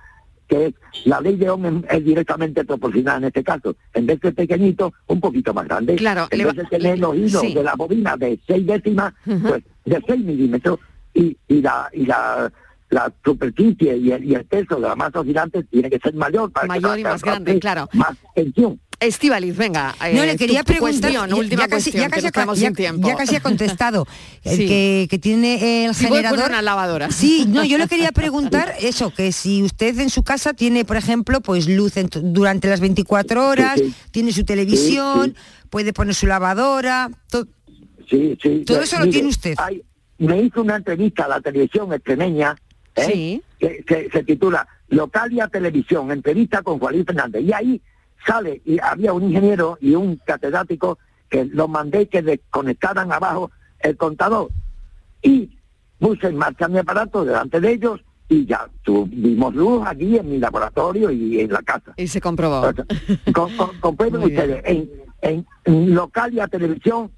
que 0.46 0.66
es, 0.66 0.74
la 1.04 1.20
ley 1.20 1.34
de 1.36 1.50
Ohm 1.50 1.82
es, 1.90 2.04
directamente 2.04 2.64
proporcional 2.64 3.18
en 3.18 3.24
este 3.24 3.42
caso, 3.42 3.74
en 3.92 4.06
vez 4.06 4.20
de 4.20 4.30
pequeñito, 4.32 4.94
un 5.08 5.20
poquito 5.20 5.52
más 5.52 5.66
grande, 5.66 5.96
Claro, 5.96 6.28
en 6.30 6.44
vez 6.46 6.54
de 6.54 6.64
tener 6.66 6.98
los 7.00 7.16
hilos 7.16 7.40
sí. 7.42 7.52
de 7.52 7.64
la 7.64 7.74
bobina 7.74 8.16
de 8.16 8.38
6 8.46 8.64
décimas, 8.66 9.12
pues 9.24 9.64
de 9.84 10.02
6 10.06 10.24
milímetros, 10.24 10.78
y, 11.14 11.36
y 11.48 11.60
la 11.60 11.90
y 11.92 12.06
la 12.06 12.50
la 12.90 13.12
superficie 13.24 13.96
y 13.96 14.12
el, 14.12 14.24
y 14.24 14.34
el 14.34 14.44
peso 14.46 14.76
de 14.76 14.80
la 14.82 14.96
masa 14.96 15.20
oscilante 15.20 15.62
tiene 15.64 15.90
que 15.90 15.98
ser 15.98 16.14
mayor 16.14 16.50
para 16.50 16.64
que 16.64 16.80
Mayor 16.80 16.98
y 16.98 17.02
más 17.04 17.22
grande, 17.22 17.50
hacer 17.52 17.60
claro. 17.60 17.88
más 17.92 18.16
tensión. 18.34 18.80
Estivaliz, 19.00 19.56
venga. 19.56 19.94
No, 20.00 20.22
eh, 20.22 20.26
le 20.26 20.36
quería 20.36 20.64
tu- 20.64 20.72
tu 20.72 20.78
preguntar, 20.78 21.12
cuestión, 21.12 21.28
ya- 21.30 21.36
última 21.36 21.62
ya 21.62 21.68
casi, 21.68 21.90
cuestión, 21.92 22.02
ya 22.02 22.08
que 22.08 22.20
casi 22.22 22.32
quedamos 22.32 22.58
ya- 22.58 22.72
tiempo. 22.72 23.06
ya 23.06 23.14
casi 23.14 23.36
ha 23.36 23.40
contestado, 23.40 24.06
el 24.42 24.56
Sí. 24.56 24.66
que, 24.66 25.06
que 25.08 25.18
tiene 25.20 25.84
el 25.84 25.94
Si 25.94 26.06
generador. 26.06 26.38
poner 26.40 26.50
una 26.50 26.62
lavadora. 26.62 27.10
Sí, 27.12 27.44
no, 27.46 27.62
yo 27.64 27.78
le 27.78 27.86
quería 27.88 28.10
preguntar 28.10 28.74
eso, 28.80 29.10
que 29.14 29.30
si 29.32 29.62
usted 29.62 29.98
en 30.00 30.10
su 30.10 30.24
casa 30.24 30.52
tiene, 30.54 30.84
por 30.84 30.96
ejemplo, 30.96 31.40
pues 31.40 31.68
luz 31.68 31.96
en 31.96 32.08
durante 32.10 32.68
las 32.68 32.80
24 32.80 33.46
horas, 33.46 33.78
Sí, 33.78 33.84
sí. 33.90 33.94
tiene 34.10 34.32
su 34.32 34.44
televisión, 34.44 35.34
Sí, 35.36 35.68
puede 35.70 35.92
poner 35.92 36.14
su 36.14 36.26
lavadora, 36.26 37.08
to- 37.30 37.46
Sí, 38.10 38.36
sí. 38.42 38.64
Todo 38.66 38.80
eso 38.80 38.98
lo 38.98 39.08
tiene 39.10 39.28
usted. 39.28 39.54
hay- 39.58 39.82
me 40.18 40.42
hizo 40.42 40.62
una 40.62 40.74
entrevista 40.76 41.26
a 41.26 41.28
la 41.28 41.40
televisión 41.40 41.92
extremeña, 41.92 42.56
¿eh? 42.98 43.42
que, 43.58 43.84
que 43.84 44.08
se 44.10 44.24
titula 44.24 44.66
Localia 44.88 45.48
Televisión, 45.48 46.10
entrevista 46.10 46.62
con 46.62 46.78
Juan 46.78 46.94
Luis 46.94 47.06
Fernández. 47.06 47.42
Y 47.42 47.52
ahí 47.52 47.82
sale, 48.26 48.62
y 48.64 48.78
había 48.80 49.12
un 49.12 49.24
ingeniero 49.24 49.78
y 49.80 49.94
un 49.94 50.16
catedrático 50.16 50.98
que 51.28 51.44
los 51.44 51.68
mandé 51.68 52.08
que 52.08 52.22
desconectaran 52.22 53.12
abajo 53.12 53.50
el 53.80 53.96
contador. 53.96 54.50
Y 55.22 55.58
puse 55.98 56.28
en 56.28 56.36
marcha 56.36 56.68
mi 56.68 56.78
aparato 56.78 57.24
delante 57.24 57.60
de 57.60 57.72
ellos 57.72 58.00
y 58.28 58.46
ya 58.46 58.68
tuvimos 58.82 59.54
luz 59.54 59.86
allí 59.86 60.16
en 60.16 60.30
mi 60.30 60.38
laboratorio 60.38 61.10
y 61.10 61.40
en 61.40 61.52
la 61.52 61.62
casa. 61.62 61.94
Y 61.96 62.08
se 62.08 62.20
comprobó. 62.20 62.62
Con, 63.32 63.52
ustedes, 64.22 64.62
en, 64.64 64.90
en, 65.22 65.46
en 65.64 65.94
Localia 65.94 66.46
Televisión, 66.46 67.10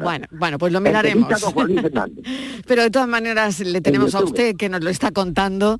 Bueno, 0.00 0.26
bueno, 0.30 0.58
pues 0.58 0.72
lo 0.72 0.80
miraremos. 0.80 1.28
Pero 2.66 2.82
de 2.82 2.90
todas 2.90 3.08
maneras 3.08 3.60
le 3.60 3.80
tenemos 3.80 4.14
a 4.14 4.22
usted 4.22 4.56
que 4.56 4.68
nos 4.68 4.82
lo 4.82 4.90
está 4.90 5.10
contando 5.10 5.78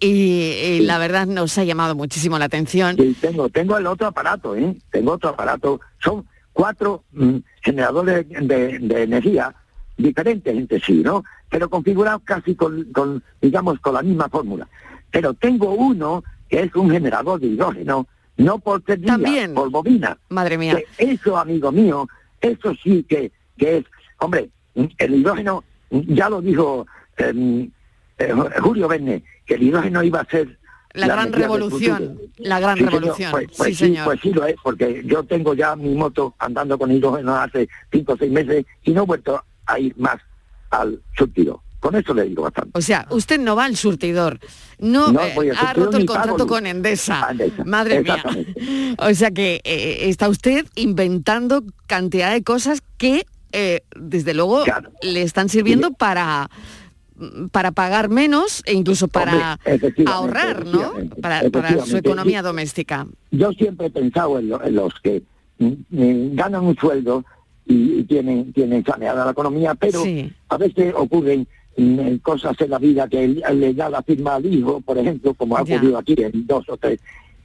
y, 0.00 0.52
y 0.52 0.80
la 0.80 0.98
verdad 0.98 1.26
nos 1.26 1.56
ha 1.58 1.64
llamado 1.64 1.94
muchísimo 1.94 2.38
la 2.38 2.46
atención. 2.46 2.96
Sí, 2.96 3.16
tengo, 3.20 3.48
tengo 3.48 3.76
el 3.78 3.86
otro 3.86 4.06
aparato, 4.06 4.54
¿eh? 4.56 4.76
Tengo 4.90 5.12
otro 5.12 5.30
aparato. 5.30 5.80
Son 6.02 6.26
cuatro 6.52 7.04
mm, 7.12 7.36
generadores 7.62 8.26
de, 8.28 8.78
de 8.78 9.02
energía 9.02 9.54
diferentes 9.96 10.56
entre 10.56 10.80
sí, 10.80 11.02
¿no? 11.04 11.24
Pero 11.50 11.68
configurados 11.68 12.22
casi 12.24 12.54
con, 12.54 12.84
con, 12.92 13.22
digamos, 13.40 13.80
con 13.80 13.94
la 13.94 14.02
misma 14.02 14.28
fórmula. 14.28 14.68
Pero 15.10 15.34
tengo 15.34 15.72
uno 15.72 16.22
que 16.48 16.60
es 16.62 16.74
un 16.74 16.90
generador 16.90 17.40
de 17.40 17.48
hidrógeno, 17.48 18.06
no 18.36 18.58
por 18.58 18.82
También. 18.82 19.54
por 19.54 19.70
bobina. 19.70 20.16
Madre 20.28 20.56
mía. 20.56 20.76
Que 20.96 21.12
eso, 21.12 21.36
amigo 21.36 21.72
mío, 21.72 22.08
eso 22.40 22.72
sí 22.82 23.04
que, 23.08 23.32
que 23.58 23.78
es, 23.78 23.84
hombre, 24.18 24.48
el 24.74 25.14
hidrógeno, 25.14 25.64
ya 25.90 26.28
lo 26.30 26.40
dijo 26.40 26.86
em, 27.16 27.70
eh, 28.18 28.34
Julio 28.60 28.88
Verne, 28.88 29.22
que 29.46 29.54
el 29.54 29.62
hidrógeno 29.64 30.02
iba 30.02 30.20
a 30.20 30.24
ser 30.26 30.58
La 30.94 31.06
gran 31.08 31.32
revolución, 31.32 32.18
la 32.38 32.60
gran 32.60 32.76
Sí, 32.76 32.84
señor. 32.84 33.00
revolución. 33.02 33.30
Pues, 33.30 33.48
pues 33.56 33.68
sí, 33.68 33.74
sí, 33.74 33.84
señor. 33.86 34.04
pues 34.04 34.20
sí 34.20 34.32
lo 34.32 34.46
es, 34.46 34.56
porque 34.62 35.02
yo 35.04 35.22
tengo 35.24 35.54
ya 35.54 35.76
mi 35.76 35.94
moto 35.94 36.34
andando 36.38 36.78
con 36.78 36.90
hidrógeno 36.90 37.34
hace 37.36 37.68
cinco 37.92 38.14
o 38.14 38.16
seis 38.16 38.32
meses 38.32 38.64
y 38.84 38.92
no 38.92 39.02
he 39.02 39.06
vuelto 39.06 39.42
a 39.66 39.78
ir 39.78 39.94
más 39.98 40.16
al 40.70 41.00
surtido. 41.16 41.62
Con 41.80 41.94
eso 41.94 42.12
le 42.12 42.24
digo 42.24 42.42
bastante. 42.42 42.76
O 42.76 42.82
sea, 42.82 43.06
usted 43.10 43.38
no 43.38 43.54
va 43.54 43.64
al 43.66 43.76
surtidor, 43.76 44.40
no, 44.80 45.12
No 45.12 45.20
eh, 45.20 45.32
voy 45.36 45.50
ha 45.50 45.72
roto 45.74 45.96
el 45.96 46.06
contrato 46.06 46.46
con 46.48 46.66
Endesa. 46.66 47.28
A 47.28 47.30
Endesa, 47.30 47.64
Madre 47.64 48.02
mía. 48.02 48.24
O 48.98 49.14
sea 49.14 49.30
que 49.30 49.60
eh, 49.62 50.08
está 50.08 50.28
usted 50.28 50.66
inventando 50.74 51.62
cantidad 51.86 52.32
de 52.32 52.42
cosas 52.42 52.82
que, 52.96 53.26
eh, 53.52 53.82
desde 53.96 54.34
luego, 54.34 54.64
le 55.02 55.22
están 55.22 55.48
sirviendo 55.48 55.90
para 55.92 56.48
para 57.50 57.72
pagar 57.72 58.08
menos 58.08 58.62
e 58.64 58.74
incluso 58.74 59.08
para 59.08 59.58
Hombre, 59.66 60.04
ahorrar, 60.06 60.66
¿no? 60.66 60.92
Para, 61.20 61.50
para 61.50 61.84
su 61.84 61.96
economía 61.96 62.42
doméstica. 62.42 63.08
Yo 63.32 63.50
siempre 63.52 63.88
he 63.88 63.90
pensado 63.90 64.38
en, 64.38 64.48
lo- 64.50 64.62
en 64.62 64.76
los 64.76 64.94
que 65.02 65.24
mm, 65.58 65.66
mm, 65.90 66.34
ganan 66.36 66.64
un 66.64 66.76
sueldo 66.76 67.24
y, 67.66 67.98
y 67.98 68.04
tienen, 68.04 68.52
tienen 68.52 68.84
saneada 68.84 69.24
la 69.24 69.32
economía, 69.32 69.74
pero 69.74 70.04
Sí. 70.04 70.32
a 70.48 70.56
veces 70.58 70.94
ocurren 70.96 71.48
mm, 71.76 72.18
cosas 72.22 72.54
en 72.60 72.70
la 72.70 72.78
vida 72.78 73.08
que 73.08 73.26
le 73.26 73.74
da 73.74 73.90
la 73.90 74.02
firma 74.04 74.36
al 74.36 74.46
hijo, 74.46 74.80
por 74.80 74.96
ejemplo, 74.96 75.34
como 75.34 75.56
ha 75.56 75.64
Ya. 75.64 75.74
ocurrido 75.74 75.98
aquí 75.98 76.14
en 76.18 76.46
dos 76.46 76.68
o 76.68 76.76
tres, 76.76 77.00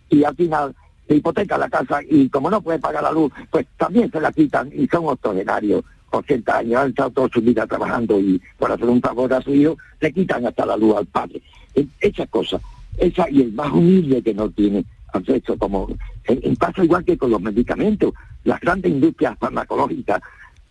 y 0.10 0.24
al 0.24 0.36
final 0.36 0.76
hipoteca 1.10 1.58
la 1.58 1.70
casa 1.70 2.00
y 2.08 2.30
como 2.30 2.50
no 2.50 2.62
puede 2.62 2.80
pagar 2.80 3.04
la 3.04 3.12
luz, 3.12 3.32
pues 3.52 3.66
también 3.78 4.10
se 4.12 4.22
la 4.22 4.32
quitan 4.32 4.70
y 4.74 4.88
son 4.88 5.08
octogenarios, 5.08 5.84
80 6.12 6.58
años, 6.58 6.82
han 6.82 6.90
estado 6.90 7.10
toda 7.12 7.30
su 7.30 7.42
vida 7.42 7.66
trabajando 7.68 8.20
y 8.20 8.42
por 8.58 8.72
hacer 8.72 8.88
un 8.88 9.02
favor 9.02 9.34
a 9.34 9.42
su 9.42 9.54
hijo, 9.54 9.78
le 10.00 10.14
quitan 10.14 10.46
hasta 10.46 10.66
la 10.66 10.78
luz 10.78 10.96
al 10.96 11.06
padre. 11.08 11.42
E- 11.74 11.88
Esa 12.00 12.26
cosa, 12.28 12.60
esa 12.98 13.30
y 13.30 13.42
el 13.42 13.54
más 13.54 13.72
humilde 13.72 14.22
que 14.22 14.34
no 14.34 14.50
tiene 14.50 14.86
acceso, 15.12 15.58
como 15.58 15.88
en, 16.26 16.40
en 16.44 16.84
igual 16.84 17.04
que 17.04 17.18
con 17.18 17.32
los 17.32 17.42
medicamentos, 17.42 18.14
las 18.44 18.60
grandes 18.60 18.92
industrias 18.92 19.38
farmacológicas 19.40 20.22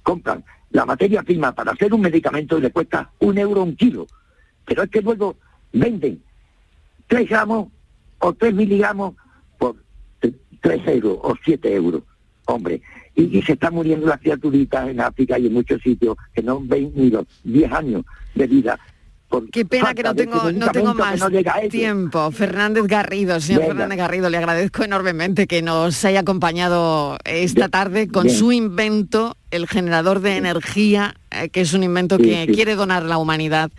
compran 0.03 0.45
la 0.71 0.85
materia 0.87 1.23
prima 1.23 1.53
para 1.53 1.73
hacer 1.73 1.93
un 1.93 2.01
medicamento 2.01 2.59
y 2.59 2.63
le 2.63 2.71
cuesta 2.71 3.11
un 3.21 3.37
euro 3.39 3.63
un 3.63 3.77
kilo, 3.77 4.07
pero 4.65 4.83
es 4.85 4.91
que 4.91 5.03
luego 5.03 5.37
venden 5.73 6.23
3 7.09 7.29
gramos 7.29 7.69
o 8.19 8.33
3 8.33 8.55
miligramos 8.55 9.15
3 10.63 10.81
euros 10.89 11.19
o 11.23 11.35
7 11.45 11.75
euros, 11.75 12.03
hombre. 12.47 12.81
Y, 13.15 13.39
y 13.39 13.43
se 13.43 13.53
están 13.53 13.75
muriendo 13.75 14.07
las 14.07 14.19
criaturitas 14.21 14.89
en 14.89 15.01
África 15.01 15.39
y 15.39 15.47
en 15.49 15.53
muchos 15.53 15.83
sitios 15.83 16.17
que 16.35 16.43
no 16.43 16.61
ven 16.63 16.93
ni 16.95 17.11
los 17.11 17.27
10 17.45 17.71
años 17.73 18.05
de 18.35 18.47
vida. 18.47 18.79
Qué 19.51 19.65
pena 19.65 19.95
que 19.95 20.03
no 20.03 20.15
tengo, 20.15 20.53
no 20.53 20.71
tengo 20.73 20.93
más 20.93 21.19
no 21.19 21.31
tiempo. 21.71 22.31
Fernández 22.33 22.85
Garrido, 22.87 23.41
señor 23.41 23.63
Venga. 23.63 23.73
Fernández 23.75 23.99
Garrido, 23.99 24.29
le 24.29 24.37
agradezco 24.37 24.85
enormemente 24.85 25.47
que 25.47 25.63
nos 25.63 26.05
haya 26.05 26.21
acompañado 26.21 27.17
esta 27.25 27.71
tarde 27.71 28.09
con 28.09 28.25
bien. 28.25 28.37
su 28.37 28.53
invento, 28.53 29.39
el 29.51 29.67
generador 29.69 30.21
de 30.21 30.37
energía, 30.37 31.15
eh, 31.31 31.49
que 31.49 31.63
es 31.63 31.73
un 31.73 31.83
invento 31.83 32.19
Sí, 32.19 32.25
que 32.25 32.45
sí. 32.47 32.53
quiere 32.53 32.75
donar 32.75 33.05
la 33.05 33.17
humanidad. 33.17 33.71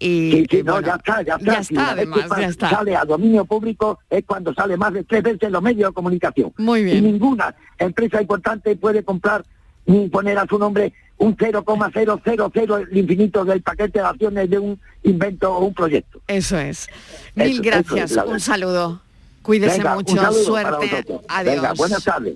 Y, 0.00 0.46
Sí, 0.50 0.62
no, 0.62 0.72
bueno, 0.74 0.86
ya 0.88 0.94
está, 0.94 1.22
ya 1.22 1.34
está. 1.34 1.52
ya 1.52 1.62
Si 1.64 1.74
está, 1.74 1.90
además, 1.90 2.24
ya 2.38 2.46
está. 2.48 2.70
Sale 2.70 2.96
a 2.96 3.04
dominio 3.04 3.44
público 3.44 3.98
es 4.08 4.24
cuando 4.24 4.54
sale 4.54 4.76
más 4.76 4.92
de 4.92 5.04
tres 5.04 5.22
veces 5.22 5.50
los 5.50 5.62
medios 5.62 5.90
de 5.90 5.94
comunicación. 5.94 6.52
Muy 6.56 6.84
bien. 6.84 6.98
Y 6.98 7.00
ninguna 7.12 7.54
empresa 7.78 8.20
importante 8.20 8.76
puede 8.76 9.02
comprar 9.02 9.44
ni 9.86 10.08
poner 10.08 10.38
a 10.38 10.46
su 10.46 10.58
nombre 10.58 10.92
un 11.16 11.36
0,000 11.36 12.88
el 12.90 12.96
infinito 12.96 13.44
del 13.44 13.62
paquete 13.62 13.98
de 13.98 14.04
acciones 14.04 14.48
de 14.50 14.58
un 14.58 14.78
invento 15.02 15.52
o 15.52 15.64
un 15.64 15.74
proyecto. 15.74 16.20
Eso 16.28 16.58
es. 16.58 16.88
Mil 17.34 17.46
Eso- 17.48 17.52
eso 17.54 17.62
gracias, 17.62 18.10
es 18.12 18.16
un 18.24 18.40
saludo. 18.40 19.00
Cuídese 19.42 19.78
Venga, 19.78 19.94
mucho, 19.94 20.32
suerte. 20.32 21.04
Adiós. 21.28 21.54
Venga, 21.56 21.72
buenas 21.74 22.04
tardes. 22.04 22.34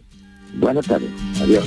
Buenas 0.55 0.87
tardes. 0.87 1.11
Adiós. 1.41 1.67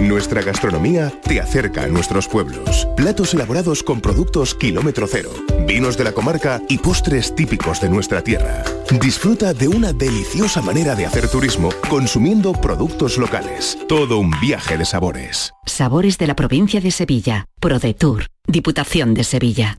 Nuestra 0.00 0.42
gastronomía 0.42 1.12
te 1.22 1.40
acerca 1.40 1.84
a 1.84 1.88
nuestros 1.88 2.28
pueblos. 2.28 2.88
Platos 2.96 3.34
elaborados 3.34 3.82
con 3.82 4.00
productos 4.00 4.54
kilómetro 4.54 5.06
cero, 5.06 5.30
vinos 5.66 5.96
de 5.96 6.04
la 6.04 6.12
comarca 6.12 6.60
y 6.68 6.78
postres 6.78 7.34
típicos 7.34 7.80
de 7.80 7.88
nuestra 7.88 8.22
tierra. 8.22 8.64
Disfruta 9.00 9.54
de 9.54 9.68
una 9.68 9.92
deliciosa 9.92 10.60
manera 10.62 10.94
de 10.94 11.06
hacer 11.06 11.28
turismo 11.28 11.70
consumiendo 11.88 12.52
productos 12.52 13.18
locales. 13.18 13.78
Todo 13.88 14.18
un 14.18 14.32
viaje 14.40 14.76
de 14.76 14.84
sabores. 14.84 15.52
Sabores 15.66 16.18
de 16.18 16.26
la 16.26 16.36
provincia 16.36 16.80
de 16.80 16.90
Sevilla. 16.90 17.46
ProDetour. 17.60 18.26
Diputación 18.46 19.14
de 19.14 19.24
Sevilla. 19.24 19.78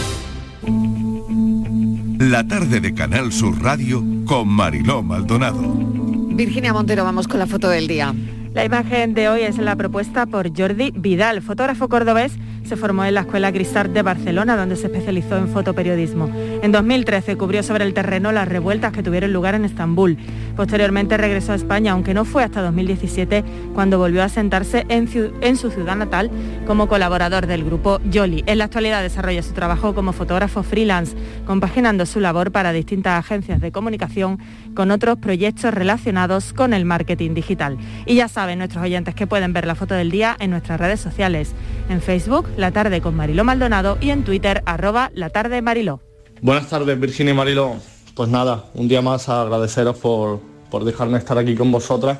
La 2.21 2.47
tarde 2.47 2.79
de 2.79 2.93
Canal 2.93 3.31
Sur 3.31 3.63
Radio 3.63 4.03
con 4.25 4.47
Mariló 4.47 5.01
Maldonado. 5.01 5.73
Virginia 5.73 6.71
Montero, 6.71 7.03
vamos 7.03 7.27
con 7.27 7.39
la 7.39 7.47
foto 7.47 7.67
del 7.67 7.87
día. 7.87 8.13
La 8.53 8.63
imagen 8.63 9.15
de 9.15 9.27
hoy 9.27 9.41
es 9.41 9.57
la 9.57 9.75
propuesta 9.75 10.27
por 10.27 10.55
Jordi 10.55 10.91
Vidal, 10.95 11.41
fotógrafo 11.41 11.89
cordobés 11.89 12.33
se 12.63 12.75
formó 12.75 13.03
en 13.05 13.15
la 13.15 13.21
Escuela 13.21 13.51
Grisart 13.51 13.91
de 13.91 14.01
Barcelona, 14.01 14.55
donde 14.55 14.75
se 14.75 14.87
especializó 14.87 15.37
en 15.37 15.47
fotoperiodismo. 15.47 16.29
En 16.61 16.71
2013 16.71 17.37
cubrió 17.37 17.63
sobre 17.63 17.85
el 17.85 17.93
terreno 17.93 18.31
las 18.31 18.47
revueltas 18.47 18.91
que 18.91 19.03
tuvieron 19.03 19.33
lugar 19.33 19.55
en 19.55 19.65
Estambul. 19.65 20.17
Posteriormente 20.55 21.17
regresó 21.17 21.53
a 21.53 21.55
España, 21.55 21.93
aunque 21.93 22.13
no 22.13 22.25
fue 22.25 22.43
hasta 22.43 22.61
2017 22.61 23.43
cuando 23.73 23.97
volvió 23.97 24.23
a 24.23 24.29
sentarse 24.29 24.85
en, 24.89 25.09
en 25.41 25.57
su 25.57 25.71
ciudad 25.71 25.95
natal 25.95 26.29
como 26.67 26.87
colaborador 26.87 27.47
del 27.47 27.63
grupo 27.63 27.99
Yoli. 28.09 28.43
En 28.45 28.57
la 28.57 28.65
actualidad 28.65 29.01
desarrolla 29.01 29.43
su 29.43 29.53
trabajo 29.53 29.93
como 29.93 30.13
fotógrafo 30.13 30.63
freelance, 30.63 31.15
compaginando 31.45 32.05
su 32.05 32.19
labor 32.19 32.51
para 32.51 32.73
distintas 32.73 33.19
agencias 33.19 33.61
de 33.61 33.71
comunicación 33.71 34.39
con 34.75 34.91
otros 34.91 35.17
proyectos 35.17 35.73
relacionados 35.73 36.53
con 36.53 36.73
el 36.73 36.85
marketing 36.85 37.33
digital. 37.33 37.77
Y 38.05 38.15
ya 38.15 38.27
saben 38.27 38.59
nuestros 38.59 38.83
oyentes 38.83 39.15
que 39.15 39.27
pueden 39.27 39.53
ver 39.53 39.65
la 39.65 39.75
foto 39.75 39.95
del 39.95 40.11
día 40.11 40.35
en 40.39 40.51
nuestras 40.51 40.79
redes 40.79 40.99
sociales, 40.99 41.53
en 41.89 42.01
Facebook, 42.01 42.47
La 42.57 42.71
Tarde 42.71 43.01
con 43.01 43.15
Mariló 43.15 43.43
Maldonado 43.43 43.97
y 44.01 44.09
en 44.09 44.23
Twitter, 44.23 44.61
arroba 44.65 45.11
La 45.13 45.29
Tarde 45.29 45.61
Mariló. 45.61 46.01
Buenas 46.41 46.69
tardes, 46.69 46.99
Virginia 46.99 47.33
y 47.33 47.35
Mariló. 47.35 47.75
Pues 48.15 48.29
nada, 48.29 48.65
un 48.73 48.87
día 48.87 49.01
más 49.01 49.29
agradeceros 49.29 49.97
por, 49.97 50.41
por 50.69 50.83
dejarme 50.83 51.17
estar 51.17 51.37
aquí 51.37 51.55
con 51.55 51.71
vosotras 51.71 52.19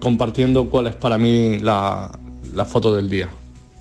compartiendo 0.00 0.68
cuál 0.68 0.86
es 0.88 0.94
para 0.94 1.18
mí 1.18 1.58
la, 1.58 2.10
la 2.54 2.64
foto 2.64 2.94
del 2.94 3.08
día. 3.08 3.28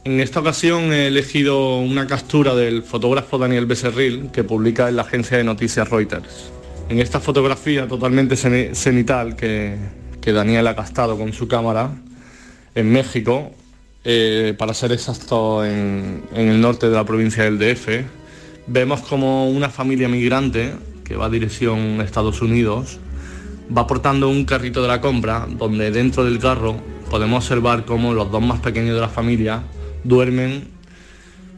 En 0.04 0.20
esta 0.20 0.40
ocasión 0.40 0.94
he 0.94 1.08
elegido 1.08 1.80
una 1.80 2.08
captura 2.08 2.54
del 2.54 2.84
fotógrafo 2.84 3.38
Daniel 3.38 3.66
Becerril 3.66 4.30
que 4.32 4.44
publica 4.44 4.90
en 4.90 4.98
la 4.98 5.02
agencia 5.02 5.38
de 5.38 5.44
noticias 5.44 5.90
Reuters. 5.90 6.52
En 6.90 7.00
esta 7.00 7.20
fotografía 7.20 7.88
totalmente 7.88 8.36
cenital 8.36 9.36
que, 9.36 9.78
que 10.22 10.32
Daniel 10.32 10.68
ha 10.68 10.74
gastado 10.74 11.18
con 11.18 11.34
su 11.34 11.48
cámara 11.48 11.90
en 12.76 12.92
México, 12.92 13.52
eh, 14.08 14.54
para 14.56 14.76
ser 14.76 14.92
exacto 14.92 15.66
en, 15.66 16.24
el 16.36 16.62
norte 16.62 16.88
de 16.88 16.96
la 16.96 17.04
provincia 17.04 17.44
del 17.44 17.58
DF, 17.58 18.06
vemos 18.68 19.02
como 19.02 19.50
una 19.50 19.72
familia 19.72 20.08
migrante 20.08 20.74
que 21.04 21.16
va 21.16 21.26
a 21.26 21.30
dirección 21.30 22.00
Estados 22.02 22.42
Unidos 22.42 23.00
va 23.76 23.88
portando 23.88 24.30
un 24.30 24.46
carrito 24.46 24.84
de 24.84 24.88
la 24.88 25.02
compra 25.02 25.48
donde 25.50 25.90
dentro 25.90 26.24
del 26.24 26.38
carro 26.38 26.76
podemos 27.10 27.44
observar 27.44 27.86
cómo 27.86 28.14
los 28.14 28.32
dos 28.32 28.44
más 28.44 28.60
pequeños 28.60 28.94
de 28.94 29.02
la 29.02 29.10
familia 29.10 29.64
duermen 30.04 30.68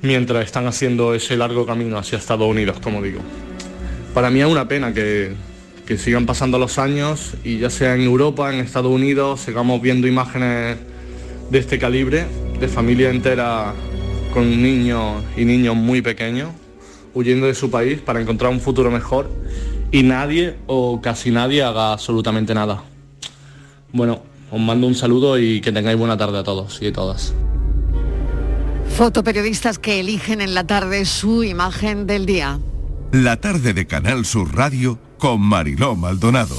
mientras 0.01 0.45
están 0.45 0.67
haciendo 0.67 1.13
ese 1.13 1.35
largo 1.35 1.65
camino 1.65 1.97
hacia 1.97 2.17
Estados 2.17 2.47
Unidos, 2.47 2.79
como 2.79 3.01
digo. 3.01 3.19
Para 4.13 4.29
mí 4.29 4.39
es 4.39 4.47
una 4.47 4.69
pena 4.69 4.93
que, 4.93 5.33
que 5.85 5.97
sigan 5.97 6.25
pasando 6.25 6.57
los 6.57 6.77
años 6.77 7.33
y 7.43 7.57
ya 7.57 7.69
sea 7.69 7.95
en 7.95 8.01
Europa, 8.01 8.53
en 8.53 8.61
Estados 8.61 8.91
Unidos, 8.91 9.41
sigamos 9.41 9.81
viendo 9.81 10.07
imágenes 10.07 10.77
de 11.49 11.59
este 11.59 11.79
calibre, 11.79 12.25
de 12.59 12.67
familia 12.67 13.09
entera 13.09 13.73
con 14.33 14.61
niños 14.61 15.23
y 15.35 15.45
niños 15.45 15.75
muy 15.75 16.01
pequeños, 16.01 16.51
huyendo 17.13 17.47
de 17.47 17.55
su 17.55 17.71
país 17.71 17.99
para 18.01 18.21
encontrar 18.21 18.51
un 18.51 18.59
futuro 18.59 18.91
mejor 18.91 19.29
y 19.91 20.03
nadie 20.03 20.57
o 20.67 21.01
casi 21.01 21.31
nadie 21.31 21.63
haga 21.63 21.93
absolutamente 21.93 22.53
nada. 22.53 22.83
Bueno, 23.91 24.21
os 24.51 24.59
mando 24.59 24.87
un 24.87 24.95
saludo 24.95 25.39
y 25.39 25.61
que 25.61 25.71
tengáis 25.71 25.97
buena 25.97 26.17
tarde 26.17 26.39
a 26.39 26.43
todos 26.43 26.81
y 26.81 26.87
a 26.87 26.93
todas. 26.93 27.33
Fotoperiodistas 28.97 29.79
que 29.79 29.99
eligen 29.99 30.41
en 30.41 30.53
la 30.53 30.65
tarde 30.65 31.05
su 31.05 31.43
imagen 31.43 32.07
del 32.07 32.25
día. 32.25 32.59
La 33.11 33.37
tarde 33.37 33.73
de 33.73 33.87
Canal 33.87 34.25
Sur 34.25 34.55
Radio 34.55 34.99
con 35.17 35.41
Mariló 35.41 35.95
Maldonado. 35.95 36.55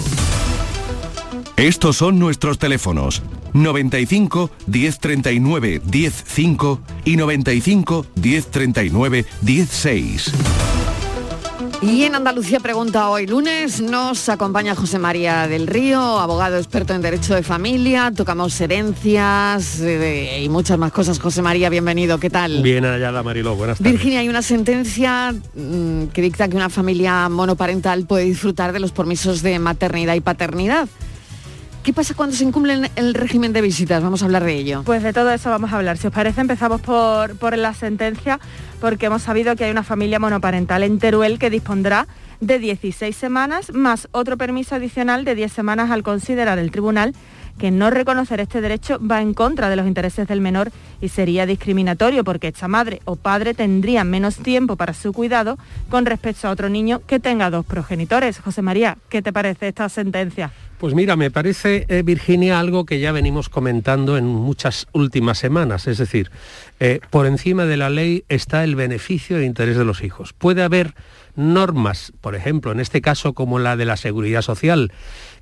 Estos 1.59 1.97
son 1.97 2.21
nuestros 2.21 2.57
teléfonos 2.57 3.21
95 3.53 4.49
1039 4.69 5.83
105 5.91 6.81
y 7.05 7.17
95 7.17 8.07
1039 8.15 9.27
16. 9.43 10.33
Y 11.83 12.05
en 12.05 12.15
Andalucía 12.15 12.61
pregunta 12.61 13.09
hoy 13.09 13.27
lunes 13.27 13.81
nos 13.81 14.29
acompaña 14.29 14.77
José 14.77 15.01
María 15.01 15.49
del 15.49 15.67
Río, 15.67 16.01
abogado 16.21 16.59
experto 16.59 16.95
en 16.95 17.03
derecho 17.03 17.35
de 17.35 17.43
familia, 17.43 18.13
tocamos 18.15 18.61
herencias 18.61 19.81
eh, 19.81 20.41
y 20.41 20.49
muchas 20.49 20.79
más 20.79 20.93
cosas. 20.93 21.19
José 21.19 21.43
María, 21.43 21.71
bienvenido, 21.71 22.19
¿qué 22.21 22.31
tal? 22.31 22.63
Bien 22.63 22.85
hallada 22.85 23.25
Mariló, 23.25 23.57
buenas 23.57 23.79
tardes. 23.79 23.95
Virginia, 23.95 24.21
hay 24.21 24.29
una 24.29 24.43
sentencia 24.43 25.33
mm, 25.33 26.05
que 26.13 26.23
dicta 26.23 26.47
que 26.47 26.55
una 26.55 26.69
familia 26.69 27.29
monoparental 27.29 28.07
puede 28.07 28.27
disfrutar 28.27 28.73
de 28.73 28.79
los 28.79 28.93
permisos 28.93 29.43
de 29.43 29.59
maternidad 29.59 30.15
y 30.15 30.21
paternidad. 30.21 30.89
¿Qué 31.83 31.93
pasa 31.93 32.15
cuando 32.15 32.37
se 32.37 32.45
incumple 32.45 32.91
el 32.97 33.15
régimen 33.15 33.53
de 33.53 33.63
visitas? 33.63 34.03
Vamos 34.03 34.23
a 34.23 34.27
hablar 34.27 34.45
de 34.45 34.55
ello. 34.55 34.83
Pues 34.85 35.03
de 35.03 35.13
todo 35.13 35.31
eso 35.31 35.49
vamos 35.51 35.73
a 35.73 35.77
hablar. 35.77 35.97
Si 35.97 36.07
os 36.07 36.13
parece, 36.13 36.41
empezamos 36.41 36.81
por, 36.81 37.37
por 37.37 37.57
la 37.57 37.73
sentencia, 37.73 38.39
porque 38.81 39.07
hemos 39.07 39.23
sabido 39.23 39.57
que 39.57 39.65
hay 39.65 39.71
una 39.71 39.85
familia 39.85 40.19
monoparental 40.19 40.83
en 40.83 40.99
Teruel 40.99 41.39
que 41.39 41.51
dispondrá 41.51 42.07
de 42.41 42.59
16 42.59 43.17
semanas 43.17 43.73
más 43.73 44.09
otro 44.13 44.37
permiso 44.37 44.75
adicional 44.75 45.25
de 45.25 45.35
10 45.35 45.53
semanas 45.53 45.91
al 45.91 46.03
considerar 46.03 46.59
el 46.59 46.71
tribunal 46.71 47.15
que 47.59 47.71
no 47.71 47.91
reconocer 47.91 48.41
este 48.41 48.61
derecho 48.61 48.99
va 49.05 49.21
en 49.21 49.35
contra 49.35 49.69
de 49.69 49.77
los 49.77 49.87
intereses 49.87 50.29
del 50.29 50.41
menor 50.41 50.71
y 51.01 51.09
sería 51.09 51.45
discriminatorio 51.45 52.25
porque 52.25 52.49
esta 52.49 52.69
madre 52.69 53.01
o 53.05 53.17
padre 53.17 53.53
tendría 53.53 54.05
menos 54.05 54.37
tiempo 54.37 54.77
para 54.77 54.95
su 54.95 55.13
cuidado 55.13 55.59
con 55.91 56.07
respecto 56.07 56.49
a 56.49 56.53
otro 56.53 56.69
niño 56.69 57.03
que 57.07 57.19
tenga 57.19 57.51
dos 57.51 57.67
progenitores. 57.67 58.39
José 58.39 58.63
María, 58.63 58.97
¿qué 59.09 59.21
te 59.23 59.33
parece 59.33 59.69
esta 59.69 59.89
sentencia? 59.89 60.53
Pues 60.79 60.95
mira, 60.95 61.17
me 61.17 61.33
parece, 61.33 61.87
eh, 61.89 62.05
Virginia, 62.05 62.61
algo 62.61 62.87
que 62.87 63.01
ya 63.01 63.11
venimos 63.11 63.49
comentando 63.49 64.17
en 64.17 64.27
muchas 64.27 64.87
últimas 64.93 65.37
semanas. 65.37 65.89
Es 65.89 65.99
decir, 65.99 66.31
eh, 66.79 67.01
por 67.11 67.27
encima 67.27 67.65
de 67.65 67.77
la 67.77 67.91
ley 67.91 68.25
está 68.29 68.63
el 68.63 68.77
beneficio 68.77 69.39
e 69.39 69.45
interés 69.45 69.77
de 69.77 69.85
los 69.85 70.05
hijos. 70.05 70.33
Puede 70.35 70.63
haber 70.63 70.95
normas, 71.35 72.13
por 72.21 72.37
ejemplo, 72.37 72.71
en 72.71 72.79
este 72.79 73.01
caso 73.01 73.33
como 73.33 73.59
la 73.59 73.77
de 73.77 73.87
la 73.87 73.97
seguridad 73.97 74.43
social, 74.43 74.93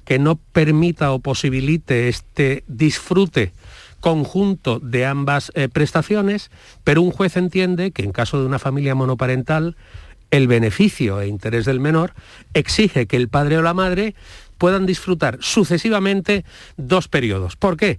que 0.06 0.18
no 0.18 0.36
permita 0.36 1.12
o 1.12 1.18
posibilite 1.18 2.08
este 2.08 2.64
disfrute 2.66 3.52
conjunto 4.00 4.78
de 4.78 5.04
ambas 5.04 5.52
eh, 5.54 5.68
prestaciones, 5.68 6.50
pero 6.82 7.02
un 7.02 7.10
juez 7.10 7.36
entiende 7.36 7.90
que 7.90 8.04
en 8.04 8.12
caso 8.12 8.40
de 8.40 8.46
una 8.46 8.58
familia 8.58 8.94
monoparental, 8.94 9.76
el 10.30 10.48
beneficio 10.48 11.20
e 11.20 11.28
interés 11.28 11.64
del 11.64 11.80
menor 11.80 12.14
exige 12.54 13.06
que 13.06 13.16
el 13.16 13.28
padre 13.28 13.58
o 13.58 13.62
la 13.62 13.74
madre 13.74 14.14
puedan 14.58 14.86
disfrutar 14.86 15.38
sucesivamente 15.40 16.44
dos 16.76 17.08
periodos. 17.08 17.56
¿Por 17.56 17.76
qué? 17.76 17.98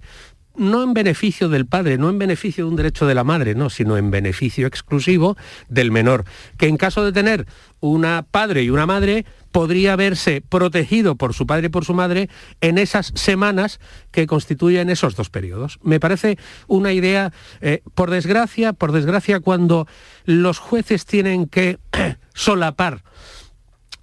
no 0.58 0.82
en 0.82 0.92
beneficio 0.92 1.48
del 1.48 1.66
padre, 1.66 1.98
no 1.98 2.10
en 2.10 2.18
beneficio 2.18 2.64
de 2.64 2.70
un 2.70 2.76
derecho 2.76 3.06
de 3.06 3.14
la 3.14 3.24
madre, 3.24 3.54
no, 3.54 3.70
sino 3.70 3.96
en 3.96 4.10
beneficio 4.10 4.66
exclusivo 4.66 5.36
del 5.68 5.90
menor, 5.90 6.24
que 6.58 6.66
en 6.66 6.76
caso 6.76 7.04
de 7.04 7.12
tener 7.12 7.46
una 7.80 8.26
padre 8.28 8.64
y 8.64 8.70
una 8.70 8.84
madre 8.84 9.24
podría 9.52 9.96
verse 9.96 10.42
protegido 10.46 11.14
por 11.14 11.32
su 11.32 11.46
padre 11.46 11.66
y 11.66 11.70
por 11.70 11.84
su 11.84 11.94
madre 11.94 12.28
en 12.60 12.76
esas 12.76 13.12
semanas 13.14 13.80
que 14.10 14.26
constituyen 14.26 14.90
esos 14.90 15.16
dos 15.16 15.30
periodos. 15.30 15.78
Me 15.82 16.00
parece 16.00 16.38
una 16.66 16.92
idea, 16.92 17.32
eh, 17.60 17.82
por 17.94 18.10
desgracia, 18.10 18.72
por 18.72 18.92
desgracia, 18.92 19.40
cuando 19.40 19.86
los 20.24 20.58
jueces 20.58 21.06
tienen 21.06 21.46
que 21.46 21.78
solapar 22.34 23.02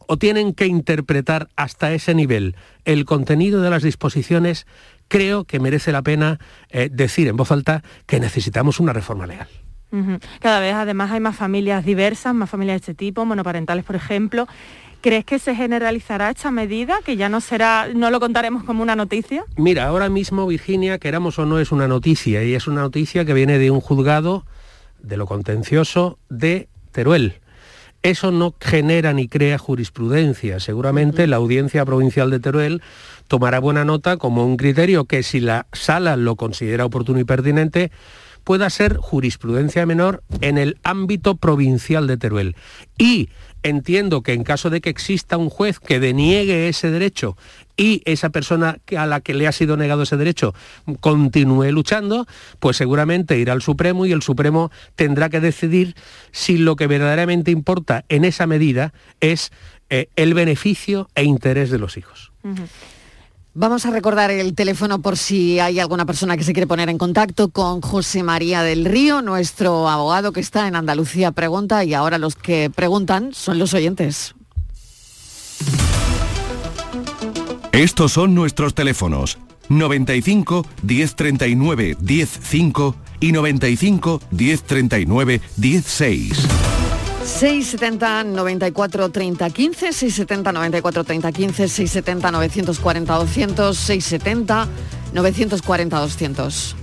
o 0.08 0.18
tienen 0.18 0.54
que 0.54 0.68
interpretar 0.68 1.50
hasta 1.56 1.94
ese 1.94 2.14
nivel 2.14 2.56
el 2.86 3.06
contenido 3.06 3.62
de 3.62 3.70
las 3.70 3.84
disposiciones, 3.84 4.66
creo 5.08 5.44
que 5.46 5.60
merece 5.60 5.92
la 5.92 6.02
pena 6.02 6.40
eh, 6.70 6.90
decir 6.92 7.28
en 7.28 7.38
voz 7.38 7.52
alta 7.52 7.84
que 8.06 8.20
necesitamos 8.20 8.80
una 8.80 8.94
reforma 8.94 9.28
legal. 9.28 9.48
Cada 10.42 10.60
vez 10.60 10.74
además 10.74 11.12
hay 11.12 11.22
más 11.22 11.38
familias 11.38 11.86
diversas, 11.86 12.36
más 12.36 12.50
familias 12.50 12.76
de 12.76 12.92
este 12.92 12.94
tipo, 12.96 13.24
monoparentales 13.24 13.86
por 13.86 13.96
ejemplo. 13.96 14.46
¿Crees 15.00 15.24
que 15.24 15.40
se 15.40 15.56
generalizará 15.56 16.32
esta 16.32 16.52
medida, 16.52 16.98
que 17.06 17.16
ya 17.16 17.30
no 17.30 17.40
será, 17.40 17.88
no 17.94 18.10
lo 18.10 18.20
contaremos 18.20 18.64
como 18.64 18.82
una 18.82 18.96
noticia? 18.96 19.46
Mira, 19.56 19.86
ahora 19.86 20.10
mismo 20.10 20.48
Virginia, 20.48 20.98
queramos 20.98 21.40
o 21.40 21.46
no, 21.46 21.60
es 21.60 21.72
una 21.72 21.88
noticia 21.88 22.44
y 22.44 22.56
es 22.56 22.68
una 22.68 22.82
noticia 22.82 23.24
que 23.24 23.34
viene 23.34 23.60
de 23.60 23.72
un 23.72 23.80
juzgado 23.80 24.46
de 25.00 25.16
lo 25.16 25.28
contencioso 25.28 26.18
de 26.28 26.68
Teruel 26.92 27.36
eso 28.06 28.30
no 28.30 28.54
genera 28.62 29.14
ni 29.14 29.28
crea 29.28 29.58
jurisprudencia. 29.58 30.60
Seguramente 30.60 31.26
la 31.26 31.38
Audiencia 31.38 31.84
Provincial 31.86 32.30
de 32.30 32.40
Teruel 32.40 32.84
tomará 33.28 33.58
buena 33.58 33.84
nota 33.84 34.18
como 34.18 34.46
un 34.46 34.58
criterio 34.58 35.06
que 35.06 35.24
si 35.24 35.40
la 35.40 35.66
sala 35.74 36.16
lo 36.16 36.36
considera 36.36 36.86
oportuno 36.86 37.20
y 37.20 37.24
pertinente, 37.24 37.92
pueda 38.44 38.70
ser 38.70 38.98
jurisprudencia 38.98 39.88
menor 39.88 40.22
en 40.42 40.60
el 40.60 40.78
ámbito 40.84 41.38
provincial 41.38 42.06
de 42.06 42.18
Teruel. 42.18 42.56
Y 42.96 43.30
entiendo 43.64 44.22
que 44.22 44.34
en 44.34 44.44
caso 44.44 44.70
de 44.70 44.82
que 44.82 44.92
exista 44.92 45.38
un 45.38 45.50
juez 45.50 45.80
que 45.80 46.00
deniegue 46.00 46.70
ese 46.70 46.92
derecho 46.92 47.36
y 47.78 48.02
esa 48.06 48.30
persona 48.30 48.80
a 48.98 49.06
la 49.06 49.22
que 49.22 49.34
le 49.34 49.48
ha 49.48 49.52
sido 49.52 49.78
negado 49.78 50.04
ese 50.04 50.18
derecho 50.18 50.54
continúe 51.00 51.72
luchando, 51.72 52.26
pues 52.60 52.78
seguramente 52.78 53.38
irá 53.38 53.54
al 53.54 53.62
Supremo 53.62 54.06
y 54.06 54.12
el 54.12 54.22
Supremo 54.22 54.72
tendrá 54.96 55.30
que 55.30 55.40
decidir 55.40 55.96
si 56.32 56.58
lo 56.58 56.76
que 56.76 56.88
verdaderamente 56.88 57.52
importa 57.52 58.06
en 58.10 58.26
esa 58.26 58.48
medida 58.48 58.94
es 59.20 59.52
eh, 59.90 60.10
el 60.16 60.34
beneficio 60.34 61.10
e 61.16 61.24
interés 61.24 61.70
de 61.70 61.80
los 61.80 61.98
hijos. 61.98 62.32
Vamos 63.58 63.86
a 63.86 63.92
recordar 63.92 64.32
el 64.32 64.54
teléfono 64.54 65.02
por 65.02 65.18
si 65.18 65.60
hay 65.60 65.80
alguna 65.80 66.06
persona 66.06 66.36
que 66.36 66.44
se 66.44 66.52
quiere 66.52 66.68
poner 66.68 66.90
en 66.90 66.98
contacto 66.98 67.48
con 67.50 67.80
José 67.82 68.22
María 68.22 68.64
del 68.64 68.84
Río, 68.84 69.22
nuestro 69.22 69.88
abogado 69.88 70.34
que 70.34 70.42
está 70.42 70.68
en 70.68 70.76
Andalucía 70.76 71.32
Pregunta 71.32 71.84
y 71.86 71.94
ahora 71.94 72.18
los 72.18 72.36
que 72.36 72.70
preguntan 72.70 73.34
son 73.34 73.58
los 73.58 73.74
oyentes. 73.74 74.36
Estos 77.76 78.14
son 78.14 78.34
nuestros 78.34 78.74
teléfonos 78.74 79.38
95 79.68 80.66
1039 80.82 81.98
105 82.00 82.96
y 83.20 83.34
95 83.34 84.22
1039 84.32 85.42
16. 85.58 86.48
670 87.26 88.24
94 88.24 89.10
30 89.10 89.50
15, 89.50 89.92
670 89.92 90.52
94 90.54 91.04
30 91.04 91.32
15, 91.34 91.68
670 91.68 92.32
940 92.32 93.14
200, 93.14 93.78
670 93.78 94.68
940 95.12 96.00
200. 96.00 96.76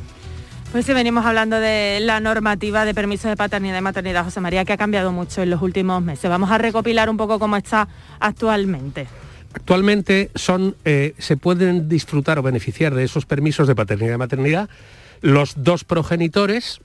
Pues 0.72 0.84
sí, 0.84 0.92
venimos 0.92 1.24
hablando 1.24 1.58
de 1.58 2.00
la 2.02 2.20
normativa 2.20 2.84
de 2.84 2.92
permisos 2.92 3.30
de 3.30 3.36
paternidad 3.38 3.78
y 3.78 3.80
maternidad, 3.82 4.24
José 4.24 4.40
María, 4.42 4.66
que 4.66 4.74
ha 4.74 4.76
cambiado 4.76 5.10
mucho 5.10 5.40
en 5.40 5.48
los 5.48 5.62
últimos 5.62 6.02
meses. 6.02 6.28
Vamos 6.28 6.50
a 6.50 6.58
recopilar 6.58 7.08
un 7.08 7.16
poco 7.16 7.38
cómo 7.38 7.56
está 7.56 7.88
actualmente. 8.20 9.06
Actualmente 9.54 10.30
son, 10.34 10.76
eh, 10.84 11.14
se 11.18 11.36
pueden 11.36 11.88
disfrutar 11.88 12.38
o 12.38 12.42
beneficiar 12.42 12.94
de 12.94 13.04
esos 13.04 13.26
permisos 13.26 13.68
de 13.68 13.74
paternidad 13.74 14.14
y 14.14 14.18
maternidad 14.18 14.68
los 15.20 15.54
dos 15.56 15.84
progenitores 15.84 16.80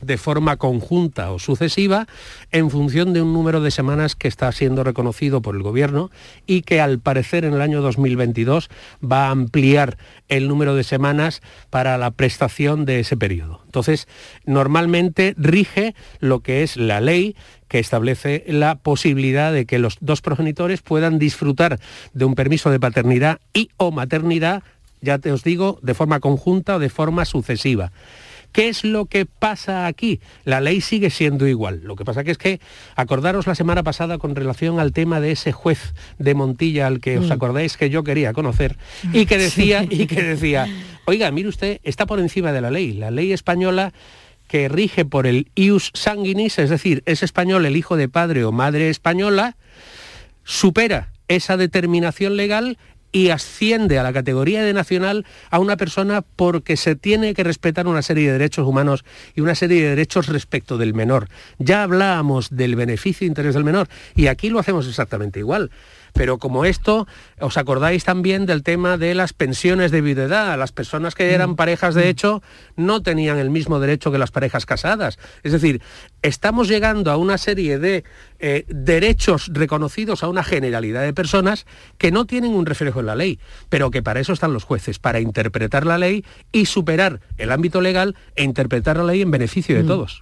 de 0.00 0.18
forma 0.18 0.56
conjunta 0.56 1.32
o 1.32 1.38
sucesiva 1.38 2.06
en 2.52 2.70
función 2.70 3.12
de 3.12 3.22
un 3.22 3.32
número 3.32 3.60
de 3.60 3.70
semanas 3.70 4.16
que 4.16 4.28
está 4.28 4.50
siendo 4.52 4.84
reconocido 4.84 5.42
por 5.42 5.54
el 5.54 5.62
Gobierno 5.62 6.10
y 6.46 6.62
que 6.62 6.80
al 6.80 6.98
parecer 6.98 7.44
en 7.44 7.54
el 7.54 7.60
año 7.60 7.82
2022 7.82 8.68
va 9.02 9.26
a 9.26 9.30
ampliar 9.30 9.98
el 10.28 10.48
número 10.48 10.74
de 10.74 10.84
semanas 10.84 11.42
para 11.70 11.98
la 11.98 12.10
prestación 12.10 12.84
de 12.84 13.00
ese 13.00 13.16
periodo. 13.16 13.60
Entonces, 13.64 14.08
normalmente 14.44 15.34
rige 15.36 15.94
lo 16.18 16.40
que 16.40 16.62
es 16.62 16.76
la 16.76 17.00
ley 17.00 17.36
que 17.68 17.78
establece 17.78 18.44
la 18.48 18.74
posibilidad 18.74 19.52
de 19.52 19.64
que 19.64 19.78
los 19.78 19.96
dos 20.00 20.22
progenitores 20.22 20.82
puedan 20.82 21.20
disfrutar 21.20 21.78
de 22.12 22.24
un 22.24 22.34
permiso 22.34 22.70
de 22.70 22.80
paternidad 22.80 23.38
y 23.54 23.70
o 23.76 23.92
maternidad, 23.92 24.64
ya 25.00 25.18
te 25.18 25.30
os 25.30 25.44
digo, 25.44 25.78
de 25.80 25.94
forma 25.94 26.18
conjunta 26.18 26.76
o 26.76 26.78
de 26.80 26.90
forma 26.90 27.24
sucesiva. 27.24 27.92
¿Qué 28.52 28.68
es 28.68 28.84
lo 28.84 29.06
que 29.06 29.26
pasa 29.26 29.86
aquí? 29.86 30.20
La 30.44 30.60
ley 30.60 30.80
sigue 30.80 31.10
siendo 31.10 31.46
igual. 31.46 31.80
Lo 31.84 31.96
que 31.96 32.04
pasa 32.04 32.24
que 32.24 32.32
es 32.32 32.38
que, 32.38 32.60
acordaros 32.96 33.46
la 33.46 33.54
semana 33.54 33.82
pasada 33.82 34.18
con 34.18 34.34
relación 34.34 34.80
al 34.80 34.92
tema 34.92 35.20
de 35.20 35.32
ese 35.32 35.52
juez 35.52 35.94
de 36.18 36.34
Montilla 36.34 36.86
al 36.86 37.00
que 37.00 37.18
os 37.18 37.28
mm. 37.28 37.32
acordáis 37.32 37.76
que 37.76 37.90
yo 37.90 38.04
quería 38.04 38.32
conocer 38.32 38.76
y 39.12 39.26
que 39.26 39.38
decía, 39.38 39.84
y 39.88 40.06
que 40.06 40.22
decía, 40.22 40.66
oiga, 41.04 41.30
mire 41.30 41.48
usted, 41.48 41.80
está 41.82 42.06
por 42.06 42.20
encima 42.20 42.52
de 42.52 42.60
la 42.60 42.70
ley. 42.70 42.92
La 42.92 43.10
ley 43.10 43.32
española 43.32 43.92
que 44.48 44.68
rige 44.68 45.04
por 45.04 45.28
el 45.28 45.48
ius 45.54 45.92
sanguinis, 45.94 46.58
es 46.58 46.70
decir, 46.70 47.04
es 47.06 47.22
español 47.22 47.64
el 47.66 47.76
hijo 47.76 47.96
de 47.96 48.08
padre 48.08 48.44
o 48.44 48.50
madre 48.50 48.90
española, 48.90 49.56
supera 50.42 51.12
esa 51.28 51.56
determinación 51.56 52.36
legal 52.36 52.76
y 53.12 53.30
asciende 53.30 53.98
a 53.98 54.02
la 54.02 54.12
categoría 54.12 54.62
de 54.62 54.72
nacional 54.72 55.26
a 55.50 55.58
una 55.58 55.76
persona 55.76 56.22
porque 56.22 56.76
se 56.76 56.96
tiene 56.96 57.34
que 57.34 57.44
respetar 57.44 57.86
una 57.86 58.02
serie 58.02 58.26
de 58.26 58.32
derechos 58.32 58.66
humanos 58.66 59.04
y 59.34 59.40
una 59.40 59.54
serie 59.54 59.82
de 59.82 59.88
derechos 59.90 60.28
respecto 60.28 60.78
del 60.78 60.94
menor. 60.94 61.28
Ya 61.58 61.82
hablábamos 61.82 62.50
del 62.50 62.76
beneficio 62.76 63.24
e 63.24 63.28
interés 63.28 63.54
del 63.54 63.64
menor 63.64 63.88
y 64.14 64.26
aquí 64.26 64.50
lo 64.50 64.58
hacemos 64.58 64.86
exactamente 64.86 65.40
igual. 65.40 65.70
Pero 66.12 66.38
como 66.38 66.64
esto, 66.64 67.06
os 67.40 67.56
acordáis 67.56 68.04
también 68.04 68.46
del 68.46 68.62
tema 68.62 68.96
de 68.96 69.14
las 69.14 69.32
pensiones 69.32 69.90
de 69.90 70.00
viudedad. 70.00 70.58
Las 70.58 70.72
personas 70.72 71.14
que 71.14 71.34
eran 71.34 71.50
mm. 71.50 71.56
parejas 71.56 71.94
de 71.94 72.08
hecho 72.08 72.42
no 72.76 73.02
tenían 73.02 73.38
el 73.38 73.50
mismo 73.50 73.80
derecho 73.80 74.12
que 74.12 74.18
las 74.18 74.30
parejas 74.30 74.66
casadas. 74.66 75.18
Es 75.42 75.52
decir, 75.52 75.82
estamos 76.22 76.68
llegando 76.68 77.10
a 77.10 77.16
una 77.16 77.38
serie 77.38 77.78
de 77.78 78.04
eh, 78.38 78.64
derechos 78.68 79.50
reconocidos 79.52 80.22
a 80.22 80.28
una 80.28 80.44
generalidad 80.44 81.02
de 81.02 81.12
personas 81.12 81.66
que 81.98 82.10
no 82.10 82.24
tienen 82.24 82.52
un 82.52 82.66
reflejo 82.66 83.00
en 83.00 83.06
la 83.06 83.14
ley, 83.14 83.38
pero 83.68 83.90
que 83.90 84.02
para 84.02 84.20
eso 84.20 84.32
están 84.32 84.52
los 84.52 84.64
jueces, 84.64 84.98
para 84.98 85.20
interpretar 85.20 85.86
la 85.86 85.98
ley 85.98 86.24
y 86.52 86.66
superar 86.66 87.20
el 87.38 87.52
ámbito 87.52 87.80
legal 87.80 88.16
e 88.36 88.44
interpretar 88.44 88.96
la 88.96 89.04
ley 89.04 89.22
en 89.22 89.30
beneficio 89.30 89.76
de 89.76 89.82
mm. 89.82 89.86
todos. 89.86 90.20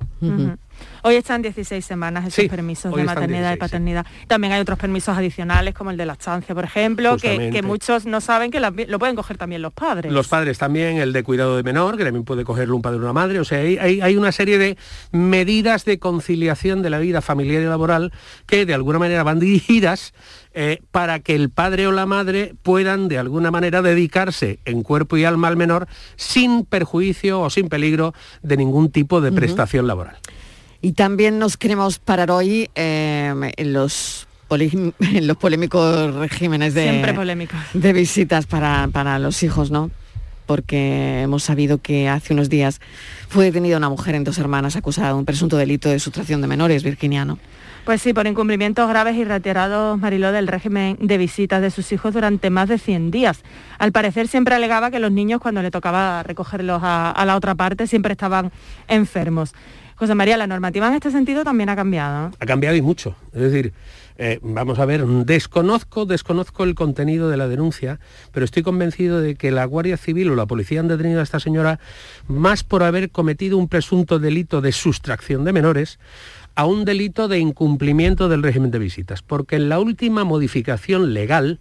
Hoy 1.03 1.15
están 1.15 1.43
16 1.43 1.85
semanas 1.85 2.27
esos 2.27 2.51
permisos 2.51 2.95
de 2.95 3.05
maternidad 3.05 3.55
y 3.55 3.57
paternidad. 3.57 4.07
También 4.27 4.53
hay 4.53 4.61
otros 4.61 4.79
permisos 4.79 5.17
adicionales, 5.17 5.75
como 5.75 5.91
el 5.91 5.97
de 5.97 6.07
la 6.07 6.15
estancia, 6.15 6.55
por 6.55 6.65
ejemplo, 6.65 7.17
que, 7.17 7.63
muchos 7.63 8.07
no 8.07 8.21
saben 8.21 8.51
que 8.51 8.61
lo 8.61 8.99
pueden 8.99 9.17
coger 9.17 9.37
también 9.37 9.63
los 9.63 9.73
padres. 9.73 10.13
Los 10.13 10.29
padres 10.29 10.59
también, 10.59 10.99
el 10.99 11.13
de 11.13 11.23
cuidado 11.23 11.57
de 11.57 11.63
menor, 11.63 11.97
que 11.97 12.05
también 12.05 12.25
puede 12.25 12.45
cogerlo 12.45 12.77
un 12.77 12.83
padre 12.83 12.99
o 12.99 13.03
una 13.03 13.13
madre. 13.13 13.41
O 13.41 13.45
sea, 13.45 13.59
hay, 13.59 14.17
una 14.17 14.33
serie 14.33 14.59
de 14.59 14.77
medidas 15.13 15.85
de 15.85 15.99
conciliación 15.99 16.83
de 16.83 16.91
la 16.91 16.99
vida 16.99 17.21
familiar 17.21 17.63
y 17.63 17.67
laboral 17.67 18.13
que 18.47 18.67
de 18.67 18.75
alguna 18.75 18.99
manera 18.99 19.23
van 19.23 19.39
dirigidas 19.39 20.13
eh, 20.53 20.81
para 20.91 21.21
que 21.21 21.35
el 21.35 21.51
padre 21.51 21.87
o 21.87 21.93
la 21.93 22.07
madre 22.07 22.55
puedan 22.63 23.09
de 23.09 23.19
alguna 23.19 23.51
manera 23.51 23.83
dedicarse 23.83 24.59
en 24.65 24.83
cuerpo 24.83 25.17
y 25.17 25.25
alma 25.25 25.49
al 25.49 25.57
menor 25.57 25.87
sin 26.17 26.65
perjuicio 26.65 27.41
o 27.41 27.51
sin 27.51 27.69
peligro 27.69 28.15
de 28.43 28.57
ningún 28.57 28.91
tipo 28.91 29.21
de 29.21 29.31
prestación 29.31 29.87
laboral. 29.87 30.17
Y 30.81 30.93
también 30.93 31.39
nos 31.39 31.57
queremos 31.57 31.99
parar 31.99 32.31
hoy 32.31 32.71
em, 32.75 33.51
en 33.57 33.73
los 33.73 34.29
los 35.21 35.37
polémicos 35.37 36.15
regímenes 36.15 36.73
de, 36.73 37.03
de 37.75 37.93
visitas 37.93 38.47
para, 38.47 38.89
para, 38.91 39.19
los 39.19 39.43
hijos, 39.43 39.71
¿no? 39.71 39.91
Porque 40.47 41.21
hemos 41.21 41.45
sabido 41.45 41.79
que 41.79 42.09
hace 42.09 42.33
unos 42.33 42.49
días 42.49 42.81
fue 43.29 43.45
detenida 43.45 43.77
una 43.77 43.91
mujer 43.91 44.15
en 44.15 44.25
dos 44.25 44.39
hermanas 44.39 44.75
acusada 44.77 45.09
de 45.09 45.15
un 45.15 45.27
presunto 45.27 45.59
delito 45.59 45.91
de 45.91 45.99
sustracción 45.99 46.41
de 46.41 46.47
menores, 46.47 46.83
virginiano. 46.83 47.39
Pues 47.85 48.01
sí, 48.01 48.15
por 48.15 48.27
incumplimientos 48.27 48.89
graves 48.89 49.17
y 49.17 49.25
reiterados, 49.25 49.99
Mariló, 49.99 50.33
del 50.33 50.47
régimen 50.47 50.97
de 51.01 51.19
visitas 51.19 51.61
de 51.61 51.71
sus 51.71 51.91
hijos 51.93 52.15
durante 52.15 52.49
más 52.49 52.69
de 52.69 52.79
100 52.79 53.11
días. 53.11 53.43
Al 53.79 53.93
parecer 53.93 54.29
siempre 54.29 54.55
alegaba 54.55 54.91
que 54.91 54.99
los 54.99 55.13
niños 55.13 55.41
cuando 55.41 55.61
le 55.63 55.71
tocaba 55.71 56.23
recogerlos 56.23 56.81
a, 56.83 57.11
a 57.11 57.25
la 57.27 57.37
otra 57.37 57.55
parte 57.55 57.87
siempre 57.87 58.13
estaban 58.13 58.51
enfermos. 58.89 59.53
José 59.99 60.15
María, 60.15 60.37
la 60.37 60.47
normativa 60.47 60.87
en 60.87 60.95
este 60.95 61.11
sentido 61.11 61.43
también 61.43 61.69
ha 61.71 61.75
cambiado. 61.75 62.31
Ha 62.39 62.47
cambiado 62.47 62.77
y 62.77 62.83
mucho. 62.83 63.17
Es 63.33 63.41
decir, 63.41 63.73
eh, 64.17 64.39
vamos 64.43 64.79
a 64.79 64.85
ver, 64.85 65.05
desconozco, 65.05 66.07
desconozco 66.07 66.63
el 66.63 66.77
contenido 66.77 67.29
de 67.29 67.37
la 67.37 67.49
denuncia, 67.49 67.99
pero 68.31 68.45
estoy 68.45 68.63
convencido 68.63 69.21
de 69.21 69.35
que 69.35 69.51
la 69.51 69.65
Guardia 69.65 69.97
Civil 69.97 70.31
o 70.31 70.37
la 70.37 70.47
policía 70.47 70.79
han 70.79 70.87
detenido 70.87 71.19
a 71.19 71.25
esta 71.25 71.41
señora 71.41 71.81
más 72.29 72.63
por 72.63 72.85
haber 72.85 73.11
cometido 73.11 73.59
un 73.59 73.67
presunto 73.67 74.21
delito 74.21 74.61
de 74.61 74.71
sustracción 74.71 75.43
de 75.43 75.53
menores 75.53 75.99
a 76.55 76.65
un 76.65 76.85
delito 76.85 77.27
de 77.27 77.41
incumplimiento 77.41 78.29
del 78.29 78.45
régimen 78.45 78.71
de 78.71 78.79
visitas, 78.79 79.23
porque 79.23 79.57
en 79.57 79.69
la 79.69 79.81
última 79.81 80.23
modificación 80.23 81.13
legal, 81.13 81.59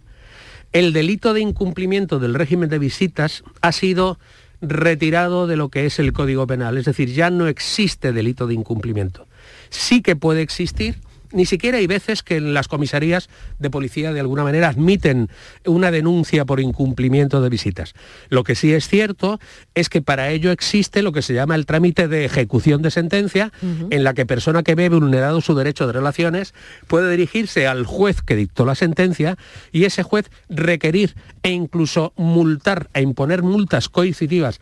el 0.72 0.92
delito 0.92 1.34
de 1.34 1.40
incumplimiento 1.40 2.20
del 2.20 2.34
régimen 2.34 2.68
de 2.68 2.78
visitas 2.78 3.42
ha 3.62 3.72
sido 3.72 4.16
retirado 4.60 5.46
de 5.46 5.56
lo 5.56 5.68
que 5.68 5.86
es 5.86 5.98
el 5.98 6.12
Código 6.12 6.46
Penal, 6.46 6.78
es 6.78 6.84
decir, 6.84 7.12
ya 7.12 7.30
no 7.30 7.46
existe 7.46 8.12
delito 8.12 8.46
de 8.46 8.54
incumplimiento. 8.54 9.26
Sí 9.70 10.02
que 10.02 10.16
puede 10.16 10.42
existir 10.42 10.96
ni 11.32 11.46
siquiera 11.46 11.78
hay 11.78 11.86
veces 11.86 12.22
que 12.22 12.36
en 12.36 12.54
las 12.54 12.68
comisarías 12.68 13.28
de 13.58 13.70
policía 13.70 14.12
de 14.12 14.20
alguna 14.20 14.44
manera 14.44 14.68
admiten 14.68 15.28
una 15.66 15.90
denuncia 15.90 16.44
por 16.44 16.60
incumplimiento 16.60 17.40
de 17.40 17.48
visitas. 17.48 17.94
Lo 18.28 18.44
que 18.44 18.54
sí 18.54 18.72
es 18.72 18.88
cierto 18.88 19.38
es 19.74 19.88
que 19.88 20.02
para 20.02 20.30
ello 20.30 20.50
existe 20.50 21.02
lo 21.02 21.12
que 21.12 21.22
se 21.22 21.34
llama 21.34 21.54
el 21.54 21.66
trámite 21.66 22.08
de 22.08 22.24
ejecución 22.24 22.82
de 22.82 22.90
sentencia, 22.90 23.52
en 23.90 24.04
la 24.04 24.14
que 24.14 24.26
persona 24.26 24.62
que 24.62 24.74
ve 24.74 24.88
vulnerado 24.88 25.40
su 25.40 25.54
derecho 25.54 25.86
de 25.86 25.92
relaciones 25.92 26.54
puede 26.86 27.10
dirigirse 27.10 27.66
al 27.66 27.84
juez 27.84 28.22
que 28.22 28.36
dictó 28.36 28.64
la 28.64 28.74
sentencia 28.74 29.36
y 29.72 29.84
ese 29.84 30.02
juez 30.02 30.30
requerir 30.48 31.14
e 31.42 31.50
incluso 31.50 32.12
multar 32.16 32.88
e 32.94 33.02
imponer 33.02 33.42
multas 33.42 33.88
coincididas 33.88 34.60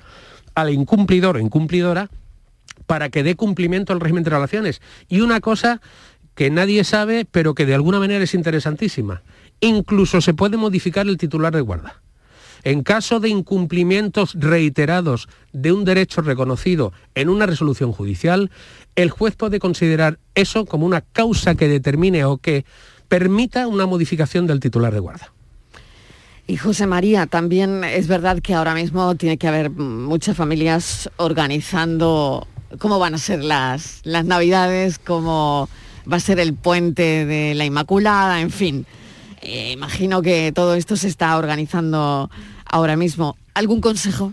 al 0.54 0.70
incumplidor 0.70 1.36
o 1.36 1.40
incumplidora 1.40 2.08
para 2.86 3.08
que 3.08 3.22
dé 3.22 3.34
cumplimiento 3.34 3.92
al 3.92 4.00
régimen 4.00 4.24
de 4.24 4.30
relaciones. 4.30 4.80
Y 5.08 5.20
una 5.20 5.40
cosa 5.40 5.80
que 6.36 6.50
nadie 6.50 6.84
sabe, 6.84 7.24
pero 7.24 7.54
que 7.54 7.66
de 7.66 7.74
alguna 7.74 7.98
manera 7.98 8.22
es 8.22 8.34
interesantísima. 8.34 9.22
Incluso 9.60 10.20
se 10.20 10.34
puede 10.34 10.58
modificar 10.58 11.08
el 11.08 11.16
titular 11.16 11.52
de 11.54 11.62
guarda. 11.62 12.02
En 12.62 12.82
caso 12.82 13.20
de 13.20 13.28
incumplimientos 13.28 14.34
reiterados 14.34 15.28
de 15.52 15.72
un 15.72 15.84
derecho 15.84 16.20
reconocido 16.20 16.92
en 17.14 17.30
una 17.30 17.46
resolución 17.46 17.92
judicial, 17.92 18.50
el 18.96 19.10
juez 19.10 19.34
puede 19.34 19.58
considerar 19.58 20.18
eso 20.34 20.66
como 20.66 20.84
una 20.84 21.00
causa 21.00 21.54
que 21.54 21.68
determine 21.68 22.24
o 22.24 22.36
que 22.36 22.64
permita 23.08 23.66
una 23.66 23.86
modificación 23.86 24.46
del 24.46 24.60
titular 24.60 24.92
de 24.92 25.00
guarda. 25.00 25.32
Y 26.46 26.58
José 26.58 26.86
María, 26.86 27.26
también 27.26 27.82
es 27.82 28.08
verdad 28.08 28.40
que 28.40 28.54
ahora 28.54 28.74
mismo 28.74 29.14
tiene 29.14 29.38
que 29.38 29.48
haber 29.48 29.70
muchas 29.70 30.36
familias 30.36 31.10
organizando 31.16 32.46
cómo 32.78 32.98
van 32.98 33.14
a 33.14 33.18
ser 33.18 33.42
las, 33.42 34.00
las 34.04 34.24
navidades, 34.24 34.98
cómo 34.98 35.68
va 36.10 36.16
a 36.16 36.20
ser 36.20 36.40
el 36.40 36.54
puente 36.54 37.26
de 37.26 37.54
la 37.54 37.64
Inmaculada, 37.64 38.40
en 38.40 38.50
fin. 38.50 38.86
Eh, 39.42 39.72
imagino 39.72 40.22
que 40.22 40.52
todo 40.52 40.74
esto 40.74 40.96
se 40.96 41.08
está 41.08 41.36
organizando 41.36 42.30
ahora 42.64 42.96
mismo. 42.96 43.36
¿Algún 43.54 43.80
consejo? 43.80 44.32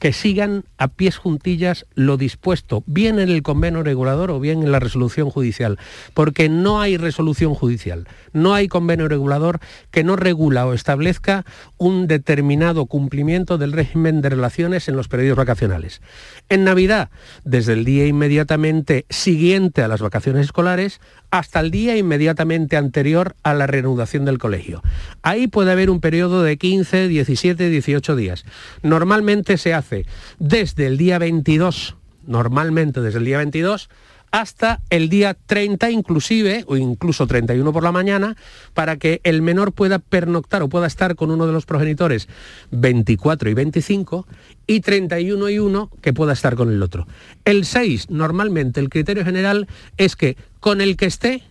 Que 0.00 0.12
sigan 0.12 0.64
a 0.78 0.88
pies 0.88 1.16
juntillas 1.16 1.86
lo 1.94 2.16
dispuesto, 2.16 2.82
bien 2.86 3.20
en 3.20 3.28
el 3.28 3.42
convenio 3.42 3.84
regulador 3.84 4.32
o 4.32 4.40
bien 4.40 4.62
en 4.62 4.72
la 4.72 4.80
resolución 4.80 5.30
judicial, 5.30 5.78
porque 6.14 6.48
no 6.48 6.80
hay 6.80 6.96
resolución 6.96 7.54
judicial, 7.54 8.08
no 8.32 8.54
hay 8.54 8.66
convenio 8.66 9.06
regulador 9.06 9.60
que 9.92 10.02
no 10.02 10.16
regula 10.16 10.66
o 10.66 10.72
establezca 10.72 11.44
un 11.76 12.08
determinado 12.08 12.86
cumplimiento 12.86 13.58
del 13.58 13.72
régimen 13.72 14.20
de 14.22 14.30
relaciones 14.30 14.88
en 14.88 14.96
los 14.96 15.06
periodos 15.06 15.36
vacacionales. 15.36 16.00
En 16.48 16.64
Navidad, 16.64 17.10
desde 17.44 17.74
el 17.74 17.84
día 17.84 18.06
inmediatamente 18.06 19.06
siguiente 19.10 19.82
a 19.82 19.88
las 19.88 20.00
vacaciones 20.00 20.46
escolares 20.46 21.00
hasta 21.30 21.60
el 21.60 21.70
día 21.70 21.96
inmediatamente 21.96 22.76
anterior 22.76 23.36
a 23.42 23.54
la 23.54 23.66
reanudación 23.66 24.24
del 24.24 24.38
colegio. 24.38 24.82
Ahí 25.22 25.46
puede 25.46 25.72
haber 25.72 25.90
un 25.90 26.00
periodo 26.00 26.42
de 26.42 26.56
15, 26.56 27.08
17, 27.08 27.68
18 27.68 28.16
días. 28.16 28.44
Normalmente 28.82 29.56
se 29.58 29.74
hace 29.74 30.06
desde 30.38 30.86
el 30.86 30.96
día 30.98 31.18
22, 31.18 31.96
normalmente 32.26 33.00
desde 33.00 33.18
el 33.18 33.24
día 33.24 33.38
22, 33.38 33.88
hasta 34.30 34.80
el 34.90 35.08
día 35.08 35.36
30 35.46 35.90
inclusive, 35.90 36.64
o 36.66 36.76
incluso 36.76 37.26
31 37.26 37.72
por 37.72 37.82
la 37.82 37.92
mañana, 37.92 38.36
para 38.74 38.96
que 38.96 39.20
el 39.24 39.42
menor 39.42 39.72
pueda 39.72 39.98
pernoctar 39.98 40.62
o 40.62 40.68
pueda 40.68 40.86
estar 40.86 41.16
con 41.16 41.30
uno 41.30 41.46
de 41.46 41.52
los 41.52 41.66
progenitores 41.66 42.28
24 42.70 43.50
y 43.50 43.54
25 43.54 44.26
y 44.66 44.80
31 44.80 45.50
y 45.50 45.58
1 45.58 45.90
que 46.00 46.12
pueda 46.12 46.32
estar 46.32 46.54
con 46.54 46.70
el 46.70 46.82
otro. 46.82 47.06
El 47.44 47.64
6, 47.64 48.10
normalmente 48.10 48.80
el 48.80 48.88
criterio 48.88 49.24
general 49.24 49.66
es 49.96 50.16
que 50.16 50.36
con 50.60 50.80
el 50.80 50.96
que 50.96 51.06
esté 51.06 51.42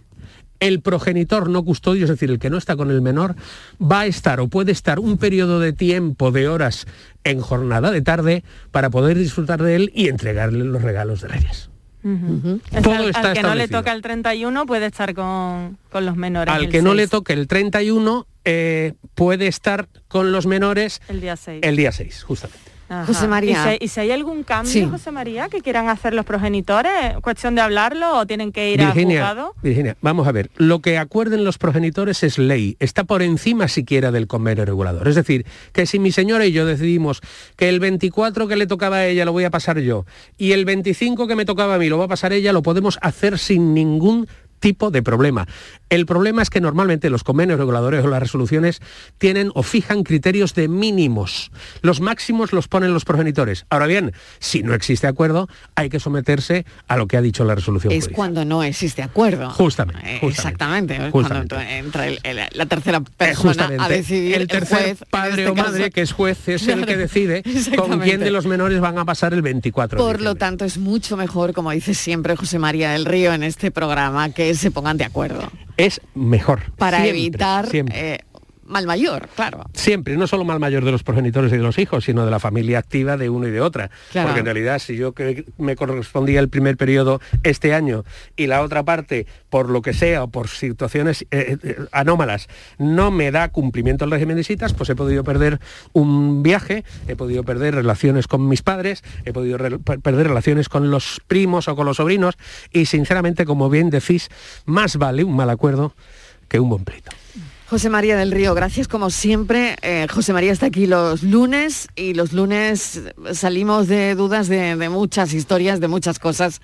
el 0.60 0.82
progenitor 0.82 1.50
no 1.50 1.64
custodio, 1.64 2.04
es 2.04 2.10
decir, 2.10 2.30
el 2.30 2.40
que 2.40 2.50
no 2.50 2.58
está 2.58 2.76
con 2.76 2.92
el 2.92 3.02
menor, 3.02 3.36
va 3.82 4.02
a 4.02 4.06
estar 4.08 4.40
o 4.40 4.50
puede 4.50 4.72
estar 4.72 5.00
un 5.00 5.18
periodo 5.18 5.60
de 5.60 5.74
tiempo, 5.74 6.32
de 6.32 6.48
horas, 6.48 6.86
en 7.24 7.40
jornada 7.40 7.92
de 7.92 8.02
tarde, 8.02 8.44
para 8.72 8.90
poder 8.90 9.18
disfrutar 9.18 9.62
de 9.64 9.76
él 9.76 9.92
y 9.96 10.10
entregarle 10.10 10.66
los 10.66 10.82
regalos 10.82 11.22
de 11.22 11.30
Reyes. 11.30 11.70
Todo 12.02 13.10
está 13.10 13.30
al 13.30 13.34
que 13.34 13.44
no 13.44 13.56
le 13.56 13.68
toca 13.68 13.92
el 13.92 14.02
31 14.02 14.66
puede 14.66 14.86
estar 14.86 15.14
con, 15.14 15.78
los 15.94 16.16
menores. 16.16 16.54
Al 16.54 16.70
que 16.70 16.82
no 16.82 16.94
le 16.94 17.08
toque 17.08 17.34
el 17.34 17.48
31 17.48 18.26
eh, 18.46 18.94
puede 19.16 19.48
estar 19.48 19.90
con 20.08 20.32
los 20.32 20.46
menores 20.46 21.02
el 21.10 21.22
día 21.22 21.36
6. 21.36 21.60
El 21.64 21.76
día 21.76 21.92
6, 21.92 22.24
justamente. 22.24 22.79
José 23.06 23.28
María. 23.28 23.78
¿Y 23.80 23.88
si, 23.88 24.00
hay 24.00 24.12
algún 24.12 24.44
cambio, 24.44 24.90
José 24.90 25.12
María, 25.12 25.50
que 25.50 25.62
quieran 25.62 25.90
hacer 25.90 26.14
los 26.14 26.26
progenitores? 26.26 27.18
¿Cuestión 27.22 27.56
de 27.56 27.62
hablarlo 27.62 28.18
o 28.18 28.26
tienen 28.26 28.52
que 28.52 28.72
ir 28.72 28.80
Virginia, 28.80 29.26
a 29.26 29.30
juzgado? 29.30 29.56
Virginia, 29.62 29.98
vamos 30.02 30.28
a 30.28 30.32
ver. 30.32 30.50
Lo 30.58 30.80
que 30.80 30.98
acuerden 30.98 31.44
los 31.44 31.58
progenitores 31.58 32.24
es 32.24 32.38
ley. 32.38 32.78
Está 32.80 33.04
por 33.04 33.22
encima 33.22 33.68
siquiera 33.68 34.12
del 34.12 34.28
convenio 34.28 34.66
regulador. 34.66 35.08
Es 35.08 35.16
decir, 35.16 35.46
que 35.72 35.86
si 35.86 36.00
mi 36.00 36.12
señora 36.12 36.46
y 36.46 36.52
yo 36.52 36.66
decidimos 36.66 37.22
que 37.56 37.70
el 37.70 37.80
24 37.80 38.48
que 38.48 38.56
le 38.56 38.68
tocaba 38.68 38.98
a 38.98 39.06
ella 39.06 39.26
lo 39.26 39.32
voy 39.32 39.44
a 39.44 39.50
pasar 39.50 39.80
yo 39.80 40.06
y 40.38 40.54
el 40.54 40.66
25 40.66 41.28
que 41.28 41.36
me 41.36 41.46
tocaba 41.46 41.76
a 41.76 41.78
mí 41.78 41.90
lo 41.90 41.98
va 41.98 42.06
a 42.06 42.08
pasar 42.08 42.34
ella, 42.34 42.54
lo 42.54 42.64
podemos 42.64 42.98
hacer 43.02 43.38
sin 43.38 43.74
ningún 43.74 44.28
tipo 44.60 44.92
de 44.92 45.02
problema. 45.02 45.48
El 45.90 46.06
problema 46.06 46.42
es 46.42 46.50
que 46.50 46.62
normalmente 46.62 47.10
los 47.10 47.24
convenios 47.24 47.60
reguladores 47.60 48.06
o 48.06 48.08
las 48.08 48.20
resoluciones 48.20 48.82
tienen 49.18 49.52
o 49.56 49.64
fijan 49.64 50.04
criterios 50.04 50.54
de 50.54 50.68
mínimos. 50.68 51.52
Los 51.82 52.00
máximos 52.00 52.54
los 52.54 52.68
ponen 52.68 52.94
los 52.94 53.06
progenitores. 53.06 53.66
Ahora 53.70 53.88
bien, 53.88 54.14
si 54.40 54.62
no 54.62 54.74
existe 54.74 55.08
acuerdo, 55.08 55.48
hay 55.76 55.90
que 55.90 56.00
someterse 56.00 56.66
a 56.88 56.98
lo 56.98 57.08
que 57.08 57.18
ha 57.18 57.22
dicho 57.22 57.44
la 57.44 57.56
resolución. 57.56 57.92
Es 57.94 58.08
cuando 58.08 58.46
no 58.46 58.64
existe 58.64 59.02
acuerdo. 59.02 59.50
Justamente. 59.52 60.20
Exactamente. 60.26 61.10
Cuando 61.12 61.60
entra 61.60 62.06
la 62.52 62.66
tercera 62.66 63.02
persona 63.02 63.70
a 63.80 63.90
decidir. 63.90 64.36
El 64.36 64.48
tercer 64.48 64.98
padre 65.10 65.44
este 65.44 65.50
o 65.50 65.56
madre, 65.56 65.90
que 65.92 66.02
es 66.02 66.12
juez, 66.12 66.48
es 66.48 66.68
el 66.68 66.86
que 66.86 66.98
decide 66.98 67.44
con 67.76 68.00
quién 68.00 68.20
de 68.20 68.32
los 68.32 68.46
menores 68.46 68.80
van 68.80 68.98
a 68.98 69.06
pasar 69.06 69.34
el 69.34 69.42
24. 69.42 69.98
Por 69.98 70.22
lo 70.22 70.36
tanto, 70.36 70.66
es 70.66 70.78
mucho 70.78 71.18
mejor, 71.18 71.54
como 71.54 71.72
dice 71.72 71.94
siempre 71.94 72.36
José 72.36 72.60
María 72.60 72.92
del 72.92 73.06
Río 73.06 73.34
en 73.34 73.44
este 73.44 73.72
programa, 73.72 74.30
que 74.32 74.49
se 74.58 74.72
pongan 74.72 74.98
de 74.98 75.06
acuerdo. 75.06 75.50
Es 75.78 76.02
mejor. 76.14 76.74
Para 76.78 77.06
evitar 77.06 77.68
eh, 77.74 78.20
mal 78.70 78.86
mayor, 78.86 79.28
claro. 79.36 79.66
Siempre, 79.74 80.16
no 80.16 80.28
solo 80.28 80.46
mal 80.46 80.60
mayor 80.60 80.86
de 80.86 80.92
los 80.92 81.04
progenitores 81.04 81.52
y 81.52 81.58
de 81.58 81.64
los 81.64 81.78
hijos, 81.80 82.06
sino 82.06 82.24
de 82.24 82.32
la 82.32 82.40
familia 82.40 82.80
activa 82.80 83.18
de 83.18 83.30
uno 83.30 83.48
y 83.48 83.52
de 83.52 83.62
otra. 83.62 83.90
Porque 84.14 84.40
en 84.40 84.46
realidad, 84.46 84.80
si 84.80 84.96
yo 84.96 85.14
que 85.14 85.46
me 85.58 85.76
correspondía 85.76 86.40
el 86.40 86.50
primer 86.50 86.78
periodo 86.78 87.20
este 87.44 87.74
año 87.74 88.06
y 88.38 88.48
la 88.48 88.62
otra 88.62 88.84
parte, 88.84 89.26
por 89.50 89.70
lo 89.70 89.82
que 89.82 89.94
sea 89.94 90.24
o 90.24 90.28
por 90.28 90.48
situaciones 90.48 91.24
eh, 91.32 91.58
eh, 91.64 91.78
anómalas, 91.92 92.48
no 92.78 93.12
me 93.12 93.32
da 93.32 93.50
cumplimiento 93.50 94.06
al 94.06 94.12
régimen 94.12 94.38
de 94.38 94.44
citas, 94.44 94.74
pues 94.74 94.90
he 94.90 94.96
podido 94.96 95.24
perder 95.24 95.60
un 95.94 96.44
viaje, 96.44 96.84
he 97.08 97.16
podido 97.16 97.44
perder 97.44 97.74
relaciones 97.76 98.28
con 98.28 98.48
mis 98.48 98.62
padres, 98.62 99.04
he 99.26 99.34
podido 99.34 99.58
perder 99.58 100.28
relaciones 100.28 100.70
con 100.70 100.92
los 100.92 101.22
primos 101.28 101.68
o 101.68 101.76
con 101.76 101.88
los 101.88 101.98
sobrinos 101.98 102.38
y 102.72 102.86
sinceramente, 102.86 103.46
como 103.46 103.70
bien 103.70 103.90
decís, 103.90 104.30
más 104.66 104.98
vale 104.98 105.24
un 105.24 105.36
mal 105.36 105.50
acuerdo 105.50 105.96
que 106.48 106.60
un 106.60 106.70
buen 106.70 106.84
pleito. 106.84 107.12
José 107.70 107.92
María 107.92 108.18
del 108.18 108.32
Río, 108.32 108.56
gracias 108.56 108.88
como 108.88 109.12
siempre. 109.12 109.76
Eh, 109.84 110.08
José 110.12 110.34
María 110.34 110.52
está 110.52 110.66
aquí 110.66 110.88
los 110.88 111.22
lunes 111.22 111.88
y 111.96 112.16
los 112.16 112.34
lunes 112.34 113.00
salimos 113.34 113.88
de 113.88 114.16
dudas 114.16 114.48
de, 114.48 114.90
muchas 114.90 115.34
historias, 115.34 115.80
de 115.80 115.88
muchas 115.88 116.18
cosas. 116.18 116.62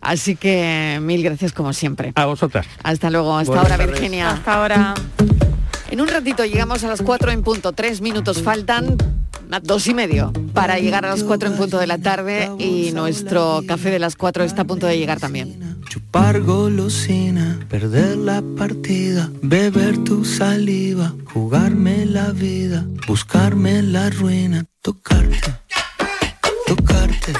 Así 0.00 0.34
que 0.34 0.98
mil 1.00 1.22
gracias 1.22 1.52
como 1.52 1.72
siempre. 1.72 2.12
A 2.16 2.26
vosotras. 2.26 2.66
Hasta 2.82 3.10
luego, 3.10 3.36
hasta 3.36 3.60
ahora 3.60 3.76
Virginia. 3.76 4.30
Hasta 4.30 4.54
ahora. 4.54 4.94
En 5.90 6.00
un 6.00 6.06
ratito 6.06 6.44
llegamos 6.44 6.84
a 6.84 6.88
las 6.88 7.02
cuatro 7.02 7.32
en 7.32 7.42
punto, 7.42 7.72
tres 7.72 8.00
minutos 8.00 8.42
faltan, 8.42 8.96
dos 9.64 9.88
y 9.88 9.94
medio, 9.94 10.32
para 10.54 10.78
llegar 10.78 11.04
a 11.04 11.08
las 11.08 11.24
cuatro 11.24 11.48
en 11.48 11.56
punto 11.56 11.78
de 11.78 11.88
la 11.88 11.98
tarde 11.98 12.48
y 12.58 12.92
nuestro 12.92 13.62
café 13.66 13.90
de 13.90 13.98
las 13.98 14.14
cuatro 14.14 14.44
está 14.44 14.62
a 14.62 14.64
punto 14.64 14.86
de 14.86 14.96
llegar 14.96 15.18
también. 15.18 15.80
Chupar 15.88 16.40
golosina, 16.42 17.58
perder 17.68 18.16
la 18.16 18.40
partida, 18.56 19.28
beber 19.42 19.98
tu 20.04 20.24
saliva, 20.24 21.12
jugarme 21.24 22.06
la 22.06 22.30
vida, 22.30 22.86
buscarme 23.08 23.82
la 23.82 24.10
ruina, 24.10 24.64
tocarte, 24.82 25.52
tocarte, 26.68 27.32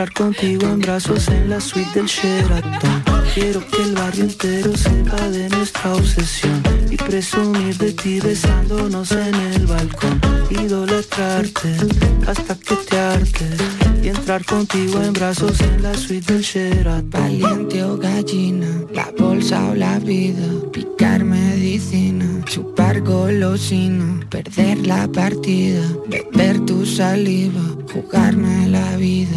entrar 0.00 0.14
contigo 0.14 0.66
en 0.66 0.78
brazos 0.78 1.28
en 1.28 1.50
la 1.50 1.60
suite 1.60 1.90
del 1.94 2.06
Sheraton. 2.06 3.04
Quiero 3.34 3.60
que 3.66 3.82
el 3.82 3.94
barrio 3.94 4.24
entero 4.24 4.74
sepa 4.74 5.28
de 5.28 5.46
nuestra 5.50 5.94
obsesión 5.94 6.62
y 6.90 6.96
presumir 6.96 7.76
de 7.76 7.92
ti 7.92 8.18
besándonos 8.18 9.12
en 9.12 9.34
el 9.34 9.66
balcón. 9.66 10.18
Idolatrarte 10.48 11.74
hasta 12.26 12.54
que 12.54 12.76
te 12.76 12.98
arques 12.98 13.60
y 14.02 14.08
entrar 14.08 14.40
entrar 14.40 14.44
contigo 14.46 15.02
en 15.02 15.12
brazos 15.12 15.60
en 15.60 15.82
la 15.82 15.94
suite 15.94 16.32
del 16.32 16.42
Sheraton. 16.42 17.10
Valiente 17.10 17.84
o 17.84 17.98
gallina, 17.98 18.68
la 18.94 19.12
bolsa 19.18 19.70
o 19.70 19.74
la 19.74 19.98
vida, 19.98 20.46
picar 20.72 21.24
medicina, 21.24 22.42
chupar 22.46 23.02
golosina, 23.02 24.20
perder 24.30 24.86
la 24.86 25.06
partida, 25.08 25.82
beber 26.08 26.64
tu 26.64 26.86
saliva, 26.86 27.60
jugarme 27.92 28.68
la 28.68 28.96
vida, 28.96 29.36